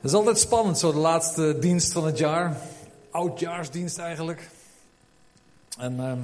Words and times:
Het 0.00 0.10
is 0.10 0.16
altijd 0.16 0.38
spannend, 0.38 0.78
zo 0.78 0.92
de 0.92 0.98
laatste 0.98 1.58
dienst 1.58 1.92
van 1.92 2.06
het 2.06 2.18
jaar. 2.18 2.60
Oudjaarsdienst 3.10 3.98
eigenlijk. 3.98 4.48
En 5.78 6.00
ehm, 6.00 6.18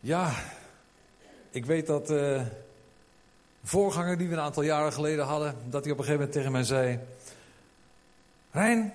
ja, 0.00 0.32
ik 1.50 1.66
weet 1.66 1.86
dat 1.86 2.06
de 2.06 2.44
voorganger 3.64 4.18
die 4.18 4.28
we 4.28 4.34
een 4.34 4.40
aantal 4.40 4.62
jaren 4.62 4.92
geleden 4.92 5.24
hadden, 5.24 5.56
dat 5.68 5.84
hij 5.84 5.92
op 5.92 5.98
een 5.98 6.04
gegeven 6.04 6.12
moment 6.12 6.32
tegen 6.32 6.52
mij 6.52 6.64
zei: 6.64 6.98
Rijn, 8.50 8.94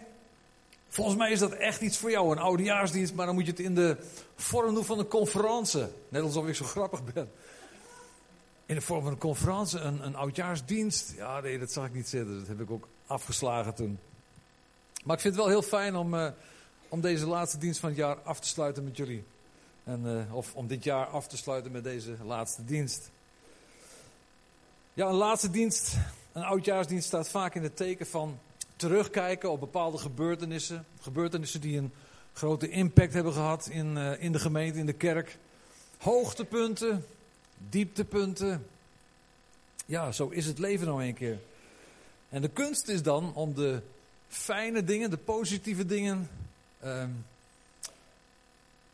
volgens 0.89 1.18
mij 1.18 1.32
is 1.32 1.39
dat 1.39 1.52
echt 1.52 1.82
iets 1.82 1.97
voor 1.97 2.11
jou, 2.11 2.32
een 2.32 2.39
oudejaarsdienst, 2.39 3.13
maar 3.13 3.25
dan 3.25 3.36
moet 3.36 3.45
je 3.45 3.52
het 3.52 3.59
in 3.59 3.75
de 3.75 3.97
vorm 4.36 4.73
doen 4.73 4.86
van 4.86 5.00
een 5.00 5.07
conferentie. 5.07 5.86
Net 6.09 6.21
alsof 6.21 6.47
ik 6.47 6.55
zo 6.55 6.66
grappig 6.66 7.13
ben. 7.13 7.32
In 8.66 8.75
de 8.75 8.82
vorm 8.82 9.04
van 9.04 9.11
een 9.11 9.18
conferentie, 9.18 9.79
een, 9.79 10.05
een 10.05 10.16
oudjaarsdienst. 10.16 11.13
Ja, 11.16 11.39
nee, 11.39 11.59
dat 11.59 11.71
zag 11.71 11.86
ik 11.86 11.93
niet 11.93 12.07
zitten. 12.07 12.39
Dat 12.39 12.48
heb 12.48 12.61
ik 12.61 12.71
ook 12.71 12.88
afgeslagen 13.07 13.73
toen. 13.73 13.99
Maar 15.03 15.16
ik 15.16 15.21
vind 15.21 15.35
het 15.35 15.44
wel 15.44 15.53
heel 15.53 15.62
fijn 15.62 15.95
om, 15.95 16.13
uh, 16.13 16.27
om 16.90 17.02
deze 17.02 17.27
laatste 17.27 17.57
dienst 17.57 17.80
van 17.80 17.90
het 17.90 17.98
jaar 17.98 18.16
af 18.21 18.40
te 18.40 18.48
sluiten 18.48 18.84
met 18.84 18.98
jullie. 18.98 19.23
En, 19.84 20.02
uh, 20.05 20.35
of 20.35 20.55
om 20.55 20.67
dit 20.67 20.84
jaar 20.84 21.05
af 21.05 21.27
te 21.27 21.38
sluiten 21.38 21.71
met 21.71 21.84
deze 21.84 22.16
laatste 22.23 22.66
dienst. 22.66 23.12
Ja, 24.93 25.07
een 25.07 25.13
laatste 25.13 25.49
dienst, 25.49 25.98
een 26.32 26.43
oudjaarsdienst 26.43 27.07
staat 27.07 27.29
vaak 27.29 27.55
in 27.55 27.63
het 27.63 27.77
teken 27.77 28.05
van 28.05 28.40
terugkijken 28.76 29.52
op 29.52 29.59
bepaalde 29.59 29.98
gebeurtenissen. 29.98 30.85
Gebeurtenissen 31.02 31.62
die 31.62 31.77
een 31.77 31.93
grote 32.34 32.70
impact 32.70 33.13
hebben 33.13 33.34
gehad 33.34 33.68
in, 33.68 33.98
uh, 33.98 34.23
in 34.23 34.32
de 34.32 34.40
gemeente, 34.40 34.79
in 34.79 34.85
de 34.85 34.93
kerk. 34.93 35.38
Hoogtepunten, 35.98 37.05
dieptepunten. 37.70 38.68
Ja, 39.86 40.12
zo 40.12 40.27
is 40.27 40.46
het 40.46 40.59
leven 40.59 40.88
nou 40.88 41.04
een 41.04 41.13
keer. 41.13 41.40
En 42.30 42.41
de 42.41 42.50
kunst 42.50 42.88
is 42.88 43.04
dan 43.04 43.34
om 43.34 43.54
de 43.54 43.82
fijne 44.27 44.84
dingen, 44.84 45.09
de 45.09 45.18
positieve 45.18 45.86
dingen 45.86 46.30
um, 46.85 47.26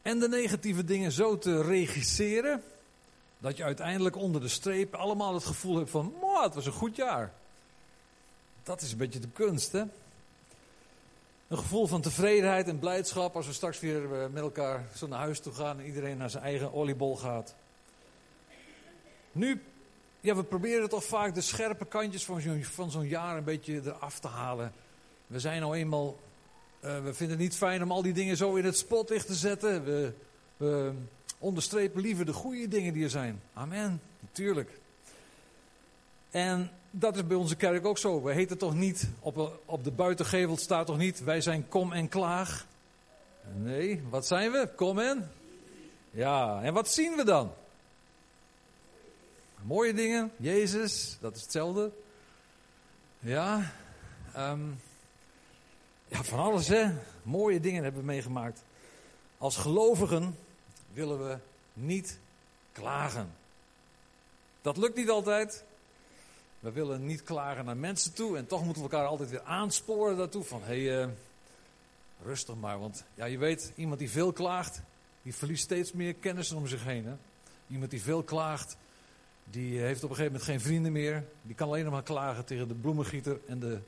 en 0.01 0.19
de 0.19 0.29
negatieve 0.29 0.83
dingen 0.83 1.11
zo 1.11 1.37
te 1.37 1.61
regisseren 1.61 2.63
dat 3.37 3.57
je 3.57 3.63
uiteindelijk 3.63 4.15
onder 4.15 4.41
de 4.41 4.47
streep 4.47 4.95
allemaal 4.95 5.33
het 5.33 5.45
gevoel 5.45 5.77
hebt 5.77 5.89
van, 5.89 6.13
het 6.41 6.53
was 6.53 6.65
een 6.65 6.71
goed 6.71 6.95
jaar. 6.95 7.33
Dat 8.63 8.81
is 8.81 8.91
een 8.91 8.97
beetje 8.97 9.19
de 9.19 9.29
kunst, 9.33 9.71
hè? 9.71 9.83
Een 11.47 11.57
gevoel 11.57 11.87
van 11.87 12.01
tevredenheid 12.01 12.67
en 12.67 12.79
blijdschap 12.79 13.35
als 13.35 13.47
we 13.47 13.53
straks 13.53 13.79
weer 13.79 14.21
eh, 14.21 14.29
met 14.29 14.43
elkaar 14.43 14.85
zo 14.95 15.07
naar 15.07 15.19
huis 15.19 15.39
toe 15.39 15.53
gaan 15.53 15.79
en 15.79 15.85
iedereen 15.85 16.17
naar 16.17 16.29
zijn 16.29 16.43
eigen 16.43 16.73
oliebol 16.73 17.17
gaat. 17.17 17.55
Nu, 19.31 19.61
ja, 20.19 20.35
we 20.35 20.43
proberen 20.43 20.89
toch 20.89 21.03
vaak 21.03 21.35
de 21.35 21.41
scherpe 21.41 21.85
kantjes 21.85 22.25
van 22.25 22.41
zo'n, 22.41 22.63
van 22.63 22.91
zo'n 22.91 23.07
jaar 23.07 23.37
een 23.37 23.43
beetje 23.43 23.81
eraf 23.85 24.19
te 24.19 24.27
halen. 24.27 24.73
We 25.27 25.39
zijn 25.39 25.61
nou 25.61 25.75
eenmaal, 25.75 26.19
uh, 26.83 27.03
we 27.03 27.13
vinden 27.13 27.37
het 27.37 27.45
niet 27.45 27.55
fijn 27.55 27.83
om 27.83 27.91
al 27.91 28.01
die 28.01 28.13
dingen 28.13 28.37
zo 28.37 28.55
in 28.55 28.65
het 28.65 28.77
spotlicht 28.77 29.27
te 29.27 29.33
zetten. 29.33 29.83
We, 29.83 30.13
we 30.57 30.91
onderstrepen 31.37 32.01
liever 32.01 32.25
de 32.25 32.33
goede 32.33 32.67
dingen 32.67 32.93
die 32.93 33.03
er 33.03 33.09
zijn. 33.09 33.41
Amen, 33.53 34.01
natuurlijk. 34.19 34.69
En 36.29 36.71
dat 36.91 37.15
is 37.15 37.27
bij 37.27 37.37
onze 37.37 37.55
kerk 37.55 37.85
ook 37.85 37.97
zo. 37.97 38.21
We 38.21 38.33
heten 38.33 38.57
toch 38.57 38.73
niet, 38.73 39.09
op, 39.19 39.59
op 39.65 39.83
de 39.83 39.91
buitengevel 39.91 40.57
staat 40.57 40.85
toch 40.85 40.97
niet, 40.97 41.23
wij 41.23 41.41
zijn 41.41 41.67
kom 41.67 41.93
en 41.93 42.09
klaag. 42.09 42.65
Nee, 43.55 44.01
wat 44.09 44.27
zijn 44.27 44.51
we? 44.51 44.69
Kom 44.75 44.99
en? 44.99 45.31
Ja, 46.11 46.61
en 46.61 46.73
wat 46.73 46.89
zien 46.89 47.15
we 47.15 47.23
dan? 47.23 47.51
Mooie 49.63 49.93
dingen, 49.93 50.31
Jezus, 50.37 51.17
dat 51.19 51.35
is 51.35 51.41
hetzelfde. 51.41 51.91
Ja, 53.19 53.71
um, 54.37 54.79
ja, 56.07 56.23
van 56.23 56.39
alles 56.39 56.67
hè. 56.67 56.91
Mooie 57.23 57.59
dingen 57.59 57.83
hebben 57.83 58.01
we 58.01 58.07
meegemaakt. 58.07 58.63
Als 59.37 59.57
gelovigen 59.57 60.37
willen 60.93 61.27
we 61.27 61.37
niet 61.73 62.19
klagen. 62.71 63.33
Dat 64.61 64.77
lukt 64.77 64.95
niet 64.95 65.09
altijd. 65.09 65.63
We 66.59 66.71
willen 66.71 67.05
niet 67.05 67.23
klagen 67.23 67.65
naar 67.65 67.77
mensen 67.77 68.13
toe. 68.13 68.37
En 68.37 68.47
toch 68.47 68.63
moeten 68.65 68.83
we 68.83 68.89
elkaar 68.89 69.07
altijd 69.07 69.29
weer 69.29 69.43
aansporen 69.43 70.17
daartoe. 70.17 70.43
Van 70.43 70.61
hé, 70.63 70.75
uh, 70.75 71.07
rustig 72.23 72.55
maar. 72.55 72.79
Want 72.79 73.03
ja, 73.13 73.25
je 73.25 73.37
weet, 73.37 73.71
iemand 73.75 73.99
die 73.99 74.09
veel 74.09 74.31
klaagt, 74.31 74.81
die 75.21 75.35
verliest 75.35 75.63
steeds 75.63 75.91
meer 75.91 76.13
kennis 76.13 76.51
om 76.51 76.67
zich 76.67 76.83
heen. 76.83 77.05
Hè? 77.05 77.13
Iemand 77.67 77.91
die 77.91 78.01
veel 78.01 78.23
klaagt, 78.23 78.77
die 79.51 79.79
heeft 79.79 80.03
op 80.03 80.09
een 80.09 80.15
gegeven 80.15 80.33
moment 80.33 80.43
geen 80.43 80.61
vrienden 80.61 80.91
meer. 80.91 81.25
Die 81.41 81.55
kan 81.55 81.67
alleen 81.67 81.83
nog 81.83 81.93
maar 81.93 82.03
klagen 82.03 82.45
tegen 82.45 82.67
de 82.67 82.73
bloemengieter 82.73 83.39
en 83.47 83.59
de, 83.59 83.79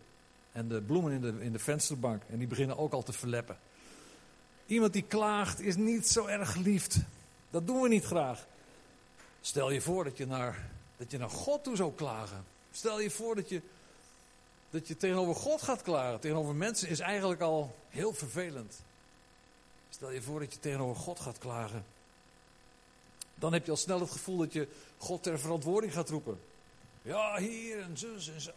en 0.52 0.68
de 0.68 0.82
bloemen 0.82 1.12
in 1.12 1.22
de, 1.22 1.34
in 1.40 1.52
de 1.52 1.60
vensterbank. 1.60 2.22
En 2.30 2.38
die 2.38 2.48
beginnen 2.48 2.78
ook 2.78 2.94
al 2.94 3.04
te 3.04 3.14
verleppen. 3.14 3.58
Iemand 4.66 4.94
die 4.94 5.04
klaagt 5.04 5.60
is 5.60 5.76
niet 5.76 6.08
zo 6.08 6.26
erg 6.26 6.52
geliefd. 6.52 6.98
Dat 7.50 7.68
doen 7.68 7.82
we 7.82 7.88
niet 7.88 8.06
graag. 8.06 8.48
Stel 9.42 9.72
je 9.72 9.82
voor 9.82 10.04
dat 10.04 10.18
je 10.18 10.26
naar, 10.26 10.70
dat 10.98 11.12
je 11.12 11.18
naar 11.18 11.30
God 11.30 11.64
toe 11.64 11.76
zou 11.76 11.94
klagen. 11.94 12.46
Stel 12.72 13.00
je 13.00 13.10
voor 13.10 13.36
dat 13.36 13.50
je, 13.50 13.62
dat 14.70 14.88
je 14.88 14.98
tegenover 14.98 15.36
God 15.36 15.62
gaat 15.62 15.82
klagen. 15.82 16.20
Tegenover 16.20 16.56
mensen 16.56 16.90
is 16.90 17.00
eigenlijk 17.00 17.42
al 17.42 17.76
heel 17.90 18.14
vervelend. 18.14 18.82
Stel 19.90 20.12
je 20.12 20.22
voor 20.22 20.40
dat 20.40 20.54
je 20.54 20.60
tegenover 20.60 21.02
God 21.02 21.20
gaat 21.20 21.38
klagen. 21.38 21.86
Dan 23.44 23.54
heb 23.54 23.66
je 23.66 23.72
al 23.72 23.78
snel 23.78 24.00
het 24.00 24.12
gevoel 24.12 24.38
dat 24.38 24.54
je 24.54 24.68
God 24.98 25.24
ter 25.24 25.40
verantwoording 25.40 25.94
gaat 25.94 26.10
roepen. 26.10 26.40
Ja, 27.02 27.38
hier 27.38 27.80
en 27.80 27.98
zus 27.98 28.30
en 28.30 28.42
zo. 28.42 28.52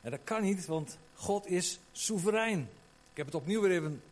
En 0.00 0.10
dat 0.10 0.20
kan 0.24 0.42
niet, 0.42 0.66
want 0.66 0.98
God 1.14 1.46
is 1.46 1.78
soeverein. 1.92 2.58
Ik 3.10 3.16
heb 3.16 3.26
het 3.26 3.34
opnieuw 3.34 3.60
weer 3.60 3.70
even 3.70 4.02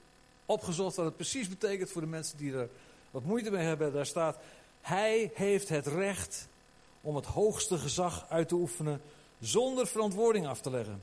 opgezocht 0.45 0.97
wat 0.97 1.05
het 1.05 1.17
precies 1.17 1.49
betekent 1.49 1.91
voor 1.91 2.01
de 2.01 2.07
mensen 2.07 2.39
die 2.39 2.53
er 2.53 2.69
wat 3.11 3.25
moeite 3.25 3.51
mee 3.51 3.65
hebben. 3.65 3.93
Daar 3.93 4.07
staat, 4.07 4.39
hij 4.81 5.31
heeft 5.35 5.69
het 5.69 5.87
recht 5.87 6.49
om 7.01 7.17
het 7.17 7.27
hoogste 7.27 7.79
gezag 7.79 8.27
uit 8.29 8.49
te 8.49 8.55
oefenen 8.55 9.01
zonder 9.41 9.87
verantwoording 9.87 10.47
af 10.47 10.61
te 10.61 10.71
leggen. 10.71 11.03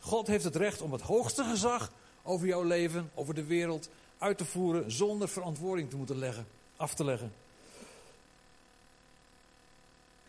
God 0.00 0.26
heeft 0.26 0.44
het 0.44 0.56
recht 0.56 0.80
om 0.80 0.92
het 0.92 1.02
hoogste 1.02 1.44
gezag 1.44 1.92
over 2.22 2.46
jouw 2.46 2.62
leven, 2.62 3.10
over 3.14 3.34
de 3.34 3.44
wereld, 3.44 3.88
uit 4.18 4.38
te 4.38 4.44
voeren 4.44 4.92
zonder 4.92 5.28
verantwoording 5.28 5.90
te 5.90 5.96
moeten 5.96 6.18
leggen, 6.18 6.46
af 6.76 6.94
te 6.94 7.04
leggen. 7.04 7.32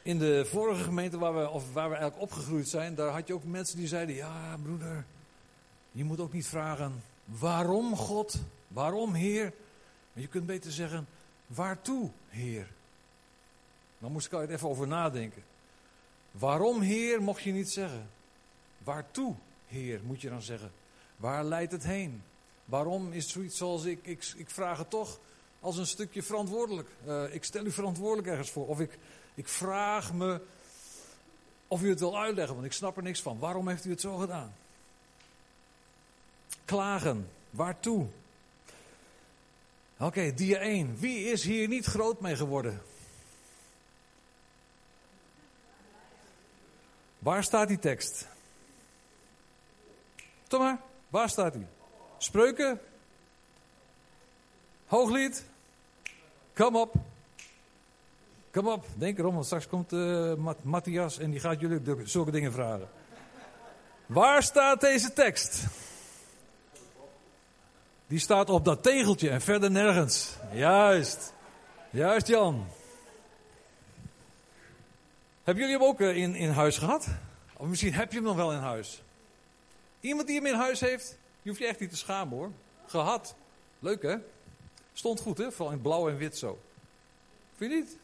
In 0.05 0.19
de 0.19 0.45
vorige 0.45 0.83
gemeente 0.83 1.17
waar 1.17 1.35
we, 1.35 1.49
of 1.49 1.73
waar 1.73 1.89
we 1.89 1.95
eigenlijk 1.95 2.23
opgegroeid 2.23 2.67
zijn, 2.67 2.95
daar 2.95 3.09
had 3.09 3.27
je 3.27 3.33
ook 3.33 3.43
mensen 3.43 3.77
die 3.77 3.88
zeiden: 3.88 4.16
Ja, 4.16 4.57
broeder, 4.63 5.05
je 5.91 6.03
moet 6.03 6.19
ook 6.19 6.33
niet 6.33 6.47
vragen 6.47 7.03
waarom 7.25 7.95
God, 7.95 8.38
waarom 8.67 9.13
Heer. 9.13 9.53
Maar 10.13 10.23
je 10.23 10.27
kunt 10.27 10.45
beter 10.45 10.71
zeggen: 10.71 11.07
Waartoe, 11.47 12.09
Heer? 12.27 12.67
Dan 13.97 14.11
moest 14.11 14.25
ik 14.25 14.33
er 14.33 14.49
even 14.49 14.69
over 14.69 14.88
nadenken. 14.88 15.44
Waarom, 16.31 16.81
Heer, 16.81 17.21
mocht 17.21 17.41
je 17.41 17.51
niet 17.51 17.69
zeggen. 17.69 18.09
Waartoe, 18.77 19.35
Heer, 19.67 19.99
moet 20.03 20.21
je 20.21 20.29
dan 20.29 20.41
zeggen. 20.41 20.71
Waar 21.17 21.44
leidt 21.44 21.71
het 21.71 21.83
heen? 21.83 22.23
Waarom 22.65 23.11
is 23.11 23.29
zoiets 23.29 23.57
zoals 23.57 23.83
ik, 23.83 23.99
ik, 24.01 24.33
ik 24.35 24.49
vraag 24.49 24.77
het 24.77 24.89
toch 24.89 25.19
als 25.59 25.77
een 25.77 25.88
stukje 25.88 26.23
verantwoordelijk. 26.23 26.89
Uh, 27.07 27.33
ik 27.33 27.44
stel 27.44 27.65
u 27.65 27.71
verantwoordelijk 27.71 28.27
ergens 28.27 28.51
voor. 28.51 28.67
Of 28.67 28.79
ik, 28.79 28.97
ik 29.35 29.47
vraag 29.47 30.13
me 30.13 30.41
of 31.68 31.81
u 31.81 31.90
het 31.90 32.00
wil 32.00 32.19
uitleggen, 32.19 32.53
want 32.53 32.66
ik 32.66 32.73
snap 32.73 32.97
er 32.97 33.03
niks 33.03 33.22
van. 33.22 33.40
Waarom 33.40 33.68
heeft 33.68 33.85
u 33.85 33.90
het 33.90 34.01
zo 34.01 34.18
gedaan? 34.18 34.56
Klagen, 36.66 37.29
waartoe? 37.50 38.07
Oké, 39.97 40.34
dia 40.34 40.59
1. 40.59 40.97
Wie 41.00 41.25
is 41.25 41.44
hier 41.44 41.68
niet 41.68 41.85
groot 41.85 42.19
mee 42.19 42.35
geworden? 42.35 42.81
Waar 47.19 47.44
staat 47.44 47.68
die 47.68 47.79
tekst? 47.79 48.28
Tom 50.48 50.59
maar, 50.59 50.80
waar 51.07 51.30
staat 51.30 51.54
die? 51.54 51.65
Spreuken? 52.18 52.80
Hooglied? 54.86 55.45
Kom 56.54 56.75
op. 56.75 56.95
Kom 58.56 58.68
op, 58.68 58.86
denk 58.98 59.18
erom, 59.18 59.34
want 59.34 59.46
straks 59.46 59.68
komt 59.68 59.94
uh, 59.94 60.34
Matthias 60.62 61.18
en 61.18 61.31
die 61.31 61.40
gaat 61.40 61.60
jullie 61.60 62.07
zulke 62.07 62.31
dingen 62.31 62.52
vragen. 62.52 62.90
Waar 64.06 64.44
staat 64.44 64.81
deze 64.81 65.13
tekst? 65.13 65.63
Die 68.07 68.19
staat 68.19 68.50
op 68.50 68.66
dat 68.66 68.84
tegeltje 68.84 69.30
en 69.30 69.42
verder 69.42 69.72
nergens. 69.72 70.36
Juist. 70.54 71.34
Juist, 71.90 72.28
Jan. 72.28 72.66
Hebben 75.44 75.63
jullie 75.63 75.80
hem 75.80 75.90
ook 75.90 76.02
eh, 76.02 76.16
in, 76.16 76.36
in 76.36 76.50
huis 76.50 76.78
gehad? 76.78 77.07
Of 77.57 77.68
misschien 77.68 77.94
heb 77.94 78.12
je 78.12 78.18
hem 78.18 78.28
nog 78.28 78.36
wel 78.36 78.52
in 78.52 78.60
huis. 78.60 79.04
Iemand 80.00 80.28
die 80.28 80.36
hem 80.36 80.46
in 80.46 80.54
huis 80.54 80.80
heeft, 80.80 81.18
je 81.42 81.50
hoeft 81.50 81.62
je 81.62 81.68
echt 81.68 81.80
niet 81.80 81.90
te 81.90 81.98
schamen 81.98 82.38
hoor. 82.38 82.52
Gehad. 82.86 83.36
Leuk 83.80 84.02
hè? 84.02 84.16
Stond 84.94 85.19
goed 85.19 85.38
hè? 85.38 85.52
Vooral 85.52 85.74
in 85.74 85.81
blauw 85.81 86.10
en 86.10 86.18
wit 86.18 86.38
zo. 86.38 86.60
Vind 87.56 87.72
je 87.72 87.78
niet? 87.78 88.04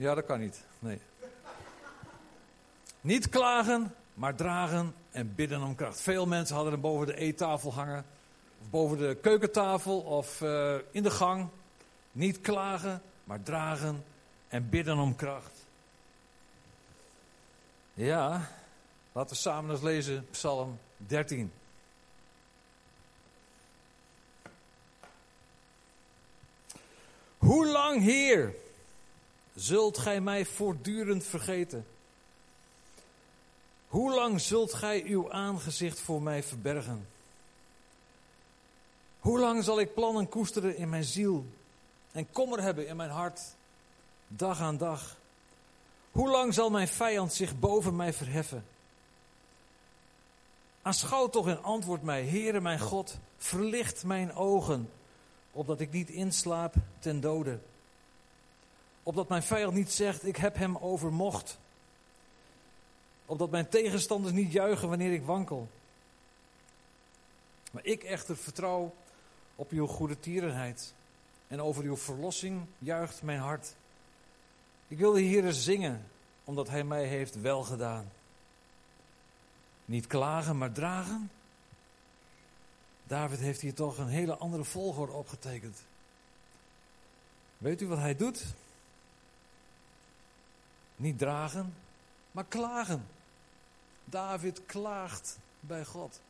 Ja, 0.00 0.14
dat 0.14 0.24
kan 0.24 0.40
niet. 0.40 0.64
Nee. 0.78 1.00
Niet 3.00 3.28
klagen, 3.28 3.94
maar 4.14 4.34
dragen 4.34 4.94
en 5.10 5.34
bidden 5.34 5.62
om 5.62 5.74
kracht. 5.74 6.00
Veel 6.00 6.26
mensen 6.26 6.54
hadden 6.54 6.72
hem 6.72 6.82
boven 6.82 7.06
de 7.06 7.16
eettafel 7.16 7.74
hangen, 7.74 8.04
of 8.60 8.70
boven 8.70 8.98
de 8.98 9.16
keukentafel 9.22 10.00
of 10.00 10.40
uh, 10.40 10.74
in 10.90 11.02
de 11.02 11.10
gang. 11.10 11.48
Niet 12.12 12.40
klagen, 12.40 13.02
maar 13.24 13.42
dragen 13.42 14.04
en 14.48 14.68
bidden 14.68 14.98
om 14.98 15.16
kracht. 15.16 15.66
Ja, 17.94 18.48
laten 19.12 19.30
we 19.30 19.40
samen 19.40 19.70
eens 19.70 19.82
lezen 19.82 20.26
Psalm 20.30 20.78
13. 20.96 21.52
Hoe 27.38 27.66
lang, 27.66 28.02
Heer, 28.02 28.54
zult 29.60 29.98
gij 29.98 30.20
mij 30.20 30.44
voortdurend 30.44 31.24
vergeten? 31.24 31.86
Hoe 33.88 34.14
lang 34.14 34.40
zult 34.40 34.74
gij 34.74 35.02
uw 35.02 35.32
aangezicht 35.32 36.00
voor 36.00 36.22
mij 36.22 36.42
verbergen? 36.42 37.08
Hoe 39.20 39.38
lang 39.38 39.64
zal 39.64 39.80
ik 39.80 39.94
plannen 39.94 40.28
koesteren 40.28 40.76
in 40.76 40.88
mijn 40.88 41.04
ziel 41.04 41.46
en 42.12 42.32
kommer 42.32 42.62
hebben 42.62 42.86
in 42.86 42.96
mijn 42.96 43.10
hart, 43.10 43.40
dag 44.28 44.60
aan 44.60 44.76
dag? 44.76 45.16
Hoe 46.10 46.28
lang 46.28 46.54
zal 46.54 46.70
mijn 46.70 46.88
vijand 46.88 47.32
zich 47.32 47.58
boven 47.58 47.96
mij 47.96 48.12
verheffen? 48.12 48.64
Aanschouw 50.82 51.28
toch 51.28 51.48
en 51.48 51.62
antwoord 51.62 52.02
mij, 52.02 52.26
Heere 52.26 52.60
mijn 52.60 52.80
God, 52.80 53.18
verlicht 53.38 54.04
mijn 54.04 54.34
ogen, 54.34 54.90
opdat 55.52 55.80
ik 55.80 55.92
niet 55.92 56.10
inslaap 56.10 56.74
ten 56.98 57.20
dode. 57.20 57.58
Opdat 59.02 59.28
mijn 59.28 59.42
vijand 59.42 59.74
niet 59.74 59.92
zegt, 59.92 60.26
ik 60.26 60.36
heb 60.36 60.56
hem 60.56 60.76
overmocht. 60.76 61.58
Opdat 63.26 63.50
mijn 63.50 63.68
tegenstanders 63.68 64.34
niet 64.34 64.52
juichen 64.52 64.88
wanneer 64.88 65.12
ik 65.12 65.24
wankel. 65.24 65.68
Maar 67.70 67.84
ik 67.84 68.02
echter 68.02 68.36
vertrouw 68.36 68.94
op 69.54 69.70
uw 69.70 69.86
goede 69.86 70.20
tierenheid. 70.20 70.94
En 71.48 71.62
over 71.62 71.84
uw 71.84 71.96
verlossing 71.96 72.66
juicht 72.78 73.22
mijn 73.22 73.38
hart. 73.38 73.74
Ik 74.88 74.98
wil 74.98 75.12
de 75.12 75.20
Heer 75.20 75.52
zingen, 75.52 76.06
omdat 76.44 76.68
Hij 76.68 76.84
mij 76.84 77.04
heeft 77.04 77.40
welgedaan. 77.40 78.10
Niet 79.84 80.06
klagen, 80.06 80.58
maar 80.58 80.72
dragen. 80.72 81.30
David 83.06 83.38
heeft 83.38 83.60
hier 83.60 83.74
toch 83.74 83.98
een 83.98 84.08
hele 84.08 84.36
andere 84.36 84.64
volgorde 84.64 85.12
opgetekend. 85.12 85.78
Weet 87.58 87.80
u 87.80 87.86
wat 87.86 87.98
hij 87.98 88.16
doet? 88.16 88.44
Niet 91.00 91.18
dragen, 91.18 91.74
maar 92.30 92.44
klagen. 92.48 93.06
David 94.04 94.60
klaagt 94.66 95.38
bij 95.60 95.84
God. 95.84 96.20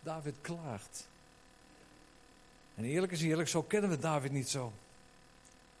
David 0.00 0.34
klaagt. 0.40 1.08
En 2.74 2.84
eerlijk 2.84 3.12
is 3.12 3.22
eerlijk, 3.22 3.48
zo 3.48 3.62
kennen 3.62 3.90
we 3.90 3.98
David 3.98 4.32
niet 4.32 4.48
zo. 4.48 4.72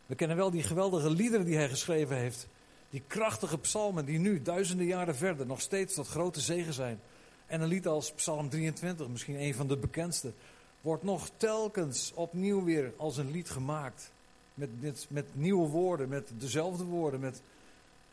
We 0.06 0.14
kennen 0.14 0.36
wel 0.36 0.50
die 0.50 0.62
geweldige 0.62 1.10
liederen 1.10 1.46
die 1.46 1.56
hij 1.56 1.68
geschreven 1.68 2.16
heeft. 2.16 2.46
Die 2.90 3.02
krachtige 3.06 3.58
psalmen 3.58 4.04
die 4.04 4.18
nu, 4.18 4.42
duizenden 4.42 4.86
jaren 4.86 5.16
verder, 5.16 5.46
nog 5.46 5.60
steeds 5.60 5.94
tot 5.94 6.08
grote 6.08 6.40
zegen 6.40 6.72
zijn. 6.72 7.00
En 7.46 7.60
een 7.60 7.68
lied 7.68 7.86
als 7.86 8.12
Psalm 8.12 8.48
23, 8.48 9.08
misschien 9.08 9.40
een 9.40 9.54
van 9.54 9.66
de 9.66 9.76
bekendste, 9.76 10.32
wordt 10.80 11.02
nog 11.02 11.30
telkens 11.36 12.12
opnieuw 12.14 12.64
weer 12.64 12.92
als 12.96 13.16
een 13.16 13.30
lied 13.30 13.50
gemaakt. 13.50 14.10
Met, 14.56 14.82
met, 14.82 15.06
met 15.08 15.26
nieuwe 15.32 15.68
woorden, 15.68 16.08
met 16.08 16.30
dezelfde 16.38 16.84
woorden, 16.84 17.20
met, 17.20 17.40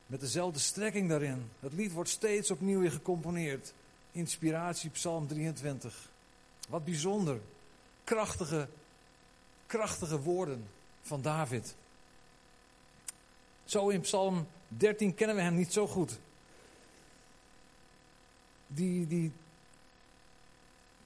met 0.06 0.20
dezelfde 0.20 0.60
strekking 0.60 1.10
daarin. 1.10 1.50
Het 1.60 1.74
lied 1.74 1.92
wordt 1.92 2.10
steeds 2.10 2.52
opnieuw 2.52 2.90
gecomponeerd. 2.90 3.74
Inspiratie, 4.12 4.90
Psalm 4.90 5.28
23. 5.28 6.10
Wat 6.70 6.86
bijzonder. 6.86 7.40
Krachtige, 8.04 8.68
krachtige 9.66 10.20
woorden 10.20 10.68
van 11.02 11.22
David. 11.22 11.76
Zo 13.66 13.90
in 13.90 14.02
Psalm 14.02 14.48
13 14.68 15.14
kennen 15.14 15.36
we 15.36 15.42
hem 15.42 15.56
niet 15.56 15.74
zo 15.74 15.88
goed. 15.88 16.20
Die, 18.68 19.08
die, 19.08 19.32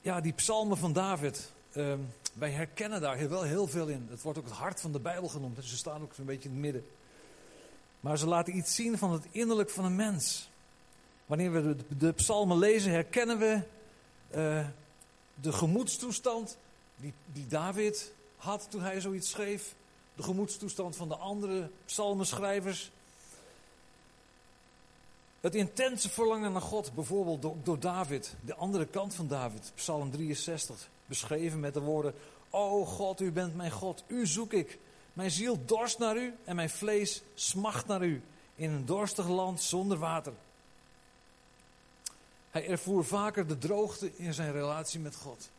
ja, 0.01 0.21
die 0.21 0.33
psalmen 0.33 0.77
van 0.77 0.93
David, 0.93 1.51
uh, 1.73 1.93
wij 2.37 2.51
herkennen 2.51 3.01
daar 3.01 3.29
wel 3.29 3.43
heel 3.43 3.67
veel 3.67 3.87
in. 3.87 4.07
Het 4.09 4.21
wordt 4.21 4.37
ook 4.37 4.45
het 4.45 4.53
hart 4.53 4.81
van 4.81 4.91
de 4.91 4.99
Bijbel 4.99 5.29
genoemd, 5.29 5.55
dus 5.55 5.69
ze 5.69 5.77
staan 5.77 6.01
ook 6.01 6.13
zo'n 6.13 6.25
beetje 6.25 6.49
in 6.49 6.55
het 6.55 6.63
midden. 6.63 6.85
Maar 7.99 8.17
ze 8.17 8.27
laten 8.27 8.57
iets 8.57 8.75
zien 8.75 8.97
van 8.97 9.11
het 9.11 9.25
innerlijk 9.31 9.69
van 9.69 9.85
een 9.85 9.95
mens. 9.95 10.49
Wanneer 11.25 11.51
we 11.51 11.75
de, 11.97 12.11
psalmen 12.11 12.57
lezen, 12.57 12.91
herkennen 12.91 13.39
we 13.39 13.61
uh, 14.35 14.67
de 15.35 15.51
gemoedstoestand 15.51 16.57
die, 16.95 17.13
die 17.33 17.47
David 17.47 18.13
had 18.35 18.67
toen 18.69 18.81
hij 18.81 19.01
zoiets 19.01 19.29
schreef 19.29 19.75
de 20.15 20.23
gemoedstoestand 20.23 20.95
van 20.95 21.07
de 21.07 21.15
andere 21.15 21.69
psalmenschrijvers. 21.85 22.91
Het 25.41 25.55
intense 25.55 26.09
verlangen 26.09 26.51
naar 26.51 26.61
God, 26.61 26.93
bijvoorbeeld 26.93 27.41
door, 27.41 27.55
door 27.63 27.79
David, 27.79 28.35
de 28.41 28.55
andere 28.55 28.85
kant 28.85 29.13
van 29.13 29.27
David, 29.27 29.71
Psalm 29.75 30.11
63, 30.11 30.89
beschreven 31.07 31.59
met 31.59 31.73
de 31.73 31.79
woorden: 31.79 32.13
O 32.49 32.85
God, 32.85 33.21
u 33.21 33.31
bent 33.31 33.55
mijn 33.55 33.71
God, 33.71 34.03
u 34.07 34.27
zoek 34.27 34.53
ik. 34.53 34.79
Mijn 35.13 35.31
ziel 35.31 35.65
dorst 35.65 35.99
naar 35.99 36.17
u 36.17 36.33
en 36.43 36.55
mijn 36.55 36.69
vlees 36.69 37.21
smacht 37.35 37.87
naar 37.87 38.05
u 38.05 38.21
in 38.55 38.71
een 38.71 38.85
dorstig 38.85 39.27
land 39.27 39.61
zonder 39.61 39.97
water. 39.97 40.33
Hij 42.51 42.67
ervoer 42.67 43.05
vaker 43.05 43.47
de 43.47 43.57
droogte 43.57 44.11
in 44.15 44.33
zijn 44.33 44.51
relatie 44.51 44.99
met 44.99 45.15
God. 45.15 45.49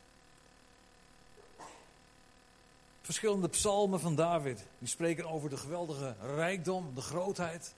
verschillende 3.08 3.48
psalmen 3.48 4.00
van 4.00 4.14
David. 4.14 4.64
Die 4.78 4.88
spreken 4.88 5.24
over 5.24 5.50
de 5.50 5.56
geweldige 5.56 6.14
rijkdom, 6.34 6.90
de 6.94 7.00
grootheid. 7.00 7.74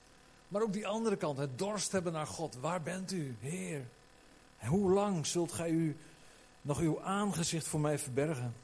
Maar 0.48 0.62
ook 0.62 0.72
die 0.72 0.86
andere 0.86 1.16
kant, 1.16 1.38
het 1.38 1.58
dorst 1.58 1.92
hebben 1.92 2.12
naar 2.12 2.26
God. 2.26 2.56
Waar 2.60 2.82
bent 2.82 3.12
u, 3.12 3.36
Heer? 3.40 3.86
Hoe 4.58 4.92
lang 4.92 5.26
zult 5.26 5.52
gij 5.52 5.70
u 5.70 5.96
nog 6.62 6.78
uw 6.78 7.00
aangezicht 7.00 7.68
voor 7.68 7.80
mij 7.80 7.98
verbergen? 7.98 8.54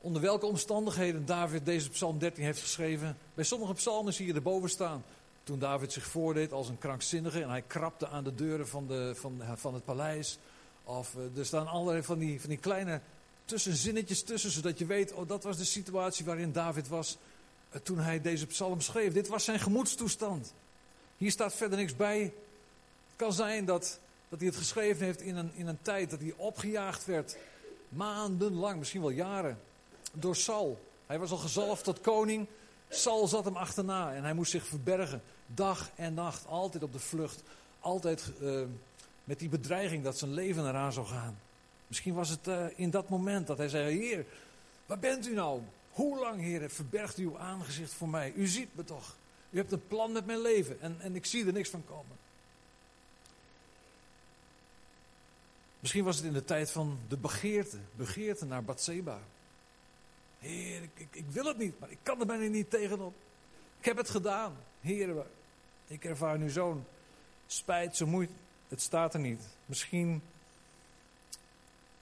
Onder 0.00 0.22
welke 0.22 0.46
omstandigheden 0.46 1.26
David 1.26 1.64
deze 1.64 1.90
psalm 1.90 2.18
13 2.18 2.44
heeft 2.44 2.60
geschreven. 2.60 3.16
Bij 3.34 3.44
sommige 3.44 3.74
psalmen 3.74 4.14
zie 4.14 4.26
je 4.26 4.34
erboven 4.34 4.70
staan. 4.70 5.04
Toen 5.44 5.58
David 5.58 5.92
zich 5.92 6.04
voordeed 6.04 6.52
als 6.52 6.68
een 6.68 6.78
krankzinnige 6.78 7.42
en 7.42 7.48
hij 7.48 7.62
krapte 7.62 8.08
aan 8.08 8.24
de 8.24 8.34
deuren 8.34 8.68
van, 8.68 8.86
de, 8.86 9.12
van, 9.14 9.42
van 9.54 9.74
het 9.74 9.84
paleis. 9.84 10.38
Of 10.84 11.14
eh, 11.16 11.38
er 11.38 11.46
staan 11.46 11.66
allerlei 11.66 12.02
van 12.02 12.18
die, 12.18 12.40
van 12.40 12.48
die 12.48 12.58
kleine 12.58 13.00
tussen 13.44 13.76
zinnetjes 13.76 14.22
tussen, 14.22 14.50
zodat 14.50 14.78
je 14.78 14.86
weet, 14.86 15.12
oh 15.12 15.28
dat 15.28 15.44
was 15.44 15.56
de 15.56 15.64
situatie 15.64 16.24
waarin 16.24 16.52
David 16.52 16.88
was 16.88 17.16
eh, 17.70 17.80
toen 17.80 17.98
hij 17.98 18.20
deze 18.20 18.46
psalm 18.46 18.80
schreef. 18.80 19.12
Dit 19.12 19.28
was 19.28 19.44
zijn 19.44 19.60
gemoedstoestand. 19.60 20.52
Hier 21.16 21.30
staat 21.30 21.54
verder 21.54 21.78
niks 21.78 21.96
bij. 21.96 22.20
Het 22.20 23.16
kan 23.16 23.32
zijn 23.32 23.64
dat, 23.64 23.98
dat 24.30 24.38
hij 24.38 24.48
het 24.48 24.58
geschreven 24.58 25.04
heeft 25.04 25.20
in 25.20 25.36
een, 25.36 25.50
in 25.54 25.66
een 25.66 25.82
tijd 25.82 26.10
dat 26.10 26.20
hij 26.20 26.34
opgejaagd 26.36 27.06
werd. 27.06 27.36
Maandenlang, 27.88 28.78
misschien 28.78 29.00
wel 29.00 29.10
jaren. 29.10 29.58
Door 30.12 30.36
Saul. 30.36 30.80
Hij 31.06 31.18
was 31.18 31.30
al 31.30 31.36
gezalfd 31.36 31.84
tot 31.84 32.00
koning. 32.00 32.46
Saul 32.88 33.26
zat 33.26 33.44
hem 33.44 33.56
achterna 33.56 34.14
en 34.14 34.22
hij 34.22 34.34
moest 34.34 34.50
zich 34.50 34.66
verbergen. 34.66 35.22
Dag 35.46 35.90
en 35.94 36.14
nacht, 36.14 36.46
altijd 36.46 36.82
op 36.82 36.92
de 36.92 36.98
vlucht. 36.98 37.42
Altijd 37.80 38.32
uh, 38.42 38.62
met 39.24 39.38
die 39.38 39.48
bedreiging 39.48 40.04
dat 40.04 40.18
zijn 40.18 40.32
leven 40.32 40.68
eraan 40.68 40.92
zou 40.92 41.06
gaan. 41.06 41.38
Misschien 41.86 42.14
was 42.14 42.28
het 42.28 42.46
uh, 42.48 42.64
in 42.74 42.90
dat 42.90 43.08
moment 43.08 43.46
dat 43.46 43.58
hij 43.58 43.68
zei: 43.68 43.98
Heer, 43.98 44.24
waar 44.86 44.98
bent 44.98 45.26
u 45.26 45.34
nou? 45.34 45.60
Hoe 45.90 46.18
lang, 46.18 46.40
Heer, 46.40 46.70
verbergt 46.70 47.18
u 47.18 47.24
uw 47.24 47.38
aangezicht 47.38 47.92
voor 47.92 48.08
mij? 48.08 48.32
U 48.36 48.46
ziet 48.46 48.68
me 48.72 48.84
toch? 48.84 49.16
U 49.50 49.56
hebt 49.56 49.72
een 49.72 49.86
plan 49.86 50.12
met 50.12 50.26
mijn 50.26 50.40
leven 50.40 50.80
en, 50.80 50.96
en 51.00 51.14
ik 51.14 51.26
zie 51.26 51.46
er 51.46 51.52
niks 51.52 51.68
van 51.68 51.84
komen. 51.84 52.16
Misschien 55.80 56.04
was 56.04 56.16
het 56.16 56.24
in 56.24 56.32
de 56.32 56.44
tijd 56.44 56.70
van 56.70 56.98
de 57.08 57.16
begeerte, 57.16 57.78
begeerte 57.96 58.44
naar 58.44 58.64
Bathseba. 58.64 59.20
Heer, 60.38 60.82
ik, 60.82 61.08
ik, 61.10 61.24
wil 61.30 61.44
het 61.44 61.58
niet, 61.58 61.80
maar 61.80 61.90
ik 61.90 61.98
kan 62.02 62.20
er 62.20 62.26
bijna 62.26 62.44
niet 62.44 62.70
tegenop. 62.70 63.14
Ik 63.78 63.84
heb 63.84 63.96
het 63.96 64.10
gedaan. 64.10 64.56
Heer, 64.80 65.26
ik 65.86 66.04
ervaar 66.04 66.38
nu 66.38 66.50
zo'n 66.50 66.84
spijt, 67.46 67.96
zo 67.96 68.06
moeite. 68.06 68.32
Het 68.68 68.80
staat 68.80 69.14
er 69.14 69.20
niet. 69.20 69.42
Misschien 69.66 70.22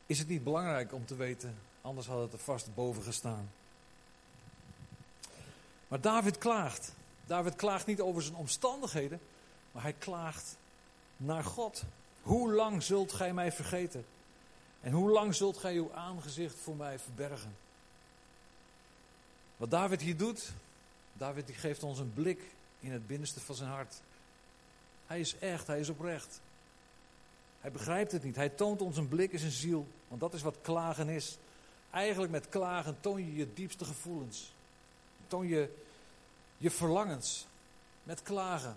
is 0.07 0.19
het 0.19 0.29
niet 0.29 0.45
belangrijk 0.45 0.93
om 0.93 1.07
te 1.07 1.17
weten, 1.17 1.59
anders 1.81 2.07
had 2.07 2.23
het 2.23 2.33
er 2.33 2.39
vast 2.39 2.75
boven 2.75 3.03
gestaan. 3.03 3.51
Maar 5.89 6.01
David 6.01 6.39
klaagt. 6.39 6.93
David 7.27 7.57
klaagt 7.57 7.87
niet 7.87 8.01
over 8.01 8.23
zijn 8.23 8.35
omstandigheden, 8.35 9.21
maar 9.73 9.83
hij 9.83 9.93
klaagt 9.93 10.57
naar 11.17 11.45
God. 11.45 11.85
Hoe 12.29 12.53
lang 12.53 12.83
zult 12.83 13.13
gij 13.13 13.33
mij 13.33 13.53
vergeten? 13.53 14.07
En 14.81 14.93
hoe 14.93 15.11
lang 15.11 15.35
zult 15.35 15.59
gij 15.59 15.75
uw 15.75 15.93
aangezicht 15.95 16.59
voor 16.59 16.77
mij 16.77 16.99
verbergen? 16.99 17.57
Wat 19.57 19.71
David 19.71 20.01
hier 20.01 20.17
doet, 20.17 20.53
David 21.13 21.47
die 21.47 21.55
geeft 21.55 21.83
ons 21.83 21.99
een 21.99 22.13
blik 22.13 22.41
in 22.81 22.93
het 22.93 23.07
binnenste 23.07 23.41
van 23.41 23.55
zijn 23.55 23.71
hart. 23.71 24.01
Hij 25.07 25.21
is 25.21 25.39
echt, 25.39 25.67
hij 25.67 25.81
is 25.81 25.89
oprecht. 25.89 26.41
Hij 27.61 27.73
begrijpt 27.73 28.13
het 28.13 28.25
niet. 28.25 28.37
Hij 28.37 28.49
toont 28.49 28.83
ons 28.83 28.97
een 28.97 29.09
blik 29.09 29.33
in 29.33 29.39
zijn 29.39 29.53
ziel. 29.53 29.87
Want 30.09 30.21
dat 30.21 30.35
is 30.35 30.43
wat 30.43 30.61
klagen 30.61 31.09
is. 31.09 31.39
Eigenlijk 31.91 32.33
met 32.33 32.49
klagen 32.49 33.01
toon 33.01 33.25
je 33.25 33.35
je 33.35 33.53
diepste 33.55 33.85
gevoelens. 33.85 34.53
Toon 35.27 35.47
je 35.47 35.75
je 36.57 36.71
verlangens. 36.71 37.47
Met 38.03 38.23
klagen. 38.23 38.77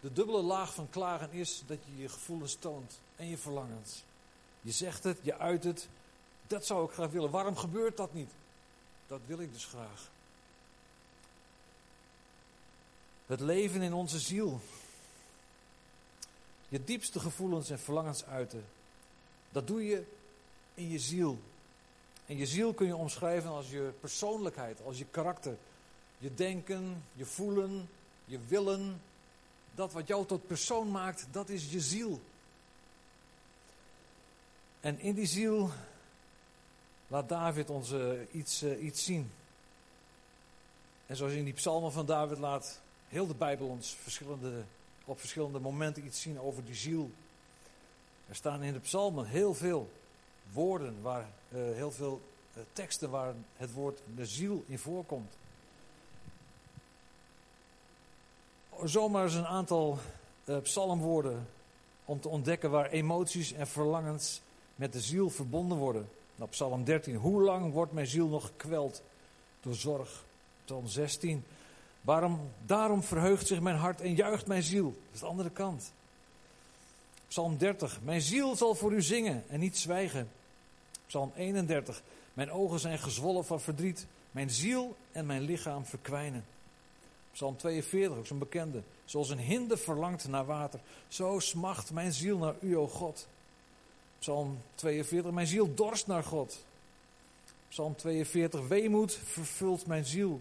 De 0.00 0.12
dubbele 0.12 0.42
laag 0.42 0.74
van 0.74 0.90
klagen 0.90 1.32
is 1.32 1.62
dat 1.66 1.78
je 1.84 2.02
je 2.02 2.08
gevoelens 2.08 2.54
toont 2.54 3.00
en 3.16 3.26
je 3.26 3.38
verlangens. 3.38 4.02
Je 4.60 4.72
zegt 4.72 5.04
het, 5.04 5.18
je 5.22 5.38
uit 5.38 5.64
het. 5.64 5.88
Dat 6.46 6.66
zou 6.66 6.84
ik 6.86 6.92
graag 6.92 7.10
willen. 7.10 7.30
Waarom 7.30 7.56
gebeurt 7.56 7.96
dat 7.96 8.14
niet? 8.14 8.30
Dat 9.06 9.20
wil 9.26 9.40
ik 9.40 9.52
dus 9.52 9.64
graag. 9.64 10.10
Het 13.26 13.40
leven 13.40 13.82
in 13.82 13.92
onze 13.92 14.18
ziel. 14.18 14.60
Je 16.68 16.84
diepste 16.84 17.20
gevoelens 17.20 17.70
en 17.70 17.78
verlangens 17.78 18.24
uiten. 18.24 18.64
Dat 19.52 19.66
doe 19.66 19.84
je 19.84 20.04
in 20.74 20.90
je 20.90 20.98
ziel. 20.98 21.38
En 22.26 22.36
je 22.36 22.46
ziel 22.46 22.74
kun 22.74 22.86
je 22.86 22.96
omschrijven 22.96 23.50
als 23.50 23.70
je 23.70 23.92
persoonlijkheid, 24.00 24.82
als 24.84 24.98
je 24.98 25.04
karakter. 25.10 25.56
Je 26.18 26.34
denken, 26.34 27.04
je 27.12 27.24
voelen, 27.24 27.88
je 28.24 28.38
willen. 28.48 29.00
Dat 29.74 29.92
wat 29.92 30.06
jou 30.06 30.26
tot 30.26 30.46
persoon 30.46 30.90
maakt, 30.90 31.26
dat 31.30 31.48
is 31.48 31.70
je 31.70 31.80
ziel. 31.80 32.20
En 34.80 34.98
in 34.98 35.14
die 35.14 35.26
ziel 35.26 35.70
laat 37.06 37.28
David 37.28 37.70
ons 37.70 37.90
uh, 37.90 38.20
iets, 38.30 38.62
uh, 38.62 38.82
iets 38.82 39.04
zien. 39.04 39.30
En 41.06 41.16
zoals 41.16 41.32
in 41.32 41.44
die 41.44 41.52
psalmen 41.52 41.92
van 41.92 42.06
David 42.06 42.38
laat 42.38 42.80
heel 43.08 43.26
de 43.26 43.34
Bijbel 43.34 43.66
ons 43.66 43.96
verschillende, 44.02 44.62
op 45.04 45.20
verschillende 45.20 45.58
momenten 45.58 46.04
iets 46.04 46.20
zien 46.20 46.40
over 46.40 46.64
die 46.64 46.74
ziel. 46.74 47.10
Er 48.28 48.34
staan 48.34 48.62
in 48.62 48.72
de 48.72 48.78
psalmen 48.78 49.26
heel 49.26 49.54
veel 49.54 49.90
woorden, 50.52 51.02
waar, 51.02 51.28
uh, 51.48 51.60
heel 51.74 51.90
veel 51.90 52.20
teksten 52.72 53.10
waar 53.10 53.34
het 53.56 53.72
woord 53.72 54.00
de 54.16 54.26
ziel 54.26 54.64
in 54.66 54.78
voorkomt. 54.78 55.32
Zomaar 58.84 59.24
eens 59.24 59.34
een 59.34 59.46
aantal 59.46 59.98
psalmwoorden 60.62 61.48
om 62.04 62.20
te 62.20 62.28
ontdekken 62.28 62.70
waar 62.70 62.90
emoties 62.90 63.52
en 63.52 63.66
verlangens 63.66 64.40
met 64.74 64.92
de 64.92 65.00
ziel 65.00 65.30
verbonden 65.30 65.78
worden. 65.78 66.08
Nou, 66.36 66.50
Psalm 66.50 66.84
13. 66.84 67.14
Hoe 67.14 67.42
lang 67.42 67.72
wordt 67.72 67.92
mijn 67.92 68.06
ziel 68.06 68.26
nog 68.26 68.46
gekweld 68.46 69.02
door 69.60 69.74
zorg? 69.74 70.24
Psalm 70.64 70.86
16. 70.86 71.44
Waarom, 72.00 72.40
daarom 72.66 73.02
verheugt 73.02 73.46
zich 73.46 73.60
mijn 73.60 73.76
hart 73.76 74.00
en 74.00 74.14
juicht 74.14 74.46
mijn 74.46 74.62
ziel. 74.62 74.84
Dat 74.84 75.14
is 75.14 75.20
de 75.20 75.26
andere 75.26 75.50
kant. 75.50 75.92
Psalm 77.28 77.58
30. 77.58 77.98
Mijn 78.02 78.20
ziel 78.20 78.56
zal 78.56 78.74
voor 78.74 78.92
u 78.92 79.02
zingen 79.02 79.44
en 79.48 79.60
niet 79.60 79.78
zwijgen. 79.78 80.28
Psalm 81.06 81.32
31. 81.36 82.02
Mijn 82.34 82.50
ogen 82.50 82.80
zijn 82.80 82.98
gezwollen 82.98 83.44
van 83.44 83.60
verdriet. 83.60 84.06
Mijn 84.30 84.50
ziel 84.50 84.96
en 85.12 85.26
mijn 85.26 85.42
lichaam 85.42 85.84
verkwijnen. 85.84 86.44
Psalm 87.32 87.56
42, 87.56 88.18
ook 88.18 88.26
zo'n 88.26 88.38
bekende. 88.38 88.82
Zoals 89.04 89.30
een 89.30 89.38
hinde 89.38 89.76
verlangt 89.76 90.28
naar 90.28 90.46
water, 90.46 90.80
zo 91.08 91.38
smacht 91.38 91.92
mijn 91.92 92.12
ziel 92.12 92.38
naar 92.38 92.54
u, 92.60 92.76
o 92.76 92.88
God. 92.88 93.28
Psalm 94.18 94.62
42, 94.74 95.32
mijn 95.32 95.46
ziel 95.46 95.74
dorst 95.74 96.06
naar 96.06 96.24
God. 96.24 96.64
Psalm 97.68 97.96
42, 97.96 98.68
weemoed 98.68 99.18
vervult 99.24 99.86
mijn 99.86 100.04
ziel. 100.04 100.40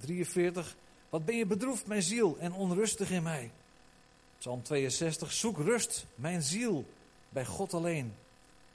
43, 0.00 0.76
wat 1.08 1.24
ben 1.24 1.36
je 1.36 1.46
bedroefd, 1.46 1.86
mijn 1.86 2.02
ziel, 2.02 2.36
en 2.38 2.52
onrustig 2.52 3.10
in 3.10 3.22
mij. 3.22 3.50
Psalm 4.38 4.62
62, 4.62 5.32
zoek 5.32 5.58
rust, 5.58 6.06
mijn 6.14 6.42
ziel, 6.42 6.84
bij 7.28 7.44
God 7.44 7.74
alleen. 7.74 8.14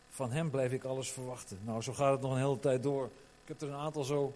Van 0.09 0.31
hem 0.31 0.49
blijf 0.49 0.71
ik 0.71 0.83
alles 0.83 1.11
verwachten. 1.11 1.59
Nou, 1.63 1.81
zo 1.81 1.93
gaat 1.93 2.11
het 2.11 2.21
nog 2.21 2.31
een 2.31 2.37
hele 2.37 2.59
tijd 2.59 2.83
door. 2.83 3.05
Ik 3.41 3.47
heb 3.47 3.61
er 3.61 3.67
een 3.67 3.79
aantal 3.79 4.03
zo 4.03 4.33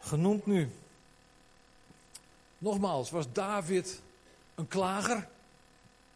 genoemd 0.00 0.46
nu. 0.46 0.70
Nogmaals, 2.58 3.10
was 3.10 3.32
David 3.32 4.02
een 4.54 4.68
klager? 4.68 5.28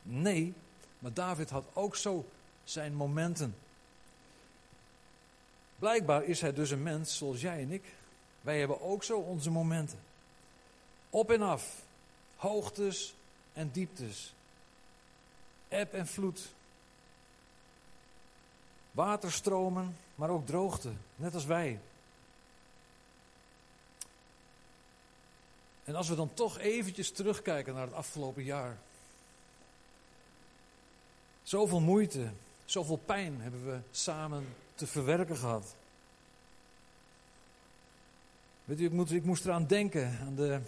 Nee, 0.02 0.54
maar 0.98 1.12
David 1.12 1.50
had 1.50 1.64
ook 1.72 1.96
zo 1.96 2.28
zijn 2.64 2.94
momenten. 2.94 3.56
Blijkbaar 5.78 6.24
is 6.24 6.40
hij 6.40 6.52
dus 6.52 6.70
een 6.70 6.82
mens 6.82 7.16
zoals 7.16 7.40
jij 7.40 7.60
en 7.60 7.70
ik. 7.70 7.84
Wij 8.40 8.58
hebben 8.58 8.80
ook 8.80 9.04
zo 9.04 9.18
onze 9.18 9.50
momenten. 9.50 9.98
Op 11.10 11.30
en 11.30 11.42
af. 11.42 11.82
Hoogtes 12.36 13.14
en 13.52 13.70
dieptes. 13.70 14.34
Eb 15.68 15.92
en 15.94 16.06
vloed. 16.06 16.48
Waterstromen, 18.90 19.96
maar 20.14 20.30
ook 20.30 20.46
droogte. 20.46 20.92
Net 21.16 21.34
als 21.34 21.44
wij. 21.44 21.80
En 25.92 25.98
als 25.98 26.08
we 26.08 26.14
dan 26.14 26.34
toch 26.34 26.58
eventjes 26.58 27.10
terugkijken 27.10 27.74
naar 27.74 27.86
het 27.86 27.94
afgelopen 27.94 28.44
jaar. 28.44 28.78
Zoveel 31.42 31.80
moeite, 31.80 32.30
Zoveel 32.64 32.96
pijn 32.96 33.40
hebben 33.40 33.66
we 33.66 33.78
samen 33.90 34.46
te 34.74 34.86
verwerken 34.86 35.36
gehad. 35.36 35.74
Weet 38.64 38.80
u, 38.80 38.84
ik, 38.84 39.10
ik 39.10 39.24
moest 39.24 39.44
eraan 39.44 39.66
denken. 39.66 40.18
Aan 40.20 40.34
de, 40.34 40.60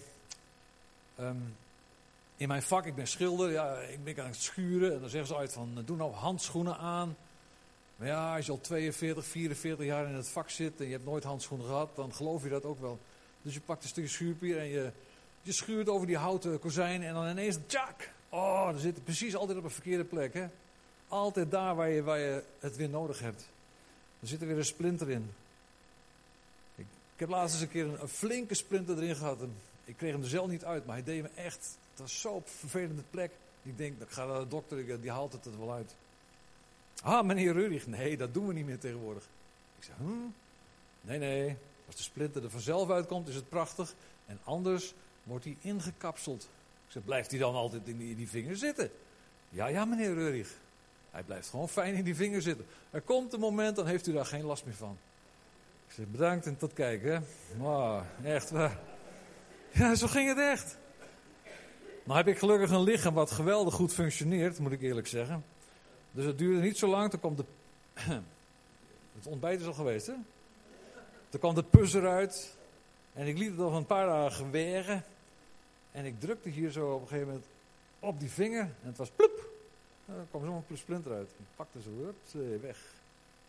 ehm, 1.17 1.37
in 2.37 2.49
mijn 2.49 2.63
vak, 2.63 2.87
ik 2.87 2.95
ben 2.95 3.09
schilder, 3.09 3.51
ja, 3.51 3.79
ik 3.79 4.05
ben 4.05 4.19
aan 4.19 4.31
het 4.31 4.43
schuren. 4.43 4.95
En 4.95 5.01
dan 5.01 5.09
zeggen 5.09 5.29
ze 5.29 5.37
uit 5.37 5.53
van, 5.53 5.83
doe 5.85 5.97
nou 5.97 6.13
handschoenen 6.13 6.77
aan. 6.77 7.17
Maar 7.97 8.09
ja, 8.09 8.37
als 8.37 8.47
je 8.47 8.53
al 8.53 8.61
42, 8.61 9.25
44 9.25 9.87
jaar 9.87 10.09
in 10.09 10.15
het 10.15 10.29
vak 10.29 10.51
zit 10.51 10.81
en 10.81 10.87
je 10.87 10.93
hebt 10.93 11.05
nooit 11.05 11.25
handschoenen 11.25 11.67
gehad, 11.67 11.97
dan 11.97 12.15
geloof 12.15 12.43
je 12.43 12.49
dat 12.49 12.65
ook 12.65 12.81
wel. 12.81 12.99
Dus 13.43 13.55
je 13.55 13.61
pakt 13.61 13.83
een 13.83 13.89
stukje 13.89 14.11
schuurpier 14.11 14.59
en 14.59 14.69
je, 14.69 14.93
je 15.45 15.53
schuurt 15.53 15.89
over 15.89 16.07
die 16.07 16.17
houten 16.17 16.59
kozijnen 16.59 17.09
en 17.09 17.15
dan 17.15 17.29
ineens, 17.29 17.59
tjak! 17.67 18.13
Oh, 18.29 18.67
dan 18.67 18.79
zit 18.79 18.95
het 18.95 19.05
precies 19.05 19.37
altijd 19.37 19.59
op 19.59 19.65
een 19.65 19.71
verkeerde 19.71 20.05
plek, 20.05 20.35
hè. 20.35 20.47
Altijd 21.09 21.51
daar 21.51 21.75
waar 21.75 21.89
je, 21.89 22.03
waar 22.03 22.19
je 22.19 22.43
het 22.59 22.77
weer 22.77 22.89
nodig 22.89 23.19
hebt. 23.19 23.49
Er 24.21 24.29
zit 24.29 24.41
er 24.41 24.47
weer 24.47 24.57
een 24.57 24.65
splinter 24.65 25.11
in. 25.11 25.31
Ik, 26.75 26.87
heb 27.17 27.29
laatst 27.29 27.55
eens 27.55 27.63
een 27.63 27.71
keer 27.71 28.03
een, 28.03 28.09
flinke 28.09 28.55
splinter 28.55 28.97
erin 28.97 29.17
gehad. 29.17 29.41
En 29.41 29.55
ik 29.85 29.97
kreeg 29.97 30.13
hem 30.13 30.23
er 30.23 30.29
zelf 30.29 30.49
niet 30.49 30.65
uit, 30.65 30.87
maar 30.87 30.95
hij 30.95 31.05
deed 31.05 31.23
me 31.23 31.29
echt. 31.35 31.77
Het 31.91 32.01
was 32.01 32.21
zo 32.21 32.33
op 32.33 32.47
een 32.47 32.53
vervelende 32.53 33.03
plek. 33.11 33.31
Ik 33.63 33.77
denk, 33.79 34.01
ik 34.01 34.11
ga 34.11 34.27
naar 34.27 34.41
de 34.41 34.49
dokter, 34.49 35.01
die 35.01 35.11
haalt 35.11 35.33
het 35.33 35.45
er 35.45 35.59
wel 35.59 35.73
uit. 35.73 35.95
Ah, 37.03 37.25
meneer 37.25 37.53
Rurig, 37.53 37.87
nee, 37.87 38.17
dat 38.17 38.35
doen 38.35 38.47
we 38.47 38.53
niet 38.53 38.67
meer 38.67 38.79
tegenwoordig. 38.79 39.23
Ik 39.79 39.85
zeg, 39.85 39.97
hm? 39.97 40.29
Nee, 41.01 41.19
nee, 41.19 41.57
als 41.87 41.97
de 41.97 42.03
splinter 42.03 42.45
er 42.45 42.51
vanzelf 42.51 42.91
uitkomt, 42.91 43.29
is 43.29 43.35
het 43.35 43.49
prachtig. 43.49 43.95
En 44.27 44.39
anders 44.45 44.95
wordt 45.25 45.45
hij 45.45 45.57
ingekapseld. 45.61 46.43
Ik 46.87 46.93
zeg, 46.93 47.05
blijft 47.05 47.31
hij 47.31 47.41
dan 47.41 47.55
altijd 47.55 47.89
in 47.89 47.99
die, 47.99 48.11
in 48.11 48.17
die 48.17 48.29
vinger 48.29 48.57
zitten? 48.57 48.91
Ja, 49.49 49.67
ja, 49.67 49.85
meneer 49.85 50.15
Rurig. 50.15 50.55
Hij 51.11 51.23
blijft 51.23 51.49
gewoon 51.49 51.69
fijn 51.69 51.95
in 51.95 52.05
die 52.05 52.17
vinger 52.17 52.43
zitten. 52.43 52.67
Er 52.91 53.01
komt 53.01 53.33
een 53.33 53.41
moment, 53.41 53.77
dan 53.77 53.87
heeft 53.87 54.07
u 54.07 54.13
daar 54.13 54.27
geen 54.27 54.45
last 54.45 54.65
meer 54.65 54.75
van. 54.75 54.99
Ik 55.87 55.93
zeg 55.95 56.07
bedankt 56.07 56.47
en 56.47 56.57
tot 56.57 56.73
kijken. 56.73 57.27
Maar 57.59 58.07
echt 58.23 58.51
waar. 58.51 58.79
Ja, 59.73 59.95
zo 59.95 60.07
ging 60.07 60.29
het 60.29 60.39
echt. 60.39 60.79
Nou 62.05 62.19
heb 62.19 62.29
ik 62.29 62.39
gelukkig 62.39 62.71
een 62.71 62.83
lichaam 62.83 63.15
wat 63.15 63.31
geweldig 63.31 63.75
goed 63.75 63.95
functioneert, 63.95 64.59
moet 64.59 64.73
ik 64.73 64.83
eerlijk 64.83 65.07
zeggen. 65.07 65.45
Dus 66.11 66.25
het 66.25 66.39
duurde 66.39 66.61
niet 66.61 66.79
zo 66.79 66.89
lang, 66.89 67.11
toen 67.11 67.21
kwam 67.21 67.37
de... 67.37 67.45
Het 69.15 69.27
ontbijt 69.27 69.61
is 69.61 69.67
al 69.67 69.73
geweest, 69.73 70.07
hè? 70.07 70.13
Toen 71.29 71.41
kwam 71.41 71.55
de 71.55 71.63
pus 71.63 71.95
eruit. 71.95 72.57
En 73.13 73.27
ik 73.27 73.39
liet 73.39 73.49
het 73.49 73.57
nog 73.57 73.75
een 73.75 73.87
paar 73.87 74.07
dagen 74.07 74.51
wegen. 74.51 75.05
En 75.95 76.05
ik 76.05 76.21
drukte 76.21 76.49
hier 76.49 76.71
zo 76.71 76.95
op 76.95 77.01
een 77.01 77.09
gegeven 77.09 77.27
moment 77.27 77.47
op 77.99 78.21
die 78.21 78.31
vinger. 78.31 78.63
En 78.63 78.87
het 78.89 78.97
was 78.97 79.11
ploep. 79.11 79.49
Dan 80.07 80.27
kwam 80.31 80.45
zo'n 80.45 80.77
splinter 80.77 81.13
uit. 81.13 81.31
Ik 81.31 81.47
pakte 81.57 81.83
ze 81.83 81.89
hup, 81.89 82.61
weg. 82.61 82.79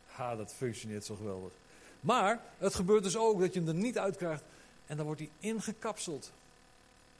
Ha, 0.05 0.35
dat 0.35 0.53
functioneert 0.53 1.05
zo 1.05 1.15
geweldig. 1.15 1.51
Maar 1.99 2.41
het 2.57 2.75
gebeurt 2.75 3.03
dus 3.03 3.17
ook 3.17 3.39
dat 3.39 3.53
je 3.53 3.59
hem 3.59 3.69
er 3.69 3.75
niet 3.75 3.97
uitkrijgt 3.97 4.43
en 4.85 4.97
dan 4.97 5.05
wordt 5.05 5.21
hij 5.21 5.29
ingekapseld. 5.39 6.31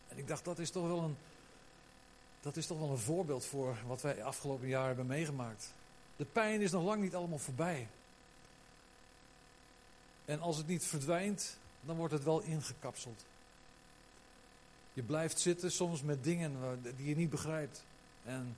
En 0.08 0.18
ik 0.18 0.28
dacht, 0.28 0.46
dat 0.46 0.60
is 0.60 0.70
toch 0.70 0.88
wel 0.88 1.00
een, 1.00 1.18
dat 2.42 2.58
is 2.58 2.68
toch 2.68 2.80
wel 2.80 2.90
een 2.90 2.98
voorbeeld 2.98 3.46
voor 3.46 3.78
wat 3.88 4.02
wij 4.02 4.24
afgelopen 4.24 4.68
jaar 4.68 4.88
hebben 4.88 5.06
meegemaakt. 5.06 5.74
De 6.16 6.26
pijn 6.26 6.62
is 6.62 6.72
nog 6.72 6.84
lang 6.84 7.02
niet 7.02 7.16
allemaal 7.16 7.38
voorbij. 7.38 7.88
En 10.26 10.40
als 10.40 10.58
het 10.58 10.68
niet 10.68 10.86
verdwijnt, 10.86 11.58
dan 11.82 11.96
wordt 11.96 12.14
het 12.14 12.24
wel 12.24 12.42
ingekapseld. 12.42 13.26
Je 14.96 15.04
blijft 15.04 15.40
zitten 15.40 15.72
soms 15.72 16.02
met 16.02 16.24
dingen 16.24 16.82
die 16.96 17.08
je 17.08 17.16
niet 17.16 17.30
begrijpt. 17.30 17.86
En 18.24 18.56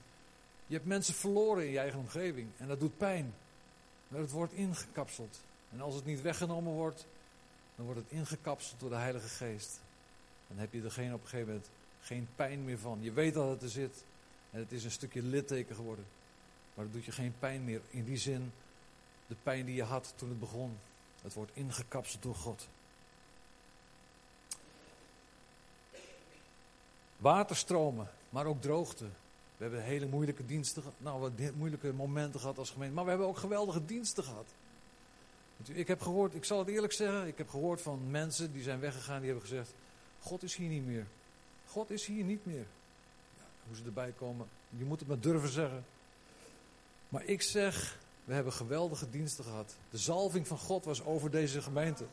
je 0.66 0.74
hebt 0.74 0.86
mensen 0.86 1.14
verloren 1.14 1.64
in 1.64 1.70
je 1.70 1.78
eigen 1.78 1.98
omgeving 1.98 2.48
en 2.56 2.68
dat 2.68 2.80
doet 2.80 2.96
pijn. 2.96 3.34
Maar 4.08 4.20
het 4.20 4.30
wordt 4.30 4.52
ingekapseld. 4.52 5.40
En 5.72 5.80
als 5.80 5.94
het 5.94 6.04
niet 6.04 6.22
weggenomen 6.22 6.72
wordt, 6.72 7.06
dan 7.76 7.84
wordt 7.84 8.00
het 8.00 8.10
ingekapseld 8.10 8.80
door 8.80 8.90
de 8.90 8.96
Heilige 8.96 9.28
Geest. 9.28 9.80
Dan 10.48 10.58
heb 10.58 10.72
je 10.72 10.82
degene 10.82 11.14
op 11.14 11.22
een 11.22 11.28
gegeven 11.28 11.48
moment 11.48 11.70
geen 12.00 12.28
pijn 12.36 12.64
meer 12.64 12.78
van. 12.78 12.98
Je 13.02 13.12
weet 13.12 13.34
dat 13.34 13.50
het 13.50 13.62
er 13.62 13.68
zit 13.68 14.04
en 14.50 14.58
het 14.58 14.72
is 14.72 14.84
een 14.84 14.90
stukje 14.90 15.22
litteken 15.22 15.74
geworden. 15.74 16.04
Maar 16.74 16.84
het 16.84 16.94
doet 16.94 17.04
je 17.04 17.12
geen 17.12 17.34
pijn 17.38 17.64
meer. 17.64 17.80
In 17.90 18.04
die 18.04 18.16
zin, 18.16 18.52
de 19.26 19.36
pijn 19.42 19.66
die 19.66 19.74
je 19.74 19.82
had 19.82 20.12
toen 20.16 20.28
het 20.28 20.40
begon. 20.40 20.78
Het 21.22 21.34
wordt 21.34 21.50
ingekapseld 21.54 22.22
door 22.22 22.34
God. 22.34 22.68
Waterstromen, 27.18 28.08
maar 28.30 28.46
ook 28.46 28.62
droogte. 28.62 29.04
We 29.56 29.64
hebben 29.64 29.82
hele 29.82 30.06
moeilijke 30.06 30.46
diensten, 30.46 30.82
nou, 30.98 31.20
wat 31.20 31.32
moeilijke 31.54 31.92
momenten 31.92 32.40
gehad 32.40 32.58
als 32.58 32.70
gemeente. 32.70 32.94
Maar 32.94 33.04
we 33.04 33.10
hebben 33.10 33.28
ook 33.28 33.38
geweldige 33.38 33.84
diensten 33.84 34.24
gehad. 34.24 34.46
Ik 35.66 35.88
heb 35.88 36.00
gehoord, 36.00 36.34
ik 36.34 36.44
zal 36.44 36.58
het 36.58 36.68
eerlijk 36.68 36.92
zeggen, 36.92 37.26
ik 37.26 37.38
heb 37.38 37.48
gehoord 37.48 37.80
van 37.80 38.10
mensen 38.10 38.52
die 38.52 38.62
zijn 38.62 38.80
weggegaan, 38.80 39.20
die 39.20 39.30
hebben 39.30 39.48
gezegd: 39.48 39.74
God 40.20 40.42
is 40.42 40.56
hier 40.56 40.68
niet 40.68 40.86
meer. 40.86 41.06
God 41.66 41.90
is 41.90 42.06
hier 42.06 42.24
niet 42.24 42.46
meer. 42.46 42.66
Ja, 43.36 43.44
hoe 43.66 43.76
ze 43.76 43.82
erbij 43.84 44.12
komen, 44.18 44.46
je 44.70 44.84
moet 44.84 44.98
het 44.98 45.08
maar 45.08 45.20
durven 45.20 45.48
zeggen. 45.48 45.84
Maar 47.08 47.24
ik 47.24 47.42
zeg, 47.42 47.98
we 48.24 48.34
hebben 48.34 48.52
geweldige 48.52 49.10
diensten 49.10 49.44
gehad. 49.44 49.76
De 49.90 49.98
zalving 49.98 50.46
van 50.46 50.58
God 50.58 50.84
was 50.84 51.04
over 51.04 51.30
deze 51.30 51.62
gemeente. 51.62 52.04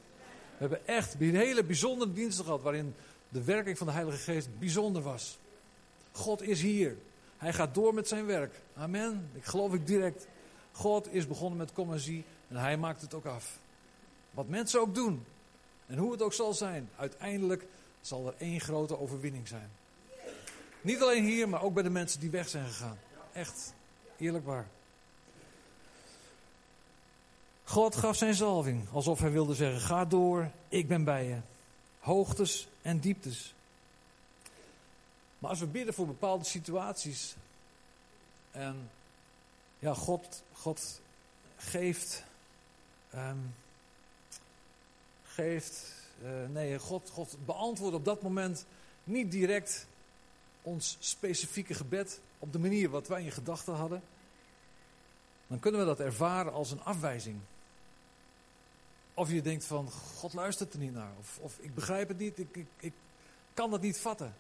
We 0.58 0.58
hebben 0.58 0.88
echt 0.88 1.14
hele 1.14 1.64
bijzondere 1.64 2.14
diensten 2.14 2.46
gehad 2.46 2.62
waarin 2.62 2.96
de 3.30 3.44
werking 3.44 3.78
van 3.78 3.88
de 3.88 3.94
Heilige 3.94 4.18
Geest 4.18 4.60
bijzonder 4.60 5.02
was. 5.02 5.38
God 6.12 6.42
is 6.42 6.62
hier. 6.62 6.98
Hij 7.38 7.54
gaat 7.54 7.74
door 7.74 7.94
met 7.94 8.08
zijn 8.08 8.26
werk. 8.26 8.62
Amen. 8.76 9.30
Ik 9.34 9.46
geloof 9.46 9.74
ik 9.74 9.88
direct. 9.88 10.28
God 10.72 11.14
is 11.14 11.28
begonnen 11.28 11.58
met 11.58 12.02
zie 12.02 12.26
en 12.48 12.56
hij 12.56 12.78
maakt 12.78 13.02
het 13.02 13.14
ook 13.14 13.26
af. 13.26 13.60
Wat 14.32 14.48
mensen 14.48 14.80
ook 14.80 14.96
doen 14.96 15.26
en 15.86 15.98
hoe 15.98 16.12
het 16.12 16.22
ook 16.22 16.34
zal 16.34 16.54
zijn, 16.54 16.90
uiteindelijk 16.96 17.66
zal 18.02 18.28
er 18.28 18.34
één 18.38 18.60
grote 18.60 19.00
overwinning 19.00 19.48
zijn. 19.48 19.70
Niet 20.82 21.02
alleen 21.02 21.24
hier, 21.24 21.50
maar 21.50 21.62
ook 21.62 21.74
bij 21.74 21.84
de 21.84 21.90
mensen 21.90 22.20
die 22.20 22.30
weg 22.30 22.50
zijn 22.50 22.66
gegaan. 22.66 22.98
Echt, 23.34 23.74
eerlijk 24.18 24.46
waar. 24.46 24.68
God 27.64 27.96
gaf 27.96 28.16
zijn 28.16 28.34
zalving, 28.34 28.88
alsof 28.92 29.20
hij 29.20 29.32
wilde 29.32 29.54
zeggen: 29.54 29.80
Ga 29.82 30.06
door, 30.06 30.52
ik 30.70 30.88
ben 30.88 31.04
bij 31.04 31.26
je. 31.26 31.38
Hoogtes 32.06 32.68
en 32.82 33.00
dieptes. 33.00 33.54
Maar 35.40 35.50
als 35.50 35.60
we 35.60 35.66
bidden 35.66 35.94
voor 35.94 36.06
bepaalde 36.06 36.44
situaties. 36.44 37.36
En 38.52 38.90
ja, 39.80 39.94
God, 39.94 40.44
God 40.54 41.02
geeft. 41.58 42.24
Um, 43.16 43.56
geeft. 45.24 45.94
Uh, 46.24 46.30
nee, 46.50 46.80
God, 46.80 47.10
God 47.10 47.38
beantwoordt 47.46 47.96
op 47.96 48.06
dat 48.06 48.22
moment 48.22 48.66
niet 49.04 49.32
direct 49.32 49.88
ons 50.62 50.98
specifieke 51.00 51.74
gebed 51.74 52.20
op 52.40 52.52
de 52.52 52.60
manier 52.60 52.90
wat 52.90 53.08
wij 53.08 53.24
in 53.24 53.32
gedachten 53.32 53.74
hadden. 53.74 54.02
Dan 55.48 55.60
kunnen 55.60 55.80
we 55.80 55.86
dat 55.86 56.00
ervaren 56.00 56.54
als 56.54 56.72
een 56.72 56.84
afwijzing. 56.84 57.40
Of 59.18 59.32
je 59.32 59.42
denkt 59.42 59.66
van, 59.66 59.92
God 59.92 60.34
luistert 60.34 60.74
er 60.74 60.80
niet 60.80 60.94
naar. 60.94 61.12
Of, 61.20 61.40
of 61.42 61.58
ik 61.60 61.76
begrijp 61.76 62.08
het 62.08 62.18
niet, 62.18 62.40
ik, 62.40 62.56
ik, 62.56 62.68
ik 62.78 62.94
kan 63.54 63.70
dat 63.70 63.82
niet 63.82 64.00
vatten. 64.00 64.36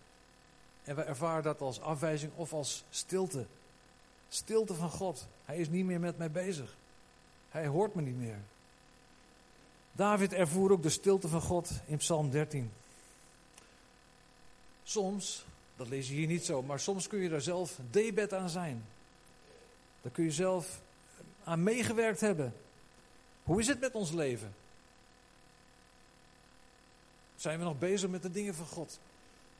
En 0.83 0.95
we 0.95 1.01
ervaren 1.01 1.43
dat 1.43 1.61
als 1.61 1.81
afwijzing 1.81 2.31
of 2.35 2.53
als 2.53 2.83
stilte. 2.89 3.45
Stilte 4.29 4.73
van 4.73 4.89
God. 4.89 5.27
Hij 5.45 5.57
is 5.57 5.69
niet 5.69 5.85
meer 5.85 5.99
met 5.99 6.17
mij 6.17 6.31
bezig. 6.31 6.75
Hij 7.49 7.67
hoort 7.67 7.95
me 7.95 8.01
niet 8.01 8.17
meer. 8.17 8.39
David 9.91 10.33
ervoer 10.33 10.71
ook 10.71 10.83
de 10.83 10.89
stilte 10.89 11.27
van 11.27 11.41
God 11.41 11.71
in 11.85 11.97
Psalm 11.97 12.29
13. 12.31 12.71
Soms, 14.83 15.45
dat 15.75 15.87
lees 15.87 16.07
je 16.07 16.13
hier 16.13 16.27
niet 16.27 16.45
zo, 16.45 16.61
maar 16.61 16.79
soms 16.79 17.07
kun 17.07 17.19
je 17.19 17.29
daar 17.29 17.41
zelf 17.41 17.79
debet 17.91 18.33
aan 18.33 18.49
zijn. 18.49 18.85
Daar 20.01 20.11
kun 20.11 20.23
je 20.23 20.31
zelf 20.31 20.81
aan 21.43 21.63
meegewerkt 21.63 22.21
hebben. 22.21 22.53
Hoe 23.43 23.59
is 23.59 23.67
het 23.67 23.79
met 23.79 23.95
ons 23.95 24.11
leven? 24.11 24.53
Zijn 27.45 27.59
we 27.59 27.65
nog 27.65 27.79
bezig 27.79 28.09
met 28.09 28.21
de 28.21 28.31
dingen 28.31 28.55
van 28.55 28.65
God? 28.65 28.99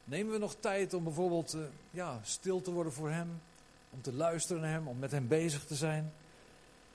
Nemen 0.04 0.34
we 0.34 0.40
nog 0.40 0.56
tijd 0.60 0.94
om 0.94 1.04
bijvoorbeeld 1.04 1.54
uh, 1.56 1.62
ja, 1.92 2.20
stil 2.24 2.62
te 2.62 2.72
worden 2.72 2.94
voor 2.94 3.10
Hem? 3.10 3.42
Om 3.90 4.02
te 4.02 4.14
luisteren 4.14 4.62
naar 4.62 4.72
Hem, 4.72 4.88
om 4.88 5.00
met 5.00 5.12
Hem 5.12 5.28
bezig 5.28 5.66
te 5.66 5.76
zijn? 5.76 6.14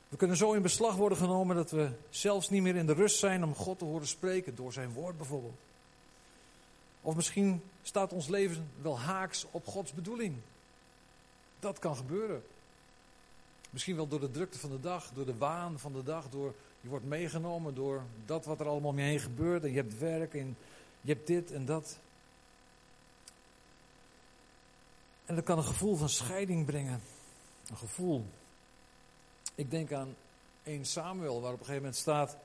We 0.08 0.16
kunnen 0.16 0.36
zo 0.36 0.52
in 0.52 0.62
beslag 0.62 0.96
worden 0.96 1.18
genomen 1.18 1.56
dat 1.56 1.70
we 1.70 1.90
zelfs 2.08 2.50
niet 2.50 2.62
meer 2.62 2.76
in 2.76 2.86
de 2.86 2.92
rust 2.92 3.18
zijn 3.18 3.44
om 3.44 3.54
God 3.54 3.78
te 3.78 3.84
horen 3.84 4.06
spreken, 4.06 4.54
door 4.54 4.72
Zijn 4.72 4.92
woord 4.92 5.16
bijvoorbeeld. 5.16 5.58
Of 7.00 7.16
misschien 7.16 7.62
staat 7.82 8.12
ons 8.12 8.28
leven 8.28 8.68
wel 8.82 8.98
haaks 8.98 9.46
op 9.50 9.66
Gods 9.66 9.92
bedoeling. 9.92 10.36
Dat 11.60 11.78
kan 11.78 11.96
gebeuren. 11.96 12.42
Misschien 13.70 13.96
wel 13.96 14.08
door 14.08 14.20
de 14.20 14.30
drukte 14.30 14.58
van 14.58 14.70
de 14.70 14.80
dag, 14.80 15.10
door 15.14 15.26
de 15.26 15.36
waan 15.36 15.78
van 15.78 15.92
de 15.92 16.02
dag, 16.02 16.28
door 16.28 16.54
je 16.80 16.88
wordt 16.88 17.04
meegenomen 17.04 17.74
door 17.74 18.02
dat 18.26 18.44
wat 18.44 18.60
er 18.60 18.68
allemaal 18.68 18.90
om 18.90 18.98
je 18.98 19.04
heen 19.04 19.20
gebeurt. 19.20 19.62
En 19.62 19.70
je 19.70 19.76
hebt 19.76 19.98
werk 19.98 20.34
en 20.34 20.56
je 21.00 21.12
hebt 21.12 21.26
dit 21.26 21.52
en 21.52 21.64
dat. 21.64 21.98
En 25.26 25.34
dat 25.34 25.44
kan 25.44 25.58
een 25.58 25.64
gevoel 25.64 25.96
van 25.96 26.08
scheiding 26.08 26.66
brengen. 26.66 27.00
Een 27.68 27.76
gevoel. 27.76 28.26
Ik 29.54 29.70
denk 29.70 29.92
aan 29.92 30.14
1 30.62 30.84
Samuel, 30.84 31.40
waar 31.40 31.52
op 31.52 31.58
een 31.58 31.64
gegeven 31.64 31.82
moment 31.82 31.96
staat. 32.00 32.36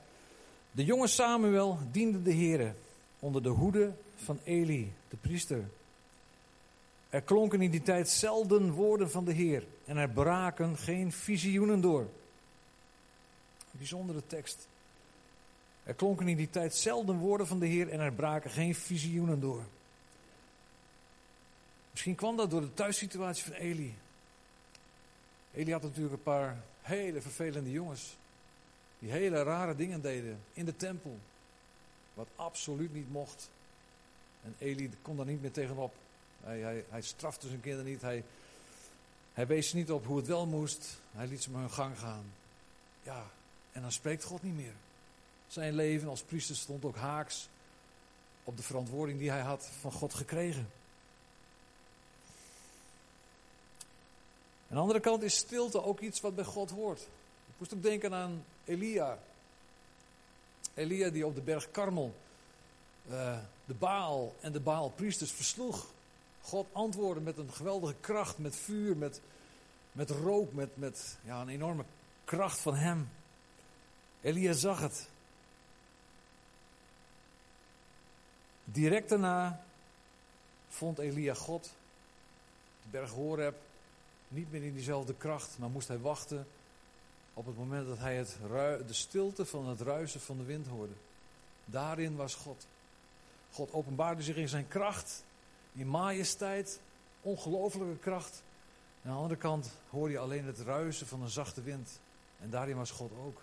De 0.71 0.85
jonge 0.85 1.07
Samuel 1.07 1.79
diende 1.91 2.21
de 2.21 2.33
Here 2.33 2.73
onder 3.19 3.43
de 3.43 3.49
hoede 3.49 3.93
van 4.15 4.39
Eli, 4.43 4.93
de 5.09 5.17
priester. 5.17 5.69
Er 7.09 7.21
klonken 7.21 7.61
in 7.61 7.71
die 7.71 7.81
tijd 7.81 8.09
zelden 8.09 8.71
woorden 8.71 9.11
van 9.11 9.25
de 9.25 9.33
Heer 9.33 9.63
en 9.85 9.97
er 9.97 10.09
braken 10.09 10.77
geen 10.77 11.11
visioenen 11.11 11.81
door. 11.81 12.01
Een 12.01 13.77
bijzondere 13.77 14.21
tekst. 14.27 14.67
Er 15.85 15.93
klonken 15.93 16.27
in 16.27 16.37
die 16.37 16.49
tijd 16.49 16.75
zelden 16.75 17.17
woorden 17.17 17.47
van 17.47 17.59
de 17.59 17.65
Heer 17.65 17.89
en 17.89 17.99
er 17.99 18.13
braken 18.13 18.51
geen 18.51 18.75
visioenen 18.75 19.39
door. 19.39 19.63
Misschien 21.91 22.15
kwam 22.15 22.37
dat 22.37 22.49
door 22.49 22.61
de 22.61 22.73
thuissituatie 22.73 23.43
van 23.43 23.53
Eli. 23.53 23.95
Eli 25.53 25.71
had 25.71 25.81
natuurlijk 25.81 26.13
een 26.13 26.23
paar 26.23 26.63
hele 26.81 27.21
vervelende 27.21 27.71
jongens. 27.71 28.15
Die 28.99 29.11
hele 29.11 29.43
rare 29.43 29.75
dingen 29.75 30.01
deden 30.01 30.39
in 30.53 30.65
de 30.65 30.75
tempel. 30.75 31.17
Wat 32.13 32.27
absoluut 32.35 32.93
niet 32.93 33.11
mocht. 33.11 33.49
En 34.43 34.55
Eli 34.57 34.91
kon 35.01 35.15
daar 35.15 35.25
niet 35.25 35.41
meer 35.41 35.51
tegenop. 35.51 35.93
Hij, 36.43 36.59
hij, 36.59 36.85
hij 36.89 37.01
strafte 37.01 37.47
zijn 37.47 37.61
kinderen 37.61 37.91
niet. 37.91 38.01
Hij, 38.01 38.23
hij 39.33 39.47
wees 39.47 39.73
niet 39.73 39.91
op 39.91 40.05
hoe 40.05 40.17
het 40.17 40.27
wel 40.27 40.45
moest. 40.45 40.99
Hij 41.11 41.27
liet 41.27 41.43
ze 41.43 41.51
maar 41.51 41.61
hun 41.61 41.71
gang 41.71 41.99
gaan. 41.99 42.25
Ja, 43.03 43.25
en 43.71 43.81
dan 43.81 43.91
spreekt 43.91 44.23
God 44.23 44.43
niet 44.43 44.55
meer. 44.55 44.73
Zijn 45.55 45.75
leven 45.75 46.09
als 46.09 46.21
priester 46.21 46.55
stond 46.55 46.85
ook 46.85 46.95
haaks 46.95 47.49
op 48.43 48.57
de 48.57 48.63
verantwoording 48.63 49.19
die 49.19 49.29
hij 49.29 49.41
had 49.41 49.69
van 49.79 49.91
God 49.91 50.13
gekregen. 50.13 50.69
Aan 54.69 54.75
de 54.75 54.77
andere 54.77 54.99
kant 54.99 55.23
is 55.23 55.35
stilte 55.35 55.83
ook 55.83 55.99
iets 55.99 56.21
wat 56.21 56.35
bij 56.35 56.43
God 56.43 56.69
hoort. 56.69 56.99
Ik 56.99 57.53
moest 57.57 57.73
ook 57.73 57.83
denken 57.83 58.13
aan 58.13 58.45
Elia. 58.65 59.19
Elia 60.73 61.09
die 61.09 61.25
op 61.25 61.35
de 61.35 61.41
berg 61.41 61.71
Karmel 61.71 62.15
uh, 63.09 63.37
de 63.65 63.73
Baal 63.73 64.35
en 64.39 64.51
de 64.51 64.59
Baalpriesters 64.59 65.31
versloeg. 65.31 65.85
God 66.41 66.67
antwoordde 66.71 67.21
met 67.21 67.37
een 67.37 67.53
geweldige 67.53 67.95
kracht, 67.99 68.37
met 68.37 68.55
vuur, 68.55 68.97
met, 68.97 69.21
met 69.91 70.09
rook, 70.09 70.53
met, 70.53 70.77
met 70.77 71.17
ja, 71.23 71.41
een 71.41 71.49
enorme 71.49 71.83
kracht 72.25 72.59
van 72.59 72.75
hem. 72.75 73.09
Elia 74.21 74.53
zag 74.53 74.79
het. 74.79 75.13
Direct 78.65 79.09
daarna 79.09 79.61
vond 80.69 80.99
Elia 80.99 81.33
God. 81.33 81.63
De 82.81 82.89
berg 82.89 83.09
Horeb 83.09 83.55
niet 84.27 84.51
meer 84.51 84.63
in 84.63 84.73
diezelfde 84.73 85.13
kracht, 85.13 85.57
maar 85.59 85.69
moest 85.69 85.87
hij 85.87 85.99
wachten 85.99 86.47
op 87.33 87.45
het 87.45 87.57
moment 87.57 87.87
dat 87.87 87.97
hij 87.97 88.15
het 88.15 88.37
de 88.87 88.93
stilte 88.93 89.45
van 89.45 89.67
het 89.67 89.81
ruisen 89.81 90.21
van 90.21 90.37
de 90.37 90.43
wind 90.43 90.67
hoorde. 90.67 90.93
Daarin 91.65 92.15
was 92.15 92.35
God. 92.35 92.65
God 93.51 93.73
openbaarde 93.73 94.21
zich 94.21 94.35
in 94.35 94.49
zijn 94.49 94.67
kracht, 94.67 95.23
in 95.73 95.87
majesteit, 95.87 96.79
ongelofelijke 97.21 97.97
kracht. 97.97 98.43
Aan 99.03 99.11
de 99.11 99.17
andere 99.17 99.35
kant 99.35 99.71
hoorde 99.89 100.11
je 100.11 100.19
alleen 100.19 100.45
het 100.45 100.59
ruisen 100.59 101.07
van 101.07 101.21
een 101.21 101.29
zachte 101.29 101.61
wind. 101.61 101.99
En 102.41 102.49
daarin 102.49 102.75
was 102.75 102.91
God 102.91 103.11
ook. 103.25 103.41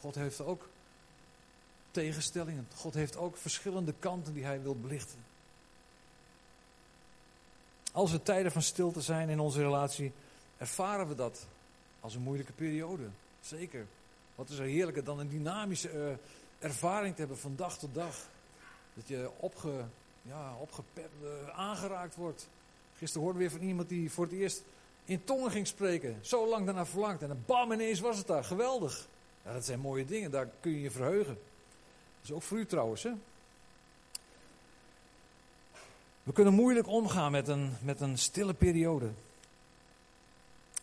God 0.00 0.14
heeft 0.14 0.40
ook 0.40 0.68
tegenstellingen. 1.90 2.68
God 2.76 2.94
heeft 2.94 3.16
ook 3.16 3.36
verschillende 3.36 3.94
kanten 3.98 4.34
die 4.34 4.44
hij 4.44 4.62
wil 4.62 4.76
belichten. 4.76 5.18
Als 7.92 8.12
er 8.12 8.22
tijden 8.22 8.52
van 8.52 8.62
stilte 8.62 9.00
zijn 9.00 9.28
in 9.28 9.40
onze 9.40 9.62
relatie, 9.62 10.12
ervaren 10.56 11.08
we 11.08 11.14
dat 11.14 11.46
als 12.00 12.14
een 12.14 12.22
moeilijke 12.22 12.52
periode. 12.52 13.08
Zeker. 13.40 13.86
Wat 14.34 14.48
is 14.48 14.58
er 14.58 14.64
heerlijker 14.64 15.04
dan 15.04 15.18
een 15.18 15.28
dynamische 15.28 15.92
uh, 15.92 16.12
ervaring 16.58 17.14
te 17.14 17.20
hebben 17.20 17.38
van 17.38 17.56
dag 17.56 17.78
tot 17.78 17.94
dag. 17.94 18.16
Dat 18.94 19.08
je 19.08 19.30
opge, 19.36 19.84
ja, 20.22 20.54
opgepept, 20.60 21.22
uh, 21.22 21.58
aangeraakt 21.58 22.14
wordt. 22.14 22.48
Gisteren 22.96 23.22
hoorden 23.22 23.42
we 23.42 23.48
weer 23.48 23.58
van 23.58 23.68
iemand 23.68 23.88
die 23.88 24.10
voor 24.10 24.24
het 24.24 24.34
eerst 24.34 24.62
in 25.04 25.24
tongen 25.24 25.50
ging 25.50 25.66
spreken. 25.66 26.18
Zo 26.20 26.48
lang 26.48 26.66
daarna 26.66 26.86
verlangd. 26.86 27.22
En 27.22 27.28
dan 27.28 27.42
bam, 27.46 27.72
ineens 27.72 28.00
was 28.00 28.18
het 28.18 28.26
daar. 28.26 28.44
Geweldig. 28.44 29.08
Dat 29.42 29.64
zijn 29.64 29.80
mooie 29.80 30.04
dingen, 30.04 30.30
daar 30.30 30.48
kun 30.60 30.70
je 30.72 30.80
je 30.80 30.90
verheugen. 30.90 31.38
Is 32.22 32.32
ook 32.32 32.42
voor 32.42 32.58
u 32.58 32.66
trouwens, 32.66 33.02
hè? 33.02 33.10
We 36.22 36.32
kunnen 36.32 36.54
moeilijk 36.54 36.86
omgaan 36.86 37.32
met 37.32 37.48
een, 37.48 37.72
met 37.82 38.00
een 38.00 38.18
stille 38.18 38.54
periode. 38.54 39.10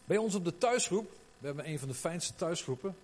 Bij 0.06 0.18
ons 0.18 0.36
op 0.36 0.46
de 0.46 0.58
thuisgroep, 0.58 1.12
we 1.38 1.46
hebben 1.46 1.70
een 1.70 1.80
van 1.80 1.88
de 1.88 1.94
fijnste 1.94 2.36
thuisgroepen. 2.36 2.96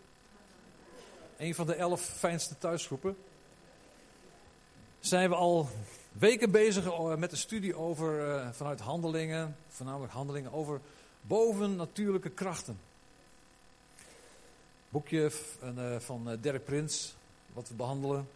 Een 1.37 1.55
van 1.55 1.65
de 1.65 1.73
elf 1.73 2.01
fijnste 2.01 2.57
thuisgroepen. 2.57 3.17
Zijn 4.99 5.29
we 5.29 5.35
al 5.35 5.69
weken 6.11 6.51
bezig 6.51 6.85
eh, 6.85 7.15
met 7.15 7.31
een 7.31 7.37
studie 7.37 7.75
over, 7.75 8.27
uh, 8.27 8.49
vanuit 8.51 8.79
handelingen, 8.79 9.57
voornamelijk 9.67 10.13
handelingen 10.13 10.53
over 10.53 10.81
bovennatuurlijke 11.21 12.29
krachten. 12.29 12.79
Boekje 14.89 15.31
uh, 15.63 15.99
van 15.99 16.37
Dirk 16.41 16.65
Prins, 16.65 17.15
wat 17.53 17.67
we 17.67 17.73
behandelen. 17.73 18.27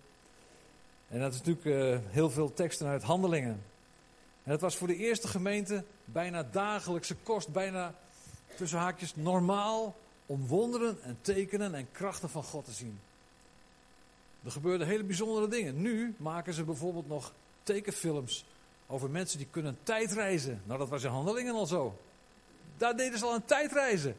En 1.10 1.20
dat 1.20 1.34
is 1.34 1.42
natuurlijk 1.42 2.02
heel 2.10 2.30
veel 2.30 2.54
teksten 2.54 2.88
uit 2.88 3.04
handelingen. 3.04 3.62
En 4.44 4.52
het 4.52 4.62
was 4.62 4.76
voor 4.76 4.88
de 4.88 4.96
eerste 4.96 5.28
gemeente 5.28 5.84
bijna 6.06 6.44
dagelijkse 6.44 7.16
kost, 7.16 7.52
bijna 7.52 7.94
tussen 8.56 8.80
haakjes 8.80 9.16
normaal 9.16 9.96
om 10.26 10.48
wonderen 10.48 10.98
en 11.04 11.18
tekenen 11.22 11.74
en 11.76 11.92
krachten 11.92 12.30
van 12.30 12.44
God 12.44 12.66
te 12.66 12.72
zien. 12.72 13.00
Er 14.44 14.52
gebeurden 14.52 14.88
hele 14.88 15.04
bijzondere 15.04 15.48
dingen. 15.48 15.82
Nu 15.82 16.16
maken 16.18 16.54
ze 16.54 16.64
bijvoorbeeld 16.64 17.08
nog 17.08 17.34
tekenfilms 17.64 18.46
over 18.88 19.10
mensen 19.10 19.38
die 19.38 19.48
kunnen 19.52 19.78
tijdreizen. 19.84 20.62
Nou, 20.66 20.80
dat 20.80 20.90
was 20.90 21.04
in 21.04 21.10
handelingen 21.10 21.54
al 21.54 21.66
zo. 21.66 22.00
Daar 22.78 22.98
deden 22.98 23.20
ze 23.20 23.26
al 23.26 23.36
een 23.36 23.46
tijdreizen. 23.46 24.16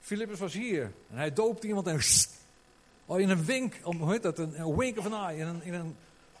Filippus 0.00 0.38
was 0.38 0.52
hier 0.52 0.82
en 0.82 1.16
hij 1.16 1.32
doopte 1.32 1.66
iemand 1.66 1.86
en 1.86 2.02
oh, 3.06 3.20
in 3.20 3.30
een 3.30 3.44
wink, 3.44 3.74
hoe 3.82 4.12
heet 4.12 4.22
dat, 4.22 4.38
een, 4.38 4.60
een 4.60 4.76
wink 4.76 4.98
of 4.98 5.12
eye, 5.12 5.38
in 5.38 5.46
een, 5.46 5.62
in 5.62 5.74
een, 5.74 5.96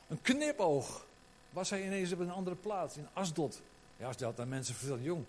een 0.08 0.22
knipoog 0.22 1.06
was 1.50 1.70
hij 1.70 1.84
ineens 1.84 2.12
op 2.12 2.18
een 2.18 2.30
andere 2.30 2.56
plaats, 2.56 2.96
in 2.96 3.06
Asdod. 3.12 3.60
Ja, 3.96 4.06
als 4.06 4.16
dat 4.16 4.40
aan 4.40 4.48
mensen 4.48 4.74
vertelt, 4.74 5.02
jong, 5.02 5.24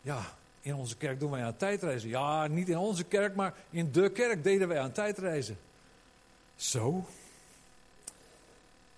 ja, 0.00 0.22
in 0.60 0.74
onze 0.74 0.96
kerk 0.96 1.20
doen 1.20 1.30
wij 1.30 1.44
aan 1.44 1.56
tijdreizen. 1.56 2.08
Ja, 2.08 2.46
niet 2.46 2.68
in 2.68 2.78
onze 2.78 3.04
kerk, 3.04 3.34
maar 3.34 3.54
in 3.70 3.92
de 3.92 4.10
kerk 4.10 4.44
deden 4.44 4.68
wij 4.68 4.80
aan 4.80 4.92
tijdreizen. 4.92 5.58
Zo. 6.56 7.04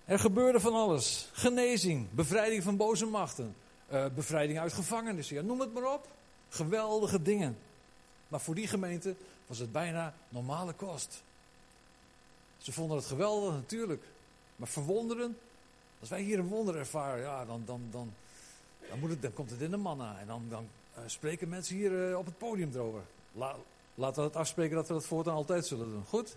Er 0.05 0.19
gebeurde 0.19 0.59
van 0.59 0.73
alles. 0.73 1.29
Genezing, 1.31 2.07
bevrijding 2.11 2.63
van 2.63 2.77
boze 2.77 3.05
machten, 3.05 3.55
uh, 3.91 4.05
bevrijding 4.15 4.59
uit 4.59 4.73
gevangenissen. 4.73 5.35
Ja, 5.35 5.41
noem 5.41 5.59
het 5.59 5.73
maar 5.73 5.93
op. 5.93 6.07
Geweldige 6.49 7.21
dingen. 7.21 7.57
Maar 8.27 8.41
voor 8.41 8.55
die 8.55 8.67
gemeente 8.67 9.15
was 9.47 9.57
het 9.57 9.71
bijna 9.71 10.13
normale 10.29 10.73
kost. 10.73 11.23
Ze 12.63 12.71
vonden 12.71 12.97
het 12.97 13.05
geweldig 13.05 13.53
natuurlijk. 13.53 14.03
Maar 14.55 14.67
verwonderen, 14.67 15.37
als 15.99 16.09
wij 16.09 16.21
hier 16.21 16.39
een 16.39 16.47
wonder 16.47 16.75
ervaren, 16.75 17.21
ja, 17.21 17.45
dan, 17.45 17.63
dan, 17.65 17.81
dan, 17.91 18.13
dan, 18.89 18.99
moet 18.99 19.09
het, 19.09 19.21
dan 19.21 19.33
komt 19.33 19.49
het 19.49 19.61
in 19.61 19.71
de 19.71 19.77
manna. 19.77 20.19
En 20.19 20.27
dan, 20.27 20.45
dan 20.49 20.67
uh, 20.97 21.03
spreken 21.05 21.49
mensen 21.49 21.75
hier 21.75 22.09
uh, 22.09 22.17
op 22.17 22.25
het 22.25 22.37
podium 22.37 22.71
erover. 22.73 23.01
La, 23.31 23.55
laten 23.95 24.21
we 24.21 24.27
het 24.27 24.37
afspreken 24.37 24.75
dat 24.75 24.87
we 24.87 24.93
dat 24.93 25.05
voortaan 25.05 25.33
altijd 25.33 25.65
zullen 25.65 25.89
doen. 25.89 26.03
Goed? 26.05 26.35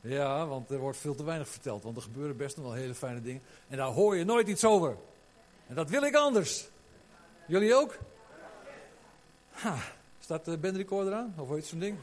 Ja, 0.00 0.46
want 0.46 0.70
er 0.70 0.78
wordt 0.78 0.98
veel 0.98 1.14
te 1.14 1.24
weinig 1.24 1.48
verteld. 1.48 1.82
Want 1.82 1.96
er 1.96 2.02
gebeuren 2.02 2.36
best 2.36 2.56
nog 2.56 2.64
wel 2.64 2.74
hele 2.74 2.94
fijne 2.94 3.22
dingen. 3.22 3.42
En 3.68 3.76
daar 3.76 3.92
hoor 3.92 4.16
je 4.16 4.24
nooit 4.24 4.48
iets 4.48 4.64
over. 4.64 4.96
En 5.66 5.74
dat 5.74 5.90
wil 5.90 6.02
ik 6.02 6.14
anders. 6.14 6.68
Jullie 7.46 7.74
ook? 7.74 7.98
Ha, 9.50 9.76
staat 10.20 10.44
de 10.44 10.58
band 10.58 10.76
recorder 10.76 11.14
aan? 11.14 11.34
Of 11.36 11.56
iets 11.56 11.68
zo'n 11.68 11.78
ding? 11.78 11.98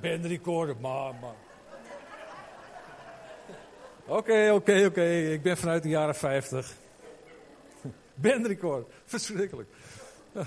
Band 0.00 0.24
recorder, 0.24 0.76
maar, 0.80 1.14
maar. 1.14 1.46
Oké, 4.08 4.50
oké, 4.52 4.84
oké. 4.86 5.04
Ik 5.10 5.42
ben 5.42 5.56
vanuit 5.56 5.82
de 5.82 5.88
jaren 5.88 6.14
50. 6.14 6.72
Band 8.14 8.46
recorder. 8.46 8.86
Verschrikkelijk. 9.04 9.68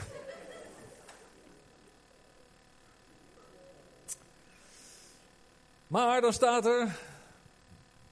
Maar 5.87 6.21
dan 6.21 6.33
staat 6.33 6.65
er, 6.65 6.99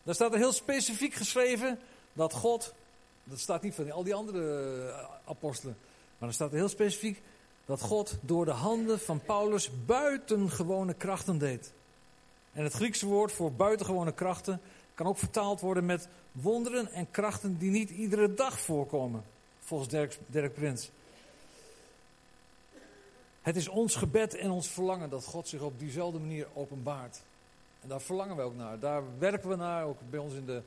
dan 0.04 0.14
staat 0.14 0.32
er 0.32 0.38
heel 0.38 0.54
specifiek 0.54 1.14
geschreven 1.14 1.80
dat 2.14 2.34
God, 2.34 2.74
dat 3.24 3.40
staat 3.40 3.62
niet 3.62 3.76
van 3.76 3.92
al 3.92 4.04
die 4.04 4.14
andere 4.14 4.68
eh, 4.88 5.06
apostelen, 5.26 5.78
maar 6.18 6.28
dan 6.28 6.34
staat 6.34 6.52
er 6.52 6.58
heel 6.58 6.70
specifiek 6.70 7.22
dat 7.66 7.82
God 7.82 8.18
door 8.22 8.46
de 8.46 8.52
handen 8.52 9.00
van 9.00 9.22
Paulus 9.22 9.86
buitengewone 9.86 10.94
krachten 10.94 11.38
deed. 11.38 11.74
En 12.54 12.64
het 12.64 12.74
Griekse 12.74 13.06
woord 13.06 13.32
voor 13.32 13.54
buitengewone 13.54 14.14
krachten 14.14 14.62
kan 15.00 15.08
ook 15.08 15.18
vertaald 15.18 15.60
worden 15.60 15.86
met 15.86 16.08
wonderen 16.32 16.92
en 16.92 17.12
krachten 17.12 17.58
die 17.58 17.72
niet 17.72 17.90
iedere 17.90 18.34
dag 18.34 18.60
voorkomen, 18.60 19.24
volgens 19.60 19.90
Dirk, 19.90 20.18
Dirk 20.28 20.54
Prins. 20.54 20.90
Het 23.42 23.56
is 23.56 23.68
ons 23.68 23.96
gebed 23.96 24.36
en 24.36 24.52
ons 24.52 24.68
verlangen 24.68 25.10
dat 25.10 25.24
God 25.24 25.48
zich 25.48 25.62
op 25.62 25.80
diezelfde 25.80 26.20
manier 26.20 26.48
openbaart. 26.54 27.22
En 27.82 27.90
daar 27.90 28.02
verlangen 28.02 28.36
we 28.36 28.42
ook 28.42 28.56
naar. 28.56 28.80
Daar 28.80 29.04
werken 29.20 29.50
we 29.50 29.56
naar, 29.56 29.86
ook 29.86 29.98
bij 30.10 30.20
ons 30.20 30.34
in 30.34 30.46
de, 30.46 30.62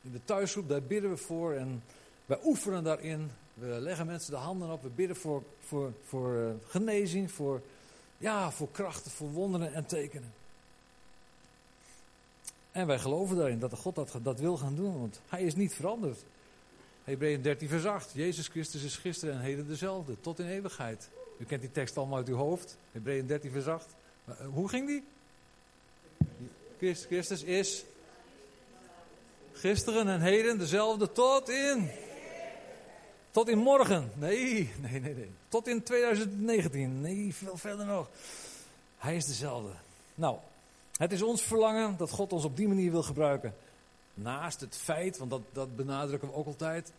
in 0.00 0.12
de 0.12 0.24
thuisgroep. 0.24 0.68
Daar 0.68 0.82
bidden 0.82 1.10
we 1.10 1.16
voor 1.16 1.52
en 1.52 1.82
wij 2.26 2.38
oefenen 2.44 2.84
daarin. 2.84 3.30
We 3.54 3.66
leggen 3.66 4.06
mensen 4.06 4.30
de 4.30 4.38
handen 4.38 4.70
op. 4.70 4.82
We 4.82 4.88
bidden 4.88 5.16
voor, 5.16 5.42
voor, 5.60 5.92
voor 6.06 6.34
uh, 6.34 6.50
genezing, 6.66 7.30
voor, 7.30 7.62
ja, 8.18 8.50
voor 8.50 8.68
krachten, 8.70 9.10
voor 9.10 9.30
wonderen 9.30 9.74
en 9.74 9.86
tekenen. 9.86 10.32
En 12.72 12.86
wij 12.86 12.98
geloven 12.98 13.36
daarin 13.36 13.58
dat 13.58 13.74
God 13.74 13.94
dat, 13.94 14.14
dat 14.22 14.40
wil 14.40 14.56
gaan 14.56 14.74
doen, 14.74 14.98
want 14.98 15.20
hij 15.28 15.42
is 15.42 15.54
niet 15.54 15.74
veranderd. 15.74 16.18
Hebreeën 17.04 17.42
13 17.42 17.68
vers 17.68 17.84
8. 17.84 18.10
Jezus 18.14 18.48
Christus 18.48 18.82
is 18.82 18.96
gisteren 18.96 19.34
en 19.34 19.40
heden 19.40 19.66
dezelfde, 19.66 20.20
tot 20.20 20.38
in 20.38 20.46
eeuwigheid. 20.46 21.08
U 21.38 21.44
kent 21.44 21.60
die 21.60 21.70
tekst 21.70 21.96
allemaal 21.96 22.16
uit 22.16 22.28
uw 22.28 22.36
hoofd. 22.36 22.76
Hebreeën 22.92 23.26
13 23.26 23.50
vers 23.50 23.66
8. 23.66 23.86
Maar, 24.24 24.36
uh, 24.40 24.46
hoe 24.46 24.68
ging 24.68 24.86
die? 24.86 25.04
Christus 27.06 27.42
is 27.42 27.84
gisteren 29.52 30.08
en 30.08 30.20
heden 30.20 30.58
dezelfde 30.58 31.12
tot 31.12 31.48
in. 31.48 31.90
Tot 33.30 33.48
in 33.48 33.58
morgen. 33.58 34.12
Nee, 34.14 34.70
nee, 34.80 35.00
nee, 35.00 35.14
nee. 35.14 35.30
Tot 35.48 35.68
in 35.68 35.82
2019. 35.82 37.00
Nee, 37.00 37.34
veel 37.34 37.56
verder 37.56 37.86
nog. 37.86 38.08
Hij 38.96 39.16
is 39.16 39.26
dezelfde. 39.26 39.72
Nou, 40.14 40.38
het 40.98 41.12
is 41.12 41.22
ons 41.22 41.42
verlangen 41.42 41.96
dat 41.96 42.10
God 42.10 42.32
ons 42.32 42.44
op 42.44 42.56
die 42.56 42.68
manier 42.68 42.90
wil 42.90 43.02
gebruiken. 43.02 43.54
Naast 44.14 44.60
het 44.60 44.76
feit, 44.76 45.18
want 45.18 45.30
dat, 45.30 45.42
dat 45.52 45.76
benadrukken 45.76 46.28
we 46.28 46.34
ook 46.34 46.46
altijd. 46.46 46.92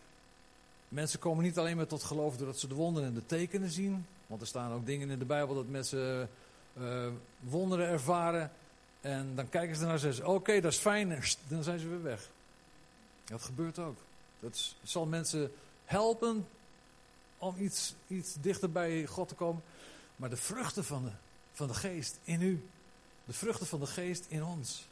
Mensen 0.88 1.20
komen 1.20 1.44
niet 1.44 1.58
alleen 1.58 1.76
maar 1.76 1.88
tot 1.88 2.04
geloof 2.04 2.38
doordat 2.38 2.60
ze 2.60 2.68
de 2.68 2.76
wonderen 2.76 3.10
en 3.10 3.14
de 3.14 3.26
tekenen 3.26 3.70
zien. 3.70 4.06
Want 4.28 4.42
er 4.42 4.48
staan 4.48 4.72
ook 4.72 4.86
dingen 4.86 5.10
in 5.10 5.20
de 5.20 5.26
Bijbel 5.26 5.56
dat 5.56 5.68
mensen 5.68 6.30
uh, 6.80 7.08
wonderen 7.40 7.88
ervaren. 7.88 8.52
En 9.02 9.36
dan 9.36 9.50
kijken 9.50 9.76
ze 9.76 9.84
naar 9.84 9.94
en 9.94 10.00
zeggen 10.00 10.28
oké, 10.28 10.62
dat 10.62 10.72
is 10.72 10.78
fijn. 10.78 11.24
Dan 11.48 11.64
zijn 11.64 11.80
ze 11.80 11.88
weer 11.88 12.04
weg. 12.04 12.30
Dat 13.26 13.42
gebeurt 13.42 13.80
ook. 13.80 13.98
Dat 14.40 14.76
zal 14.84 15.06
mensen 15.06 15.52
helpen 15.86 16.48
om 17.38 17.56
iets, 17.58 17.96
iets 18.08 18.36
dichter 18.42 18.72
bij 18.72 19.06
God 19.06 19.28
te 19.28 19.36
komen. 19.36 19.62
Maar 20.16 20.30
de 20.30 20.38
vruchten 20.38 20.84
van 20.84 21.04
de, 21.04 21.12
van 21.54 21.68
de 21.68 21.74
geest 21.74 22.20
in 22.24 22.42
u, 22.42 22.68
de 23.30 23.36
vruchten 23.36 23.68
van 23.68 23.80
de 23.80 23.88
geest 23.88 24.26
in 24.28 24.44
ons, 24.44 24.88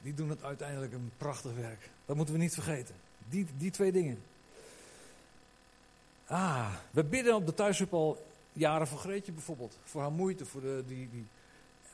die 0.00 0.14
doen 0.14 0.28
het 0.28 0.42
uiteindelijk 0.42 0.92
een 0.92 1.12
prachtig 1.16 1.54
werk. 1.54 1.90
Dat 2.04 2.16
moeten 2.16 2.34
we 2.34 2.40
niet 2.40 2.54
vergeten. 2.54 2.94
Die, 3.28 3.46
die 3.56 3.70
twee 3.70 3.92
dingen. 3.92 4.22
Ah, 6.26 6.74
we 6.90 7.04
bidden 7.04 7.34
op 7.34 7.46
de 7.46 7.54
thuisgroep 7.54 7.92
al 7.92 8.26
jaren 8.52 8.86
voor 8.86 8.98
Greetje 8.98 9.32
bijvoorbeeld. 9.32 9.78
Voor 9.84 10.00
haar 10.00 10.12
moeite, 10.12 10.46
voor 10.46 10.60
de, 10.60 10.84
die, 10.86 11.08
die, 11.10 11.26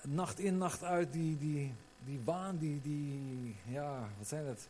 nacht 0.03 0.39
in, 0.39 0.59
nacht 0.59 0.83
uit, 0.83 1.13
die, 1.13 1.39
die, 1.39 1.75
die 2.05 2.21
waan, 2.25 2.59
die, 2.59 2.81
die, 2.83 3.57
ja, 3.65 4.09
wat 4.19 4.29
zijn 4.29 4.47
het? 4.47 4.69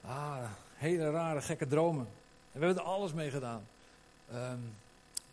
Ah, 0.00 0.50
hele 0.74 1.10
rare, 1.10 1.42
gekke 1.42 1.66
dromen. 1.66 2.06
En 2.52 2.60
we 2.60 2.66
hebben 2.66 2.84
er 2.84 2.90
alles 2.90 3.12
mee 3.12 3.30
gedaan. 3.30 3.66
Um, 4.32 4.72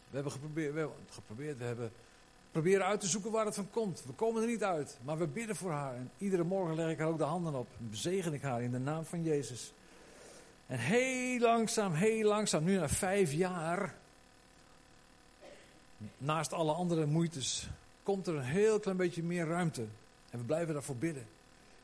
we 0.09 0.15
hebben 0.15 0.31
geprobeerd, 0.31 0.73
we 0.73 0.79
hebben 0.79 0.97
geprobeerd, 1.09 1.57
we 1.57 1.63
hebben 1.63 1.91
proberen 2.51 2.85
uit 2.85 2.99
te 2.99 3.07
zoeken 3.07 3.31
waar 3.31 3.45
het 3.45 3.55
van 3.55 3.69
komt. 3.69 4.03
We 4.05 4.13
komen 4.13 4.41
er 4.41 4.47
niet 4.47 4.63
uit, 4.63 4.97
maar 5.03 5.17
we 5.17 5.27
bidden 5.27 5.55
voor 5.55 5.71
haar. 5.71 5.95
En 5.95 6.11
iedere 6.17 6.43
morgen 6.43 6.75
leg 6.75 6.89
ik 6.89 6.97
haar 6.97 7.07
ook 7.07 7.17
de 7.17 7.23
handen 7.23 7.55
op. 7.55 7.67
En 7.79 7.89
bezegen 7.89 8.33
ik 8.33 8.41
haar 8.41 8.61
in 8.61 8.71
de 8.71 8.79
naam 8.79 9.05
van 9.05 9.23
Jezus. 9.23 9.73
En 10.67 10.79
heel 10.79 11.39
langzaam, 11.39 11.93
heel 11.93 12.27
langzaam, 12.27 12.63
nu 12.63 12.77
na 12.77 12.89
vijf 12.89 13.31
jaar, 13.31 13.95
naast 16.17 16.53
alle 16.53 16.71
andere 16.71 17.05
moeites, 17.05 17.69
komt 18.03 18.27
er 18.27 18.35
een 18.35 18.43
heel 18.43 18.79
klein 18.79 18.97
beetje 18.97 19.23
meer 19.23 19.47
ruimte. 19.47 19.85
En 20.29 20.39
we 20.39 20.45
blijven 20.45 20.73
daarvoor 20.73 20.95
bidden. 20.95 21.27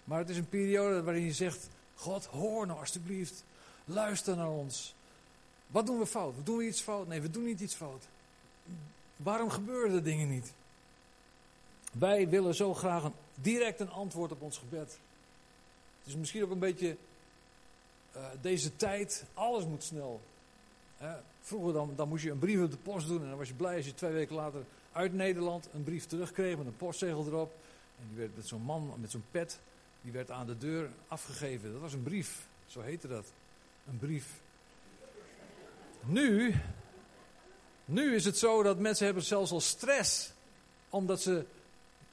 Maar 0.03 0.19
het 0.19 0.29
is 0.29 0.37
een 0.37 0.49
periode 0.49 1.03
waarin 1.03 1.23
je 1.23 1.33
zegt: 1.33 1.69
God, 1.95 2.25
hoor 2.25 2.67
nou 2.67 2.79
alstublieft. 2.79 3.43
Luister 3.85 4.35
naar 4.35 4.49
ons. 4.49 4.95
Wat 5.67 5.85
doen 5.85 5.99
we 5.99 6.05
fout? 6.05 6.33
Doen 6.43 6.57
we 6.57 6.67
iets 6.67 6.81
fout? 6.81 7.07
Nee, 7.07 7.21
we 7.21 7.29
doen 7.29 7.45
niet 7.45 7.59
iets 7.59 7.75
fout. 7.75 8.07
Waarom 9.17 9.49
gebeuren 9.49 9.91
de 9.91 10.01
dingen 10.01 10.29
niet? 10.29 10.53
Wij 11.91 12.29
willen 12.29 12.55
zo 12.55 12.73
graag 12.73 13.03
een, 13.03 13.13
direct 13.35 13.79
een 13.79 13.91
antwoord 13.91 14.31
op 14.31 14.41
ons 14.41 14.57
gebed. 14.57 14.99
Het 15.99 16.07
is 16.07 16.15
misschien 16.15 16.43
ook 16.43 16.51
een 16.51 16.59
beetje 16.59 16.97
uh, 18.15 18.25
deze 18.41 18.75
tijd, 18.75 19.25
alles 19.33 19.65
moet 19.65 19.83
snel. 19.83 20.21
vroeger 21.41 21.73
dan, 21.73 21.93
dan 21.95 22.07
moest 22.07 22.23
je 22.23 22.31
een 22.31 22.39
brief 22.39 22.61
op 22.61 22.71
de 22.71 22.77
post 22.77 23.07
doen 23.07 23.21
en 23.21 23.29
dan 23.29 23.37
was 23.37 23.47
je 23.47 23.53
blij 23.53 23.75
als 23.75 23.85
je 23.85 23.93
twee 23.93 24.11
weken 24.11 24.35
later 24.35 24.63
uit 24.91 25.13
Nederland 25.13 25.69
een 25.73 25.83
brief 25.83 26.05
terugkreeg 26.05 26.57
met 26.57 26.65
een 26.65 26.77
postzegel 26.77 27.25
erop. 27.25 27.53
En 27.99 28.05
die 28.07 28.17
werd 28.17 28.35
met 28.35 28.47
zo'n 28.47 28.61
man 28.61 28.93
met 28.99 29.11
zo'n 29.11 29.23
pet, 29.31 29.59
die 30.01 30.11
werd 30.11 30.31
aan 30.31 30.45
de 30.45 30.57
deur 30.57 30.89
afgegeven. 31.07 31.71
Dat 31.71 31.81
was 31.81 31.93
een 31.93 32.03
brief, 32.03 32.47
zo 32.65 32.81
heette 32.81 33.07
dat. 33.07 33.25
Een 33.87 33.97
brief. 33.97 34.41
Nu, 36.03 36.55
nu 37.87 38.15
is 38.15 38.25
het 38.25 38.37
zo 38.37 38.63
dat 38.63 38.79
mensen 38.79 39.05
hebben 39.05 39.23
zelfs 39.23 39.51
al 39.51 39.61
stress. 39.61 40.31
Omdat 40.89 41.21
ze 41.21 41.45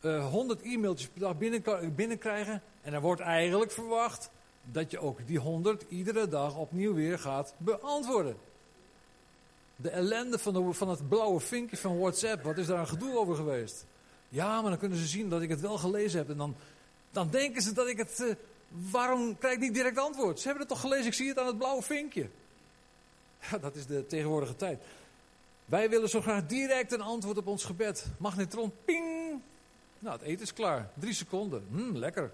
uh, 0.00 0.16
eh, 0.16 0.30
100 0.30 0.62
e-mailtjes 0.62 1.08
per 1.08 1.20
dag 1.20 1.38
binnen, 1.38 1.94
binnenkrijgen. 1.94 2.62
En 2.82 2.92
er 2.92 3.00
wordt 3.00 3.20
eigenlijk 3.20 3.72
verwacht 3.72 4.30
dat 4.62 4.90
je 4.90 4.98
ook 4.98 5.26
die 5.26 5.38
100 5.38 5.84
iedere 5.88 6.28
dag 6.28 6.56
opnieuw 6.56 6.94
weer 6.94 7.18
gaat 7.18 7.54
beantwoorden. 7.56 8.36
De 9.76 9.90
ellende 9.90 10.38
van, 10.38 10.52
de, 10.52 10.72
van 10.72 10.88
het 10.88 11.08
blauwe 11.08 11.40
vinkje 11.40 11.76
van 11.76 11.98
WhatsApp, 11.98 12.42
wat 12.42 12.58
is 12.58 12.66
daar 12.66 12.78
een 12.78 12.86
gedoe 12.86 13.18
over 13.18 13.34
geweest? 13.34 13.86
Ja, 14.28 14.60
maar 14.60 14.70
dan 14.70 14.78
kunnen 14.78 14.98
ze 14.98 15.06
zien 15.06 15.28
dat 15.28 15.42
ik 15.42 15.48
het 15.48 15.60
wel 15.60 15.78
gelezen 15.78 16.18
heb. 16.18 16.30
En 16.30 16.36
dan, 16.36 16.56
dan 17.10 17.30
denken 17.30 17.62
ze 17.62 17.72
dat 17.72 17.88
ik 17.88 17.98
het. 17.98 18.20
Uh, 18.20 18.34
waarom 18.90 19.38
krijg 19.38 19.54
ik 19.54 19.60
niet 19.60 19.74
direct 19.74 19.98
antwoord? 19.98 20.38
Ze 20.40 20.44
hebben 20.48 20.66
het 20.66 20.72
toch 20.72 20.80
gelezen, 20.80 21.06
ik 21.06 21.14
zie 21.14 21.28
het 21.28 21.38
aan 21.38 21.46
het 21.46 21.58
blauwe 21.58 21.82
vinkje. 21.82 22.28
Ja, 23.50 23.58
dat 23.58 23.74
is 23.74 23.86
de 23.86 24.06
tegenwoordige 24.06 24.56
tijd. 24.56 24.82
Wij 25.64 25.90
willen 25.90 26.08
zo 26.08 26.20
graag 26.20 26.46
direct 26.46 26.92
een 26.92 27.00
antwoord 27.00 27.38
op 27.38 27.46
ons 27.46 27.64
gebed. 27.64 28.06
Magnetron, 28.18 28.72
ping. 28.84 29.40
Nou, 29.98 30.16
het 30.16 30.26
eten 30.26 30.42
is 30.42 30.52
klaar. 30.52 30.90
Drie 30.94 31.14
seconden. 31.14 31.66
Mmm, 31.68 31.96
lekker. 31.96 32.32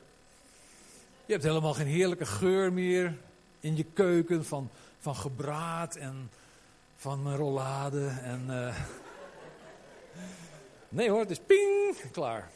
Je 1.26 1.32
hebt 1.32 1.44
helemaal 1.44 1.74
geen 1.74 1.86
heerlijke 1.86 2.26
geur 2.26 2.72
meer 2.72 3.18
in 3.60 3.76
je 3.76 3.84
keuken 3.84 4.44
van, 4.44 4.70
van 4.98 5.16
gebraad 5.16 5.96
en 5.96 6.30
van 6.96 7.34
rollade. 7.36 8.06
En, 8.22 8.44
uh... 8.48 8.76
Nee 10.88 11.10
hoor, 11.10 11.20
het 11.20 11.30
is 11.30 11.40
ping, 11.46 11.96
klaar. 12.12 12.50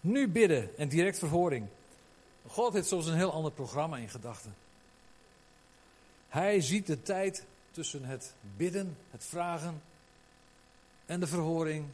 Nu 0.00 0.28
bidden 0.28 0.78
en 0.78 0.88
direct 0.88 1.18
verhoring. 1.18 1.66
God 2.46 2.72
heeft 2.72 2.88
soms 2.88 3.06
een 3.06 3.16
heel 3.16 3.32
ander 3.32 3.52
programma 3.52 3.96
in 3.96 4.08
gedachten. 4.08 4.54
Hij 6.28 6.60
ziet 6.60 6.86
de 6.86 7.02
tijd 7.02 7.44
tussen 7.76 8.04
het 8.04 8.34
bidden, 8.56 8.96
het 9.10 9.24
vragen 9.24 9.82
en 11.06 11.20
de 11.20 11.26
verhoring 11.26 11.86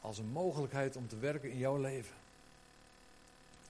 als 0.00 0.18
een 0.18 0.28
mogelijkheid 0.28 0.96
om 0.96 1.08
te 1.08 1.18
werken 1.18 1.50
in 1.50 1.58
jouw 1.58 1.76
leven. 1.76 2.14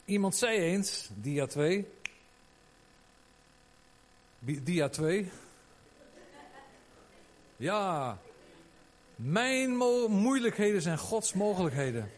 Iemand 0.04 0.36
zei 0.36 0.58
eens, 0.58 1.08
dia 1.14 1.46
2. 1.46 1.88
Dia 4.38 4.88
2. 4.88 5.30
Ja, 7.56 8.18
mijn 9.16 9.76
moeilijkheden 10.10 10.82
zijn 10.82 10.98
Gods 10.98 11.32
mogelijkheden. 11.32 12.10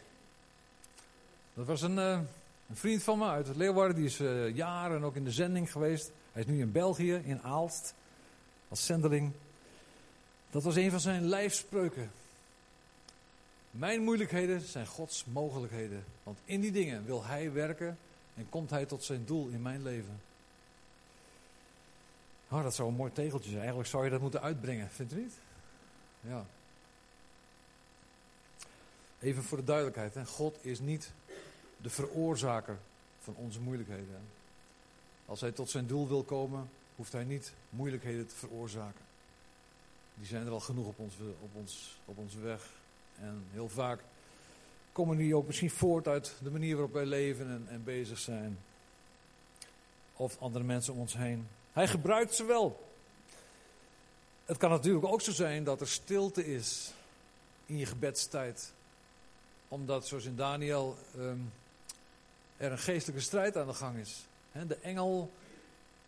Dat 1.54 1.66
was 1.66 1.82
een, 1.82 1.96
uh, 1.96 2.20
een 2.68 2.76
vriend 2.76 3.02
van 3.02 3.18
me 3.18 3.26
uit 3.26 3.56
Leeuwarden, 3.56 3.96
die 3.96 4.06
is 4.06 4.20
uh, 4.20 4.54
jaren 4.56 5.04
ook 5.04 5.16
in 5.16 5.24
de 5.24 5.32
zending 5.32 5.72
geweest. 5.72 6.10
Hij 6.32 6.42
is 6.42 6.48
nu 6.48 6.60
in 6.60 6.72
België, 6.72 7.14
in 7.24 7.42
Aalst, 7.42 7.94
als 8.70 8.86
zendeling. 8.86 9.32
Dat 10.50 10.62
was 10.62 10.76
een 10.76 10.90
van 10.90 11.00
zijn 11.00 11.24
lijfspreuken. 11.24 12.10
Mijn 13.70 14.02
moeilijkheden 14.02 14.60
zijn 14.60 14.86
Gods 14.86 15.24
mogelijkheden. 15.24 16.04
Want 16.22 16.38
in 16.44 16.60
die 16.60 16.72
dingen 16.72 17.04
wil 17.04 17.24
Hij 17.24 17.52
werken 17.52 17.98
en 18.34 18.48
komt 18.48 18.70
Hij 18.70 18.86
tot 18.86 19.04
zijn 19.04 19.24
doel 19.24 19.48
in 19.48 19.62
mijn 19.62 19.82
leven. 19.82 20.20
Oh, 22.48 22.62
dat 22.62 22.74
zou 22.74 22.88
een 22.88 22.94
mooi 22.94 23.12
tegeltje 23.12 23.48
zijn. 23.48 23.60
Eigenlijk 23.60 23.88
zou 23.88 24.04
je 24.04 24.10
dat 24.10 24.20
moeten 24.20 24.42
uitbrengen, 24.42 24.90
vindt 24.90 25.12
u 25.12 25.16
niet? 25.16 25.34
Ja. 26.20 26.46
Even 29.20 29.42
voor 29.42 29.58
de 29.58 29.64
duidelijkheid. 29.64 30.14
Hè. 30.14 30.26
God 30.26 30.58
is 30.60 30.80
niet 30.80 31.12
de 31.76 31.90
veroorzaker 31.90 32.78
van 33.20 33.34
onze 33.34 33.60
moeilijkheden. 33.60 34.20
Als 35.26 35.40
hij 35.40 35.52
tot 35.52 35.70
zijn 35.70 35.86
doel 35.86 36.08
wil 36.08 36.22
komen, 36.22 36.70
hoeft 37.00 37.12
hij 37.12 37.24
niet 37.24 37.52
moeilijkheden 37.70 38.26
te 38.26 38.34
veroorzaken. 38.34 39.04
Die 40.14 40.26
zijn 40.26 40.46
er 40.46 40.52
al 40.52 40.60
genoeg 40.60 40.86
op, 40.86 40.98
ons, 40.98 41.14
op, 41.40 41.50
ons, 41.54 41.98
op 42.04 42.18
onze 42.18 42.40
weg. 42.40 42.70
En 43.20 43.44
heel 43.50 43.68
vaak 43.68 44.00
komen 44.92 45.16
die 45.16 45.36
ook 45.36 45.46
misschien 45.46 45.70
voort 45.70 46.08
uit 46.08 46.34
de 46.42 46.50
manier 46.50 46.74
waarop 46.74 46.92
wij 46.92 47.06
leven 47.06 47.46
en, 47.46 47.66
en 47.68 47.84
bezig 47.84 48.18
zijn. 48.18 48.58
Of 50.16 50.38
andere 50.40 50.64
mensen 50.64 50.92
om 50.92 50.98
ons 50.98 51.16
heen. 51.16 51.48
Hij 51.72 51.88
gebruikt 51.88 52.34
ze 52.34 52.44
wel. 52.44 52.90
Het 54.44 54.56
kan 54.56 54.70
natuurlijk 54.70 55.06
ook 55.06 55.20
zo 55.20 55.32
zijn 55.32 55.64
dat 55.64 55.80
er 55.80 55.88
stilte 55.88 56.46
is 56.46 56.92
in 57.66 57.76
je 57.76 57.86
gebedstijd. 57.86 58.72
Omdat, 59.68 60.06
zoals 60.06 60.24
in 60.24 60.36
Daniel, 60.36 60.96
ehm, 61.16 61.38
er 62.56 62.72
een 62.72 62.78
geestelijke 62.78 63.22
strijd 63.22 63.56
aan 63.56 63.66
de 63.66 63.74
gang 63.74 63.96
is. 63.96 64.24
de 64.52 64.76
engel 64.76 65.30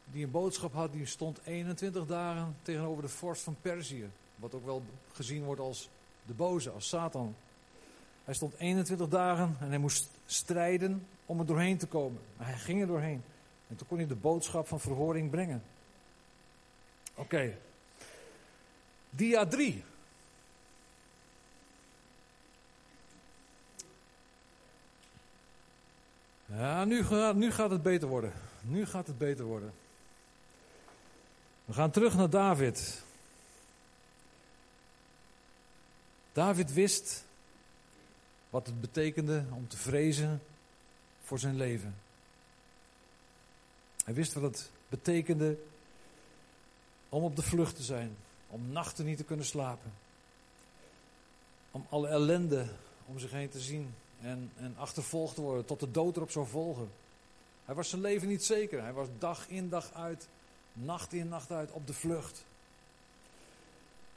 die 0.05 0.25
een 0.25 0.31
boodschap 0.31 0.73
had, 0.73 0.93
die 0.93 1.07
stond 1.07 1.41
21 1.45 2.07
dagen 2.07 2.57
tegenover 2.63 3.03
de 3.03 3.09
vorst 3.09 3.43
van 3.43 3.57
Perzië. 3.61 4.11
Wat 4.37 4.55
ook 4.55 4.65
wel 4.65 4.83
gezien 5.13 5.45
wordt 5.45 5.61
als 5.61 5.89
de 6.27 6.33
boze, 6.33 6.71
als 6.71 6.89
Satan. 6.89 7.35
Hij 8.25 8.35
stond 8.35 8.55
21 8.59 9.09
dagen 9.09 9.57
en 9.61 9.69
hij 9.69 9.79
moest 9.79 10.11
strijden 10.27 11.07
om 11.27 11.39
er 11.39 11.47
doorheen 11.47 11.77
te 11.77 11.87
komen. 11.87 12.21
Maar 12.37 12.47
hij 12.47 12.59
ging 12.59 12.81
er 12.81 12.87
doorheen. 12.87 13.23
En 13.69 13.77
toen 13.77 13.87
kon 13.87 13.99
hij 13.99 14.07
de 14.07 14.15
boodschap 14.15 14.69
van 14.69 14.81
verhoring 14.81 15.31
brengen. 15.31 15.63
Oké. 17.15 17.59
Dia 19.11 19.47
3. 19.47 19.85
Ja, 26.47 26.85
nu 26.85 27.05
gaat, 27.05 27.35
nu 27.35 27.51
gaat 27.51 27.71
het 27.71 27.83
beter 27.83 28.09
worden. 28.09 28.33
Nu 28.61 28.87
gaat 28.87 29.07
het 29.07 29.19
beter 29.19 29.45
worden. 29.45 29.73
We 31.73 31.79
gaan 31.79 31.91
terug 31.91 32.17
naar 32.17 32.31
David. 32.31 33.03
David 36.33 36.73
wist 36.73 37.25
wat 38.51 38.67
het 38.67 38.81
betekende 38.81 39.45
om 39.51 39.69
te 39.69 39.77
vrezen 39.77 40.43
voor 41.23 41.39
zijn 41.39 41.57
leven. 41.57 41.95
Hij 44.05 44.15
wist 44.15 44.33
wat 44.33 44.43
het 44.43 44.71
betekende 44.89 45.59
om 47.09 47.25
op 47.25 47.37
de 47.37 47.43
vlucht 47.43 47.77
te 47.77 47.83
zijn, 47.83 48.17
om 48.49 48.73
nachten 48.73 49.05
niet 49.05 49.17
te 49.17 49.25
kunnen 49.25 49.47
slapen, 49.47 49.93
om 51.71 51.87
alle 51.89 52.09
ellende 52.09 52.67
om 53.07 53.19
zich 53.19 53.31
heen 53.31 53.51
te 53.51 53.61
zien 53.61 53.95
en, 54.21 54.51
en 54.57 54.75
achtervolgd 54.79 55.35
te 55.35 55.41
worden, 55.41 55.65
tot 55.65 55.81
de 55.81 55.91
dood 55.91 56.17
erop 56.17 56.31
zou 56.31 56.47
volgen. 56.47 56.91
Hij 57.65 57.75
was 57.75 57.89
zijn 57.89 58.01
leven 58.01 58.29
niet 58.29 58.45
zeker. 58.45 58.83
Hij 58.83 58.93
was 58.93 59.09
dag 59.19 59.49
in 59.49 59.69
dag 59.69 59.93
uit, 59.93 60.29
nacht 60.73 61.13
in 61.13 61.29
nacht 61.29 61.51
uit 61.51 61.71
op 61.71 61.87
de 61.87 61.95
vlucht. 61.95 62.45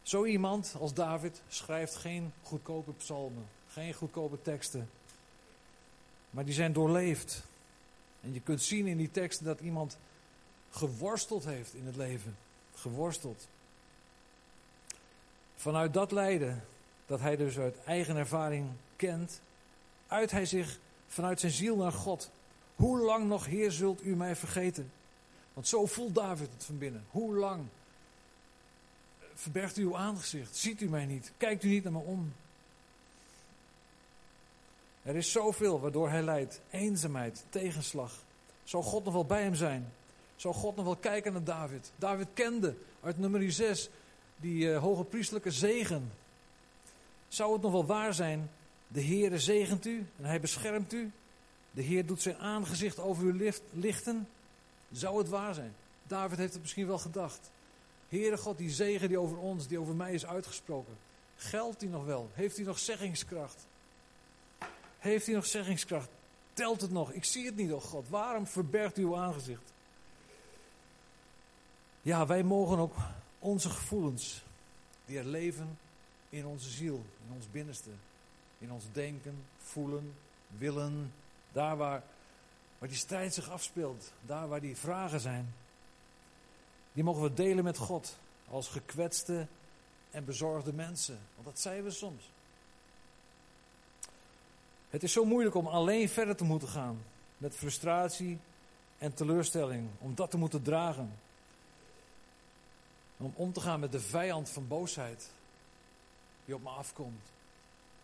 Zo 0.02 0.26
iemand 0.26 0.76
als 0.80 0.94
David 0.94 1.42
schrijft 1.48 1.96
geen 1.96 2.34
goedkope 2.44 2.94
psalmen, 2.94 3.46
geen 3.68 3.94
goedkope 3.94 4.42
teksten. 4.42 4.90
Maar 6.30 6.46
die 6.46 6.54
zijn 6.54 6.74
doorleefd. 6.74 7.44
En 8.22 8.34
je 8.34 8.42
kunt 8.42 8.62
zien 8.62 8.88
in 8.88 8.98
die 8.98 9.12
teksten 9.12 9.46
dat 9.46 9.60
iemand 9.60 9.98
geworsteld 10.70 11.46
heeft 11.46 11.74
in 11.74 11.86
het 11.86 11.96
leven. 11.96 12.38
Geworsteld. 12.76 13.48
Vanuit 15.56 15.94
dat 15.94 16.12
lijden, 16.12 16.64
dat 17.06 17.20
hij 17.20 17.36
dus 17.36 17.58
uit 17.58 17.84
eigen 17.84 18.16
ervaring 18.16 18.70
kent, 18.96 19.42
uit 20.08 20.32
hij 20.32 20.46
zich 20.46 20.80
vanuit 21.08 21.40
zijn 21.40 21.52
ziel 21.52 21.76
naar 21.76 21.92
God. 21.92 22.32
Hoe 22.76 23.00
lang 23.00 23.28
nog, 23.28 23.46
Heer, 23.46 23.72
zult 23.72 24.04
u 24.04 24.16
mij 24.16 24.36
vergeten? 24.36 24.92
Want 25.56 25.68
zo 25.68 25.86
voelt 25.86 26.16
David 26.16 26.50
het 26.54 26.64
van 26.64 26.78
binnen. 26.78 27.06
Hoe 27.12 27.36
lang 27.36 27.66
verbergt 29.34 29.78
u 29.78 29.84
uw 29.84 29.98
aangezicht? 29.98 30.56
Ziet 30.56 30.82
u 30.82 30.90
mij 30.90 31.06
niet? 31.06 31.32
Kijkt 31.38 31.64
u 31.64 31.68
niet 31.68 31.84
naar 31.84 31.94
me 31.94 32.00
om? 32.00 32.34
Er 35.04 35.16
is 35.16 35.32
zoveel 35.32 35.80
waardoor 35.80 36.10
hij 36.10 36.22
lijdt. 36.22 36.62
Eenzaamheid, 36.70 37.44
tegenslag. 37.50 38.24
Zou 38.64 38.84
God 38.84 39.04
nog 39.04 39.14
wel 39.14 39.26
bij 39.26 39.42
hem 39.42 39.56
zijn? 39.56 39.92
Zou 40.36 40.54
God 40.54 40.76
nog 40.76 40.86
wel 40.86 40.96
kijken 40.96 41.34
naar 41.34 41.44
David? 41.44 41.92
David 41.96 42.28
kende 42.34 42.76
uit 43.02 43.18
nummer 43.18 43.52
6 43.52 43.90
die 44.38 44.66
uh, 44.66 44.80
hoge 44.80 45.04
priestelijke 45.04 45.52
zegen. 45.52 46.12
Zou 47.28 47.54
het 47.54 47.62
nog 47.62 47.72
wel 47.72 47.86
waar 47.86 48.14
zijn? 48.14 48.50
De 48.88 49.04
Heere 49.04 49.40
zegent 49.40 49.86
u 49.86 50.06
en 50.18 50.26
hij 50.26 50.40
beschermt 50.40 50.94
u. 50.94 51.12
De 51.72 51.82
Heer 51.82 52.06
doet 52.06 52.22
zijn 52.22 52.38
aangezicht 52.38 53.00
over 53.00 53.24
u 53.24 53.54
lichten. 53.72 54.28
Zou 54.96 55.18
het 55.18 55.30
waar 55.30 55.54
zijn? 55.54 55.76
David 56.04 56.38
heeft 56.38 56.54
het 56.54 56.62
misschien 56.62 56.88
wel 56.88 56.98
gedacht. 56.98 57.52
Heere 58.10 58.38
God, 58.38 58.58
die 58.58 58.70
zegen 58.70 59.08
die 59.08 59.20
over 59.20 59.38
ons, 59.38 59.68
die 59.68 59.80
over 59.80 59.96
mij 59.96 60.14
is 60.14 60.26
uitgesproken. 60.26 60.98
Geldt 61.36 61.80
die 61.80 61.90
nog 61.90 62.06
wel? 62.06 62.30
Heeft 62.34 62.56
hij 62.56 62.66
nog 62.66 62.80
zeggingskracht? 62.80 63.68
Heeft 64.98 65.26
hij 65.26 65.36
nog 65.36 65.46
zeggingskracht? 65.46 66.10
Telt 66.54 66.82
het 66.82 66.92
nog? 66.92 67.12
Ik 67.12 67.26
zie 67.26 67.46
het 67.46 67.56
niet, 67.56 67.72
oh 67.72 67.82
God. 67.82 68.10
Waarom 68.10 68.48
verbergt 68.48 68.98
u 68.98 69.02
uw 69.02 69.18
aangezicht? 69.18 69.74
Ja, 72.02 72.26
wij 72.26 72.44
mogen 72.44 72.78
ook 72.78 72.96
onze 73.40 73.70
gevoelens, 73.70 74.44
die 75.06 75.18
er 75.18 75.26
leven 75.26 75.78
in 76.30 76.46
onze 76.46 76.70
ziel, 76.70 77.06
in 77.28 77.36
ons 77.36 77.52
binnenste, 77.52 77.90
in 78.58 78.72
ons 78.72 78.84
denken, 78.92 79.46
voelen, 79.58 80.16
willen, 80.48 81.14
daar 81.52 81.78
waar, 81.78 82.04
waar 82.86 82.94
die 82.94 83.04
strijd 83.04 83.34
zich 83.34 83.50
afspeelt, 83.50 84.12
daar 84.22 84.48
waar 84.48 84.62
die 84.62 84.78
vragen 84.78 85.20
zijn, 85.20 85.54
die 86.94 87.04
mogen 87.04 87.22
we 87.22 87.34
delen 87.34 87.64
met 87.64 87.78
God 87.78 88.18
als 88.50 88.68
gekwetste 88.68 89.48
en 90.12 90.26
bezorgde 90.26 90.74
mensen. 90.74 91.20
Want 91.34 91.48
dat 91.48 91.60
zijn 91.60 91.84
we 91.84 91.92
soms. 91.92 92.30
Het 94.90 95.04
is 95.04 95.12
zo 95.12 95.26
moeilijk 95.26 95.56
om 95.56 95.68
alleen 95.68 96.10
verder 96.10 96.36
te 96.36 96.44
moeten 96.44 96.68
gaan 96.68 97.04
met 97.38 97.56
frustratie 97.56 98.40
en 98.98 99.14
teleurstelling, 99.14 99.90
om 100.00 100.16
dat 100.16 100.32
te 100.32 100.38
moeten 100.38 100.62
dragen. 100.62 101.20
Om 103.18 103.34
om 103.36 103.54
te 103.54 103.62
gaan 103.62 103.80
met 103.80 103.92
de 103.92 104.00
vijand 104.00 104.50
van 104.50 104.68
boosheid 104.68 105.32
die 106.46 106.56
op 106.56 106.64
me 106.64 106.70
afkomt. 106.70 107.26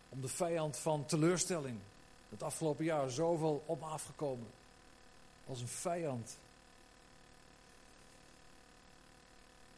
Om 0.08 0.20
de 0.20 0.28
vijand 0.28 0.76
van 0.76 1.06
teleurstelling. 1.06 1.78
Het 2.28 2.42
afgelopen 2.42 2.84
jaar 2.84 3.10
zoveel 3.10 3.62
op 3.66 3.80
me 3.80 3.86
afgekomen. 3.86 4.46
Als 5.46 5.60
een 5.60 5.68
vijand. 5.68 6.38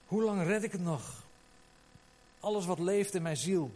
Hoe 0.06 0.22
lang 0.22 0.42
red 0.42 0.62
ik 0.62 0.72
het 0.72 0.80
nog? 0.80 1.22
Alles 2.40 2.66
wat 2.66 2.78
leeft 2.78 3.14
in 3.14 3.22
mijn 3.22 3.36
ziel 3.36 3.70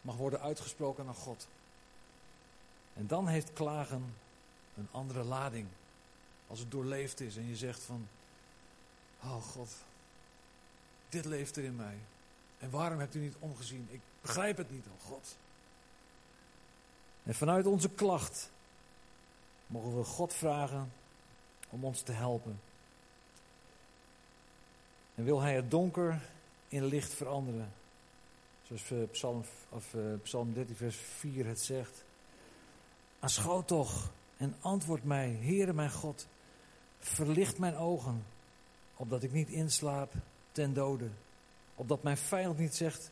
mag 0.00 0.16
worden 0.16 0.40
uitgesproken 0.40 1.04
naar 1.04 1.14
God. 1.14 1.46
En 2.94 3.06
dan 3.06 3.28
heeft 3.28 3.52
klagen 3.52 4.14
een 4.76 4.88
andere 4.90 5.22
lading. 5.22 5.66
Als 6.46 6.58
het 6.58 6.70
doorleefd 6.70 7.20
is 7.20 7.36
en 7.36 7.48
je 7.48 7.56
zegt 7.56 7.82
van, 7.82 8.08
oh 9.22 9.42
God, 9.42 9.70
dit 11.08 11.24
leeft 11.24 11.56
er 11.56 11.64
in 11.64 11.76
mij. 11.76 11.98
En 12.58 12.70
waarom 12.70 12.98
hebt 12.98 13.14
u 13.14 13.18
niet 13.18 13.36
omgezien? 13.38 13.88
Ik 13.90 14.00
begrijp 14.20 14.56
het 14.56 14.70
niet, 14.70 14.84
oh 14.86 15.06
God. 15.06 15.36
En 17.22 17.34
vanuit 17.34 17.66
onze 17.66 17.90
klacht 17.90 18.50
mogen 19.66 19.96
we 19.96 20.04
God 20.04 20.34
vragen 20.34 20.92
om 21.74 21.84
ons 21.84 22.02
te 22.02 22.12
helpen. 22.12 22.60
En 25.14 25.24
wil 25.24 25.40
Hij 25.40 25.54
het 25.54 25.70
donker 25.70 26.20
in 26.68 26.84
licht 26.84 27.14
veranderen. 27.14 27.72
Zoals 28.66 28.90
eh, 28.90 28.98
Psalm, 29.10 29.44
of, 29.68 29.94
uh, 29.94 30.02
Psalm 30.22 30.52
13, 30.52 30.76
vers 30.76 30.96
4 30.96 31.46
het 31.46 31.60
zegt. 31.60 32.04
Aanschouw 33.18 33.64
toch 33.64 34.10
en 34.36 34.54
antwoord 34.60 35.04
mij, 35.04 35.38
Heere 35.40 35.72
mijn 35.72 35.90
God. 35.90 36.26
Verlicht 36.98 37.58
mijn 37.58 37.76
ogen, 37.76 38.24
opdat 38.96 39.22
ik 39.22 39.32
niet 39.32 39.48
inslaap 39.48 40.12
ten 40.52 40.74
dode. 40.74 41.08
Opdat 41.74 42.02
mijn 42.02 42.16
vijand 42.16 42.58
niet 42.58 42.74
zegt, 42.74 43.10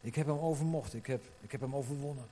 ik 0.00 0.14
heb 0.14 0.26
hem 0.26 0.38
overmocht, 0.38 0.94
ik 0.94 1.06
heb, 1.06 1.24
ik 1.40 1.52
heb 1.52 1.60
hem 1.60 1.74
overwonnen. 1.74 2.26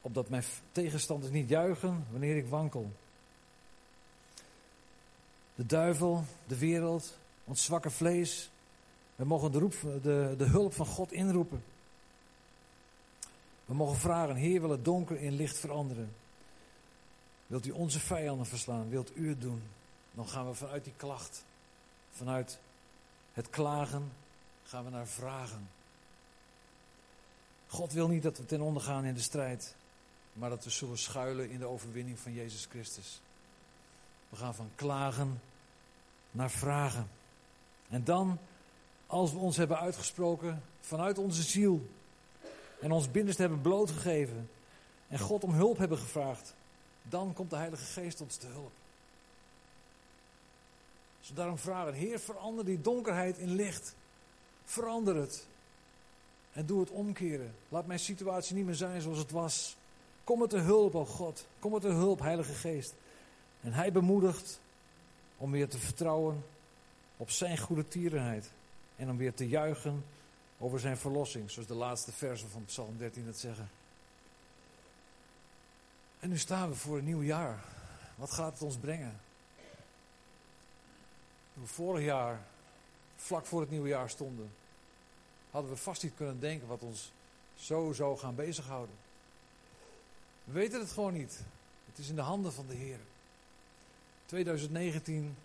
Opdat 0.00 0.28
mijn 0.28 0.44
tegenstanders 0.72 1.32
niet 1.32 1.48
juichen 1.48 2.06
wanneer 2.10 2.36
ik 2.36 2.46
wankel. 2.46 2.90
De 5.54 5.66
duivel, 5.66 6.24
de 6.46 6.58
wereld, 6.58 7.18
ons 7.44 7.64
zwakke 7.64 7.90
vlees. 7.90 8.50
We 9.16 9.24
mogen 9.24 9.52
de, 9.52 9.58
roep, 9.58 9.74
de, 10.02 10.34
de 10.38 10.44
hulp 10.44 10.74
van 10.74 10.86
God 10.86 11.12
inroepen. 11.12 11.64
We 13.64 13.74
mogen 13.74 13.96
vragen, 13.96 14.34
Heer 14.34 14.60
wil 14.60 14.70
het 14.70 14.84
donker 14.84 15.20
in 15.20 15.32
licht 15.32 15.58
veranderen. 15.58 16.14
Wilt 17.46 17.66
u 17.66 17.70
onze 17.70 18.00
vijanden 18.00 18.46
verslaan? 18.46 18.88
Wilt 18.88 19.16
u 19.16 19.28
het 19.28 19.40
doen? 19.40 19.62
Dan 20.12 20.28
gaan 20.28 20.48
we 20.48 20.54
vanuit 20.54 20.84
die 20.84 20.92
klacht, 20.96 21.44
vanuit 22.10 22.58
het 23.32 23.50
klagen, 23.50 24.12
gaan 24.64 24.84
we 24.84 24.90
naar 24.90 25.06
vragen. 25.06 25.68
God 27.66 27.92
wil 27.92 28.08
niet 28.08 28.22
dat 28.22 28.38
we 28.38 28.46
ten 28.46 28.60
onder 28.60 28.82
gaan 28.82 29.04
in 29.04 29.14
de 29.14 29.20
strijd, 29.20 29.74
maar 30.32 30.50
dat 30.50 30.64
we 30.64 30.70
zullen 30.70 30.98
schuilen 30.98 31.50
in 31.50 31.58
de 31.58 31.66
overwinning 31.66 32.18
van 32.18 32.32
Jezus 32.32 32.66
Christus. 32.70 33.20
We 34.34 34.40
gaan 34.40 34.54
van 34.54 34.70
klagen 34.74 35.40
naar 36.30 36.50
vragen. 36.50 37.08
En 37.88 38.04
dan, 38.04 38.38
als 39.06 39.32
we 39.32 39.38
ons 39.38 39.56
hebben 39.56 39.78
uitgesproken 39.78 40.62
vanuit 40.80 41.18
onze 41.18 41.42
ziel 41.42 41.86
en 42.80 42.92
ons 42.92 43.10
binnenste 43.10 43.42
hebben 43.42 43.60
blootgegeven 43.60 44.50
en 45.08 45.18
God 45.18 45.44
om 45.44 45.52
hulp 45.52 45.78
hebben 45.78 45.98
gevraagd, 45.98 46.54
dan 47.02 47.32
komt 47.32 47.50
de 47.50 47.56
Heilige 47.56 47.84
Geest 47.84 48.20
ons 48.20 48.36
te 48.36 48.46
hulp. 48.46 48.72
Dus 51.20 51.30
daarom 51.34 51.58
vragen, 51.58 51.92
Heer, 51.92 52.20
verander 52.20 52.64
die 52.64 52.80
donkerheid 52.80 53.38
in 53.38 53.54
licht. 53.54 53.94
Verander 54.64 55.16
het. 55.16 55.46
En 56.52 56.66
doe 56.66 56.80
het 56.80 56.90
omkeren. 56.90 57.54
Laat 57.68 57.86
mijn 57.86 57.98
situatie 57.98 58.56
niet 58.56 58.66
meer 58.66 58.74
zijn 58.74 59.00
zoals 59.00 59.18
het 59.18 59.30
was. 59.30 59.76
Kom 60.24 60.38
met 60.38 60.50
de 60.50 60.60
hulp, 60.60 60.94
oh 60.94 61.08
God. 61.08 61.46
Kom 61.58 61.72
met 61.72 61.82
de 61.82 61.88
hulp, 61.88 62.20
Heilige 62.20 62.52
Geest. 62.52 62.94
En 63.64 63.72
Hij 63.72 63.92
bemoedigt 63.92 64.60
om 65.36 65.50
weer 65.50 65.68
te 65.68 65.78
vertrouwen 65.78 66.44
op 67.16 67.30
Zijn 67.30 67.58
goede 67.58 67.88
tierenheid. 67.88 68.50
En 68.96 69.10
om 69.10 69.16
weer 69.16 69.34
te 69.34 69.48
juichen 69.48 70.04
over 70.58 70.80
Zijn 70.80 70.96
verlossing. 70.96 71.50
Zoals 71.50 71.68
de 71.68 71.74
laatste 71.74 72.12
versen 72.12 72.50
van 72.50 72.64
Psalm 72.64 72.98
13 72.98 73.26
het 73.26 73.38
zeggen. 73.38 73.70
En 76.20 76.28
nu 76.28 76.38
staan 76.38 76.68
we 76.68 76.74
voor 76.74 76.98
een 76.98 77.04
nieuw 77.04 77.22
jaar. 77.22 77.64
Wat 78.14 78.32
gaat 78.32 78.52
het 78.52 78.62
ons 78.62 78.76
brengen? 78.76 79.20
Toen 81.54 81.62
we 81.62 81.68
vorig 81.68 82.04
jaar, 82.04 82.40
vlak 83.16 83.46
voor 83.46 83.60
het 83.60 83.70
nieuwe 83.70 83.88
jaar 83.88 84.10
stonden, 84.10 84.50
hadden 85.50 85.70
we 85.70 85.76
vast 85.76 86.02
niet 86.02 86.14
kunnen 86.16 86.40
denken 86.40 86.68
wat 86.68 86.82
ons 86.82 87.12
zo 87.54 87.92
zou 87.92 88.18
gaan 88.18 88.34
bezighouden. 88.34 88.94
We 90.44 90.52
weten 90.52 90.80
het 90.80 90.90
gewoon 90.90 91.12
niet. 91.12 91.40
Het 91.86 91.98
is 91.98 92.08
in 92.08 92.14
de 92.14 92.20
handen 92.20 92.52
van 92.52 92.66
de 92.66 92.74
Heer. 92.74 92.98
2019, 94.34 95.36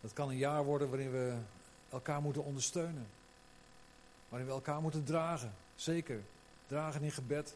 dat 0.00 0.12
kan 0.12 0.28
een 0.28 0.36
jaar 0.36 0.64
worden 0.64 0.88
waarin 0.88 1.10
we 1.10 1.36
elkaar 1.90 2.22
moeten 2.22 2.44
ondersteunen. 2.44 3.06
Waarin 4.28 4.48
we 4.48 4.54
elkaar 4.54 4.80
moeten 4.80 5.04
dragen. 5.04 5.54
Zeker. 5.74 6.20
Dragen 6.66 7.02
in 7.02 7.12
gebed. 7.12 7.54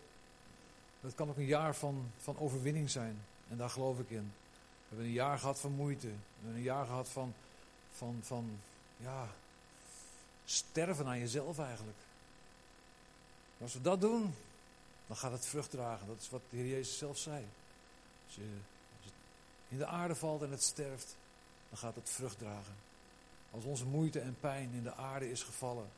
Dat 1.00 1.14
kan 1.14 1.28
ook 1.28 1.36
een 1.36 1.44
jaar 1.44 1.74
van, 1.74 2.10
van 2.18 2.38
overwinning 2.38 2.90
zijn. 2.90 3.20
En 3.48 3.56
daar 3.56 3.70
geloof 3.70 3.98
ik 3.98 4.10
in. 4.10 4.32
We 4.52 4.88
hebben 4.88 5.06
een 5.06 5.12
jaar 5.12 5.38
gehad 5.38 5.60
van 5.60 5.72
moeite. 5.72 6.06
We 6.06 6.14
hebben 6.34 6.56
een 6.56 6.62
jaar 6.62 6.86
gehad 6.86 7.08
van, 7.08 7.34
van, 7.92 8.18
van 8.22 8.58
ja, 8.96 9.28
sterven 10.44 11.06
aan 11.06 11.18
jezelf 11.18 11.58
eigenlijk. 11.58 11.98
als 13.60 13.72
we 13.72 13.80
dat 13.80 14.00
doen, 14.00 14.34
dan 15.06 15.16
gaat 15.16 15.32
het 15.32 15.46
vrucht 15.46 15.70
dragen. 15.70 16.06
Dat 16.06 16.20
is 16.20 16.30
wat 16.30 16.42
de 16.50 16.56
Heer 16.56 16.66
Jezus 16.66 16.98
zelf 16.98 17.18
zei. 17.18 17.44
Als, 18.26 18.34
je, 18.34 18.46
in 19.68 19.78
de 19.78 19.86
aarde 19.86 20.14
valt 20.14 20.42
en 20.42 20.50
het 20.50 20.62
sterft, 20.62 21.16
dan 21.68 21.78
gaat 21.78 21.94
het 21.94 22.10
vrucht 22.10 22.38
dragen. 22.38 22.74
Als 23.50 23.64
onze 23.64 23.84
moeite 23.84 24.20
en 24.20 24.36
pijn 24.40 24.72
in 24.72 24.82
de 24.82 24.94
aarde 24.94 25.30
is 25.30 25.42
gevallen 25.42 25.88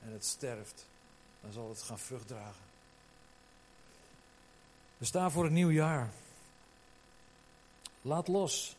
en 0.00 0.12
het 0.12 0.24
sterft, 0.24 0.86
dan 1.40 1.52
zal 1.52 1.68
het 1.68 1.82
gaan 1.82 1.98
vrucht 1.98 2.26
dragen. 2.26 2.62
We 4.98 5.04
staan 5.04 5.30
voor 5.30 5.44
een 5.44 5.52
nieuw 5.52 5.70
jaar. 5.70 6.10
Laat 8.02 8.28
los 8.28 8.76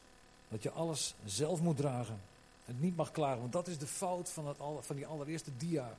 dat 0.47 0.63
je 0.63 0.71
alles 0.71 1.15
zelf 1.25 1.61
moet 1.61 1.77
dragen. 1.77 2.21
En 2.65 2.79
niet 2.79 2.95
mag 2.95 3.11
klagen, 3.11 3.39
want 3.39 3.53
dat 3.53 3.67
is 3.67 3.77
de 3.77 3.87
fout 3.87 4.29
van, 4.29 4.47
het, 4.47 4.57
van 4.79 4.95
die 4.95 5.05
allereerste 5.05 5.57
dia. 5.57 5.95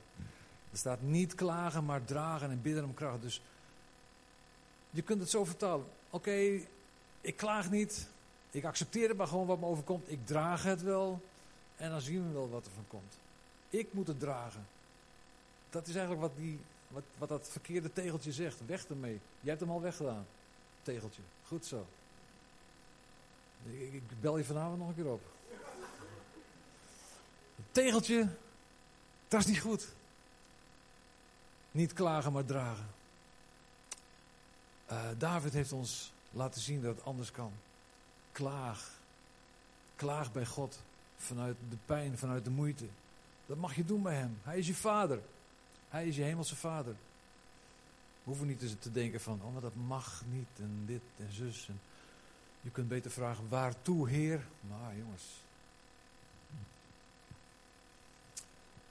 Er 0.71 0.77
staat 0.77 1.01
niet 1.01 1.35
klagen, 1.35 1.85
maar 1.85 2.05
dragen 2.05 2.49
en 2.49 2.61
bidden 2.61 2.83
om 2.83 2.93
kracht. 2.93 3.21
Dus 3.21 3.41
je 4.89 5.01
kunt 5.01 5.19
het 5.19 5.29
zo 5.29 5.45
vertalen. 5.45 5.85
Oké, 6.09 6.59
ik 7.21 7.37
klaag 7.37 7.69
niet. 7.69 8.07
Ik 8.53 8.65
accepteer 8.65 9.07
het 9.07 9.17
maar 9.17 9.27
gewoon 9.27 9.45
wat 9.45 9.59
me 9.59 9.65
overkomt. 9.65 10.11
Ik 10.11 10.25
draag 10.25 10.63
het 10.63 10.81
wel. 10.81 11.21
En 11.75 11.89
dan 11.89 12.01
zien 12.01 12.27
we 12.27 12.33
wel 12.33 12.49
wat 12.49 12.65
er 12.65 12.71
van 12.71 12.87
komt. 12.87 13.17
Ik 13.69 13.93
moet 13.93 14.07
het 14.07 14.19
dragen. 14.19 14.67
Dat 15.69 15.87
is 15.87 15.95
eigenlijk 15.95 16.21
wat, 16.21 16.37
die, 16.37 16.59
wat, 16.87 17.03
wat 17.17 17.29
dat 17.29 17.49
verkeerde 17.49 17.93
tegeltje 17.93 18.31
zegt. 18.31 18.65
Weg 18.65 18.85
ermee. 18.85 19.19
Jij 19.39 19.49
hebt 19.49 19.59
hem 19.59 19.71
al 19.71 19.81
weggedaan. 19.81 20.25
Tegeltje. 20.81 21.21
Goed 21.47 21.65
zo. 21.65 21.85
Ik, 23.65 24.01
bel 24.21 24.37
je 24.37 24.43
vanavond 24.43 24.79
nog 24.79 24.87
een 24.87 24.95
keer 24.95 25.11
op. 25.11 25.21
Tegeltje, 27.71 28.27
dat 29.27 29.39
is 29.39 29.45
niet 29.45 29.59
goed. 29.59 29.87
Niet 31.71 31.93
klagen, 31.93 32.31
maar 32.31 32.45
dragen. 32.45 32.87
Uh, 34.91 35.01
David 35.17 35.53
heeft 35.53 35.71
ons 35.71 36.11
laten 36.31 36.61
zien 36.61 36.81
dat 36.81 36.95
het 36.95 37.05
anders 37.05 37.31
kan. 37.31 37.51
Klaag. 38.33 38.91
Klaag 39.95 40.31
bij 40.31 40.45
God. 40.45 40.79
vanuit 41.17 41.55
de 41.69 41.77
pijn, 41.85 42.17
vanuit 42.17 42.43
de 42.43 42.49
moeite. 42.49 42.85
Dat 43.45 43.57
mag 43.57 43.75
je 43.75 43.85
doen 43.85 44.01
bij 44.01 44.15
Hem. 44.15 44.37
Hij 44.43 44.57
is 44.57 44.67
je 44.67 44.75
vader. 44.75 45.19
Hij 45.89 46.07
is 46.07 46.15
je 46.15 46.23
hemelse 46.23 46.55
vader. 46.55 46.93
We 48.23 48.29
hoeven 48.29 48.47
niet 48.47 48.81
te 48.81 48.91
denken 48.91 49.21
van, 49.21 49.41
oh 49.43 49.53
maar 49.53 49.61
dat 49.61 49.75
mag 49.75 50.23
niet 50.31 50.47
en 50.57 50.83
dit 50.85 51.01
en 51.17 51.33
zus. 51.33 51.69
Je 52.61 52.69
kunt 52.69 52.87
beter 52.87 53.11
vragen, 53.11 53.49
waartoe 53.49 54.09
Heer? 54.09 54.45
Maar 54.69 54.97
jongens. 54.97 55.23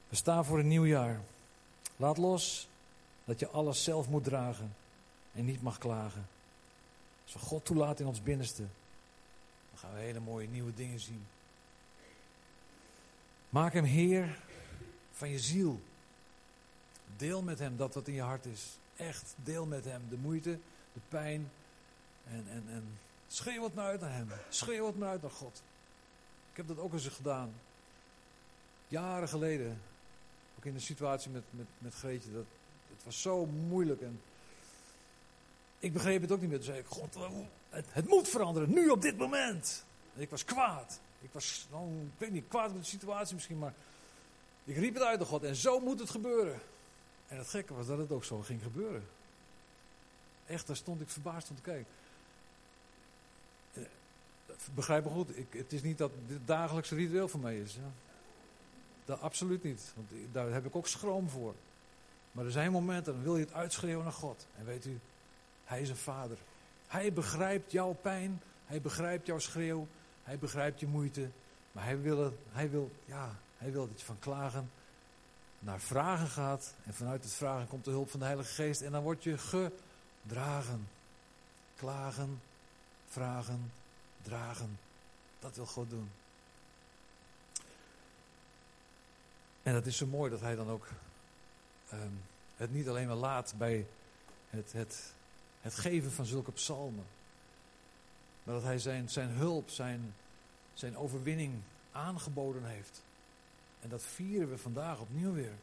We 0.09 0.15
staan 0.15 0.45
voor 0.45 0.59
een 0.59 0.67
nieuw 0.67 0.85
jaar. 0.85 1.21
Laat 1.95 2.17
los 2.17 2.67
dat 3.25 3.39
je 3.39 3.47
alles 3.47 3.83
zelf 3.83 4.09
moet 4.09 4.23
dragen 4.23 4.75
en 5.31 5.45
niet 5.45 5.61
mag 5.61 5.77
klagen. 5.77 6.27
Als 7.23 7.41
God 7.41 7.65
toelaat 7.65 7.99
in 7.99 8.07
ons 8.07 8.23
binnenste, 8.23 8.63
gaan 9.83 9.93
we 9.93 9.99
hele 9.99 10.19
mooie 10.19 10.47
nieuwe 10.47 10.73
dingen 10.73 10.99
zien. 10.99 11.25
Maak 13.49 13.73
hem 13.73 13.83
Heer 13.83 14.39
van 15.11 15.29
je 15.29 15.39
ziel. 15.39 15.81
Deel 17.17 17.41
met 17.41 17.59
hem 17.59 17.77
dat 17.77 17.93
wat 17.93 18.07
in 18.07 18.13
je 18.13 18.21
hart 18.21 18.45
is. 18.45 18.77
Echt, 18.95 19.33
deel 19.35 19.65
met 19.65 19.85
hem 19.85 20.01
de 20.09 20.17
moeite, 20.17 20.59
de 20.93 20.99
pijn. 21.09 21.51
En, 22.27 22.45
en, 22.49 22.63
en 22.67 22.99
schreeuw 23.27 23.63
het 23.63 23.77
uit 23.77 24.01
naar 24.01 24.13
hem. 24.13 24.27
Schreeuw 24.49 24.85
het 24.85 24.97
maar 24.97 25.09
uit 25.09 25.21
naar 25.21 25.31
God. 25.31 25.61
Ik 26.51 26.57
heb 26.57 26.67
dat 26.67 26.79
ook 26.79 26.93
eens 26.93 27.07
gedaan. 27.07 27.53
Jaren 28.87 29.29
geleden. 29.29 29.81
Ook 30.57 30.65
in 30.65 30.73
de 30.73 30.79
situatie 30.79 31.31
met, 31.31 31.43
met, 31.49 31.67
met 31.77 31.93
Greetje. 31.93 32.31
Dat, 32.31 32.45
het 32.95 33.03
was 33.03 33.21
zo 33.21 33.45
moeilijk. 33.45 34.01
En 34.01 34.21
ik 35.79 35.93
begreep 35.93 36.21
het 36.21 36.31
ook 36.31 36.41
niet 36.41 36.49
meer. 36.49 36.57
Toen 36.57 36.67
zei 36.67 36.79
ik, 36.79 36.85
God, 36.85 37.15
het, 37.73 38.07
moet 38.07 38.29
veranderen. 38.29 38.73
Nu 38.73 38.89
op 38.89 39.01
dit 39.01 39.17
moment. 39.17 39.85
En 40.15 40.21
ik 40.21 40.29
was 40.29 40.45
kwaad. 40.45 40.99
Ik 41.21 41.29
was, 41.31 41.67
nou, 41.71 41.87
ik 41.91 42.17
weet 42.17 42.31
niet, 42.31 42.47
kwaad 42.47 42.73
met 42.73 42.81
de 42.81 42.87
situatie 42.87 43.33
misschien, 43.33 43.59
maar 43.59 43.73
ik 44.63 44.75
riep 44.75 44.93
het 44.93 45.03
uit 45.03 45.19
naar 45.19 45.27
God. 45.27 45.43
En 45.43 45.55
zo 45.55 45.79
moet 45.79 45.99
het 45.99 46.09
gebeuren. 46.09 46.59
En 47.27 47.37
het 47.37 47.47
gekke 47.47 47.73
was 47.73 47.87
dat 47.87 47.97
het 47.97 48.11
ook 48.11 48.23
zo 48.23 48.39
ging 48.39 48.61
gebeuren. 48.61 49.03
Echt, 50.45 50.67
daar 50.67 50.75
stond 50.75 51.01
ik 51.01 51.09
verbaasd 51.09 51.49
om 51.49 51.55
te 51.55 51.61
kijken. 51.61 51.91
Eh, 53.73 53.83
begrijp 54.73 55.03
me 55.03 55.09
goed, 55.09 55.37
ik, 55.37 55.53
het 55.53 55.73
is 55.73 55.81
niet 55.81 55.97
dat 55.97 56.11
dit 56.27 56.39
dagelijkse 56.45 56.95
ritueel 56.95 57.27
voor 57.27 57.39
mij 57.39 57.59
is. 57.59 57.73
Ja. 57.73 57.91
Dat 59.05 59.21
absoluut 59.21 59.63
niet, 59.63 59.93
want 59.95 60.09
daar 60.31 60.51
heb 60.51 60.65
ik 60.65 60.75
ook 60.75 60.87
schroom 60.87 61.29
voor. 61.29 61.53
Maar 62.31 62.45
er 62.45 62.51
zijn 62.51 62.71
momenten, 62.71 63.13
dan 63.13 63.23
wil 63.23 63.37
je 63.37 63.43
het 63.43 63.53
uitschreeuwen 63.53 64.03
naar 64.03 64.13
God. 64.13 64.47
En 64.57 64.65
weet 64.65 64.85
u, 64.85 64.99
Hij 65.65 65.81
is 65.81 65.89
een 65.89 65.95
vader. 65.95 66.37
Hij 66.93 67.13
begrijpt 67.13 67.71
jouw 67.71 67.93
pijn, 67.93 68.41
Hij 68.65 68.81
begrijpt 68.81 69.25
jouw 69.25 69.39
schreeuw, 69.39 69.87
Hij 70.23 70.39
begrijpt 70.39 70.79
je 70.79 70.87
moeite. 70.87 71.29
Maar 71.71 71.83
Hij 71.83 72.01
wil, 72.01 72.37
hij 72.51 72.69
wil, 72.69 72.91
ja, 73.05 73.35
hij 73.57 73.71
wil 73.71 73.87
dat 73.87 73.99
je 73.99 74.05
van 74.05 74.19
klagen 74.19 74.71
naar 75.59 75.79
vragen 75.79 76.27
gaat. 76.27 76.73
En 76.83 76.93
vanuit 76.93 77.23
het 77.23 77.33
vragen 77.33 77.67
komt 77.67 77.85
de 77.85 77.91
hulp 77.91 78.09
van 78.09 78.19
de 78.19 78.25
Heilige 78.25 78.53
Geest. 78.53 78.81
En 78.81 78.91
dan 78.91 79.03
word 79.03 79.23
je 79.23 79.37
gedragen. 79.37 80.87
Klagen, 81.75 82.41
vragen, 83.07 83.71
dragen. 84.21 84.79
Dat 85.39 85.55
wil 85.55 85.65
God 85.65 85.89
doen. 85.89 86.11
En 89.63 89.73
dat 89.73 89.85
is 89.85 89.97
zo 89.97 90.05
mooi 90.05 90.31
dat 90.31 90.41
hij 90.41 90.55
dan 90.55 90.69
ook 90.69 90.87
ehm, 91.89 92.13
het 92.55 92.73
niet 92.73 92.87
alleen 92.87 93.07
maar 93.07 93.15
laat 93.15 93.53
bij 93.57 93.85
het, 94.49 94.73
het, 94.73 95.13
het 95.63 95.75
geven 95.75 96.11
van 96.11 96.25
zulke 96.25 96.51
psalmen. 96.51 97.05
Maar 98.43 98.55
dat 98.55 98.63
hij 98.63 98.79
zijn, 98.79 99.09
zijn 99.09 99.29
hulp, 99.29 99.69
zijn, 99.69 100.13
zijn 100.73 100.97
overwinning 100.97 101.53
aangeboden 101.91 102.65
heeft. 102.65 103.01
En 103.81 103.89
dat 103.89 104.03
vieren 104.03 104.49
we 104.49 104.57
vandaag 104.57 104.99
opnieuw 104.99 105.33
weer. 105.33 105.53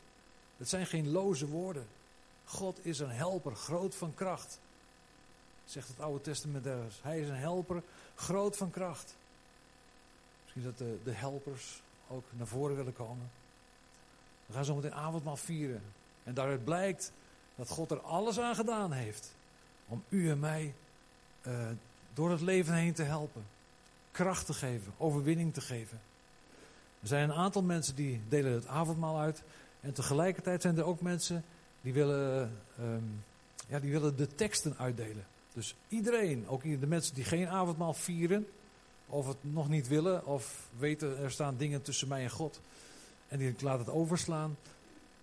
Het 0.56 0.68
zijn 0.68 0.86
geen 0.86 1.10
loze 1.10 1.46
woorden. 1.46 1.86
God 2.44 2.86
is 2.86 2.98
een 2.98 3.10
helper, 3.10 3.56
groot 3.56 3.94
van 3.94 4.14
kracht. 4.14 4.58
Zegt 5.64 5.88
het 5.88 6.00
Oude 6.00 6.20
Testament 6.20 6.66
ergens. 6.66 7.02
Hij 7.02 7.20
is 7.20 7.28
een 7.28 7.34
helper, 7.34 7.82
groot 8.14 8.56
van 8.56 8.70
kracht. 8.70 9.16
Misschien 10.42 10.64
dat 10.64 10.78
de, 10.78 10.98
de 11.04 11.12
helpers 11.12 11.82
ook 12.08 12.24
naar 12.30 12.46
voren 12.46 12.76
willen 12.76 12.92
komen. 12.92 13.30
We 14.46 14.52
gaan 14.52 14.64
zo 14.64 14.74
meteen 14.74 14.94
avondmaal 14.94 15.36
vieren. 15.36 15.82
En 16.24 16.34
daaruit 16.34 16.64
blijkt 16.64 17.12
dat 17.54 17.68
God 17.68 17.90
er 17.90 18.00
alles 18.00 18.38
aan 18.38 18.54
gedaan 18.54 18.92
heeft. 18.92 19.34
Om 19.90 20.02
u 20.08 20.30
en 20.30 20.38
mij 20.38 20.74
uh, 21.46 21.68
door 22.14 22.30
het 22.30 22.40
leven 22.40 22.74
heen 22.74 22.92
te 22.92 23.02
helpen. 23.02 23.42
Kracht 24.10 24.46
te 24.46 24.52
geven, 24.52 24.92
overwinning 24.96 25.54
te 25.54 25.60
geven. 25.60 26.00
Er 27.00 27.08
zijn 27.08 27.30
een 27.30 27.36
aantal 27.36 27.62
mensen 27.62 27.94
die 27.94 28.20
delen 28.28 28.52
het 28.52 28.66
avondmaal 28.66 29.18
uit. 29.18 29.42
En 29.80 29.92
tegelijkertijd 29.92 30.62
zijn 30.62 30.78
er 30.78 30.84
ook 30.84 31.00
mensen 31.00 31.44
die 31.80 31.92
willen, 31.92 32.52
um, 32.80 33.24
ja, 33.68 33.78
die 33.78 33.90
willen 33.90 34.16
de 34.16 34.34
teksten 34.34 34.74
uitdelen. 34.78 35.26
Dus 35.52 35.74
iedereen, 35.88 36.48
ook 36.48 36.62
de 36.62 36.86
mensen 36.86 37.14
die 37.14 37.24
geen 37.24 37.48
avondmaal 37.48 37.94
vieren, 37.94 38.46
of 39.06 39.26
het 39.26 39.36
nog 39.40 39.68
niet 39.68 39.88
willen, 39.88 40.26
of 40.26 40.68
weten 40.78 41.18
er 41.18 41.30
staan 41.30 41.56
dingen 41.56 41.82
tussen 41.82 42.08
mij 42.08 42.22
en 42.22 42.30
God. 42.30 42.60
En 43.28 43.38
die 43.38 43.54
laat 43.60 43.78
het 43.78 43.88
overslaan. 43.88 44.56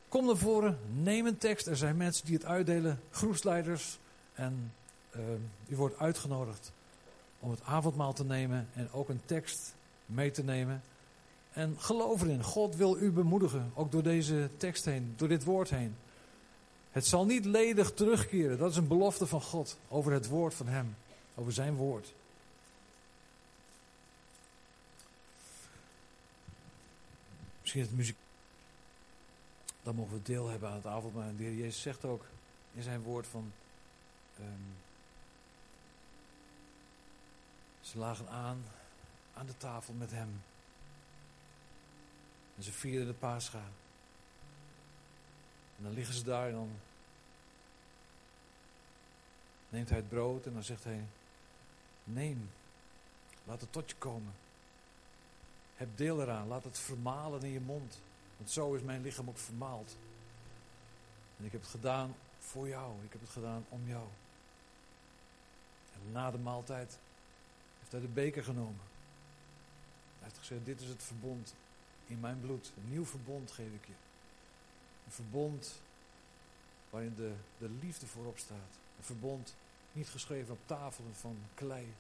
Kom 0.10 0.26
naar 0.26 0.38
voren, 0.38 0.80
neem 1.02 1.26
een 1.26 1.38
tekst. 1.38 1.68
Er 1.68 1.78
zijn 1.78 1.98
mensen 1.98 2.26
die 2.26 2.36
het 2.36 2.46
uitdelen, 2.46 3.00
groepsleiders. 3.12 4.00
En 4.38 4.74
uh, 5.16 5.22
u 5.68 5.76
wordt 5.76 5.98
uitgenodigd 6.00 6.72
om 7.40 7.52
het 7.52 7.64
avondmaal 7.64 8.14
te 8.14 8.26
nemen 8.26 8.70
en 8.74 8.92
ook 8.92 9.10
een 9.10 9.22
tekst 9.26 9.76
mee 10.06 10.32
te 10.32 10.44
nemen. 10.44 10.82
En 11.52 11.76
geloof 11.80 12.22
erin, 12.22 12.44
God 12.44 12.76
wil 12.76 12.98
u 12.98 13.12
bemoedigen, 13.12 13.72
ook 13.74 13.92
door 13.92 14.04
deze 14.04 14.50
tekst 14.58 14.86
heen, 14.86 15.14
door 15.16 15.28
dit 15.28 15.44
woord 15.44 15.70
heen. 15.70 15.96
Het 16.92 17.06
zal 17.06 17.26
niet 17.26 17.46
ledig 17.46 17.94
terugkeren, 17.94 18.58
dat 18.58 18.72
is 18.72 18.78
een 18.78 18.88
belofte 18.88 19.28
van 19.28 19.42
God 19.42 19.78
over 19.88 20.12
het 20.12 20.28
woord 20.28 20.54
van 20.54 20.68
Hem, 20.68 20.96
over 21.36 21.54
Zijn 21.54 21.76
woord. 21.76 22.14
Misschien 27.62 27.82
het 27.82 27.96
muziek. 27.96 28.18
Dan 29.84 29.96
mogen 29.96 30.14
we 30.14 30.22
deel 30.24 30.48
hebben 30.48 30.70
aan 30.70 30.76
het 30.76 30.86
avondmaal. 30.86 31.36
De 31.38 31.44
Heer 31.44 31.56
Jezus 31.56 31.82
zegt 31.82 32.06
ook 32.06 32.26
in 32.74 32.84
zijn 32.84 33.02
woord 33.02 33.28
van. 33.28 33.52
Um, 34.40 34.76
ze 37.82 37.98
lagen 37.98 38.30
aan 38.30 38.64
aan 39.34 39.46
de 39.46 39.58
tafel 39.58 39.94
met 39.94 40.12
hem. 40.12 40.42
En 42.56 42.64
ze 42.64 42.72
vierden 42.72 43.08
de 43.08 43.14
paascha. 43.14 43.64
En 45.78 45.84
dan 45.84 45.94
liggen 45.94 46.14
ze 46.14 46.24
daar 46.24 46.48
en 46.48 46.54
dan 46.54 46.80
neemt 49.70 49.90
hij 49.90 49.98
het 49.98 50.10
brood 50.10 50.46
en 50.46 50.54
dan 50.54 50.64
zegt 50.64 50.84
hij: 50.84 51.04
Neem, 52.04 52.50
laat 53.44 53.62
het 53.62 53.72
tot 53.72 53.90
je 53.90 53.96
komen. 53.96 54.34
Heb 55.76 55.98
deel 55.98 56.22
eraan, 56.22 56.48
laat 56.48 56.64
het 56.64 56.80
vermalen 56.80 57.44
in 57.44 57.52
je 57.52 57.60
mond. 57.60 58.00
Want 58.38 58.50
zo 58.50 58.74
is 58.74 58.82
mijn 58.82 59.02
lichaam 59.02 59.30
ook 59.30 59.38
vermaald. 59.38 59.98
En 61.38 61.46
ik 61.46 61.52
heb 61.52 61.62
het 61.62 61.70
gedaan 61.70 62.16
voor 62.40 62.68
jou, 62.68 63.04
ik 63.04 63.12
heb 63.12 63.22
het 63.22 63.30
gedaan 63.30 63.66
om 63.70 63.88
jou. 63.88 64.08
Na 66.12 66.32
de 66.32 66.38
maaltijd 66.38 66.98
heeft 67.80 67.92
hij 67.92 68.02
de 68.02 68.08
beker 68.08 68.44
genomen. 68.44 68.82
Hij 70.20 70.28
heeft 70.28 70.38
gezegd: 70.38 70.66
Dit 70.66 70.82
is 70.82 70.88
het 70.88 71.04
verbond 71.04 71.54
in 72.08 72.20
mijn 72.20 72.40
bloed. 72.40 72.72
Een 72.78 72.90
nieuw 72.90 73.06
verbond 73.06 73.52
geef 73.52 73.74
ik 73.74 73.86
je. 73.86 73.94
Een 75.06 75.12
verbond 75.12 75.82
waarin 76.90 77.14
de, 77.16 77.34
de 77.58 77.70
liefde 77.82 78.06
voorop 78.06 78.38
staat. 78.38 78.78
Een 78.98 79.04
verbond 79.04 79.56
niet 79.92 80.10
geschreven 80.10 80.54
op 80.54 80.60
tafelen 80.66 81.16
van 81.16 81.38
klei, 81.54 81.94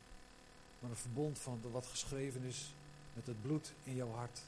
maar 0.79 0.89
een 0.89 0.97
verbond 0.97 1.39
van 1.39 1.61
wat 1.71 1.85
geschreven 1.85 2.43
is 2.43 2.73
met 3.13 3.27
het 3.27 3.41
bloed 3.41 3.73
in 3.83 3.95
jouw 3.95 4.11
hart. 4.11 4.41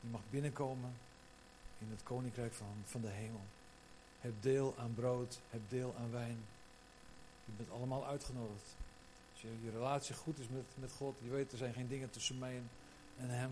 Je 0.00 0.08
mag 0.08 0.20
binnenkomen 0.30 0.92
in 1.78 1.90
het 1.90 2.02
koninkrijk 2.02 2.52
van, 2.52 2.82
van 2.84 3.00
de 3.00 3.08
hemel. 3.08 3.44
Heb 4.20 4.32
deel 4.40 4.74
aan 4.78 4.94
brood, 4.94 5.40
heb 5.50 5.60
deel 5.68 5.94
aan 5.98 6.10
wijn. 6.10 6.44
Je 7.50 7.64
bent 7.64 7.70
allemaal 7.70 8.06
uitgenodigd. 8.06 8.76
Als 9.32 9.42
je, 9.42 9.48
je 9.62 9.70
relatie 9.70 10.14
goed 10.14 10.38
is 10.38 10.48
met, 10.48 10.64
met 10.74 10.92
God, 10.92 11.16
je 11.22 11.30
weet 11.30 11.52
er 11.52 11.58
zijn 11.58 11.74
geen 11.74 11.88
dingen 11.88 12.10
tussen 12.10 12.38
mij 12.38 12.56
en, 12.56 12.70
en 13.18 13.28
hem. 13.28 13.50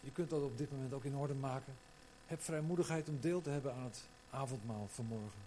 Je 0.00 0.10
kunt 0.10 0.30
dat 0.30 0.42
op 0.42 0.58
dit 0.58 0.70
moment 0.70 0.92
ook 0.92 1.04
in 1.04 1.16
orde 1.16 1.34
maken. 1.34 1.74
Heb 2.26 2.42
vrijmoedigheid 2.42 3.08
om 3.08 3.20
deel 3.20 3.40
te 3.40 3.50
hebben 3.50 3.74
aan 3.74 3.84
het 3.84 4.04
avondmaal 4.30 4.88
vanmorgen. 4.90 5.40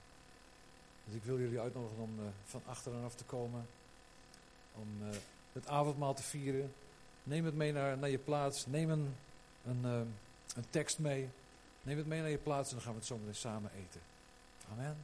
Dus 1.05 1.15
ik 1.15 1.23
wil 1.23 1.39
jullie 1.39 1.59
uitnodigen 1.59 2.03
om 2.03 2.19
uh, 2.19 2.25
van 2.45 2.61
achteraf 2.65 3.15
te 3.15 3.23
komen. 3.23 3.67
Om 4.75 4.87
uh, 5.01 5.07
het 5.53 5.67
avondmaal 5.67 6.13
te 6.13 6.23
vieren. 6.23 6.73
Neem 7.23 7.45
het 7.45 7.55
mee 7.55 7.71
naar, 7.71 7.97
naar 7.97 8.09
je 8.09 8.17
plaats. 8.17 8.65
Neem 8.65 8.89
een, 8.89 9.15
een, 9.65 9.81
uh, 9.83 9.99
een 10.55 10.69
tekst 10.69 10.99
mee. 10.99 11.29
Neem 11.81 11.97
het 11.97 12.07
mee 12.07 12.21
naar 12.21 12.29
je 12.29 12.37
plaats 12.37 12.69
en 12.69 12.75
dan 12.75 12.83
gaan 12.83 12.93
we 12.93 12.99
het 12.99 13.07
zo 13.07 13.17
meteen 13.17 13.35
samen 13.35 13.71
eten. 13.71 14.01
Amen. 14.71 14.97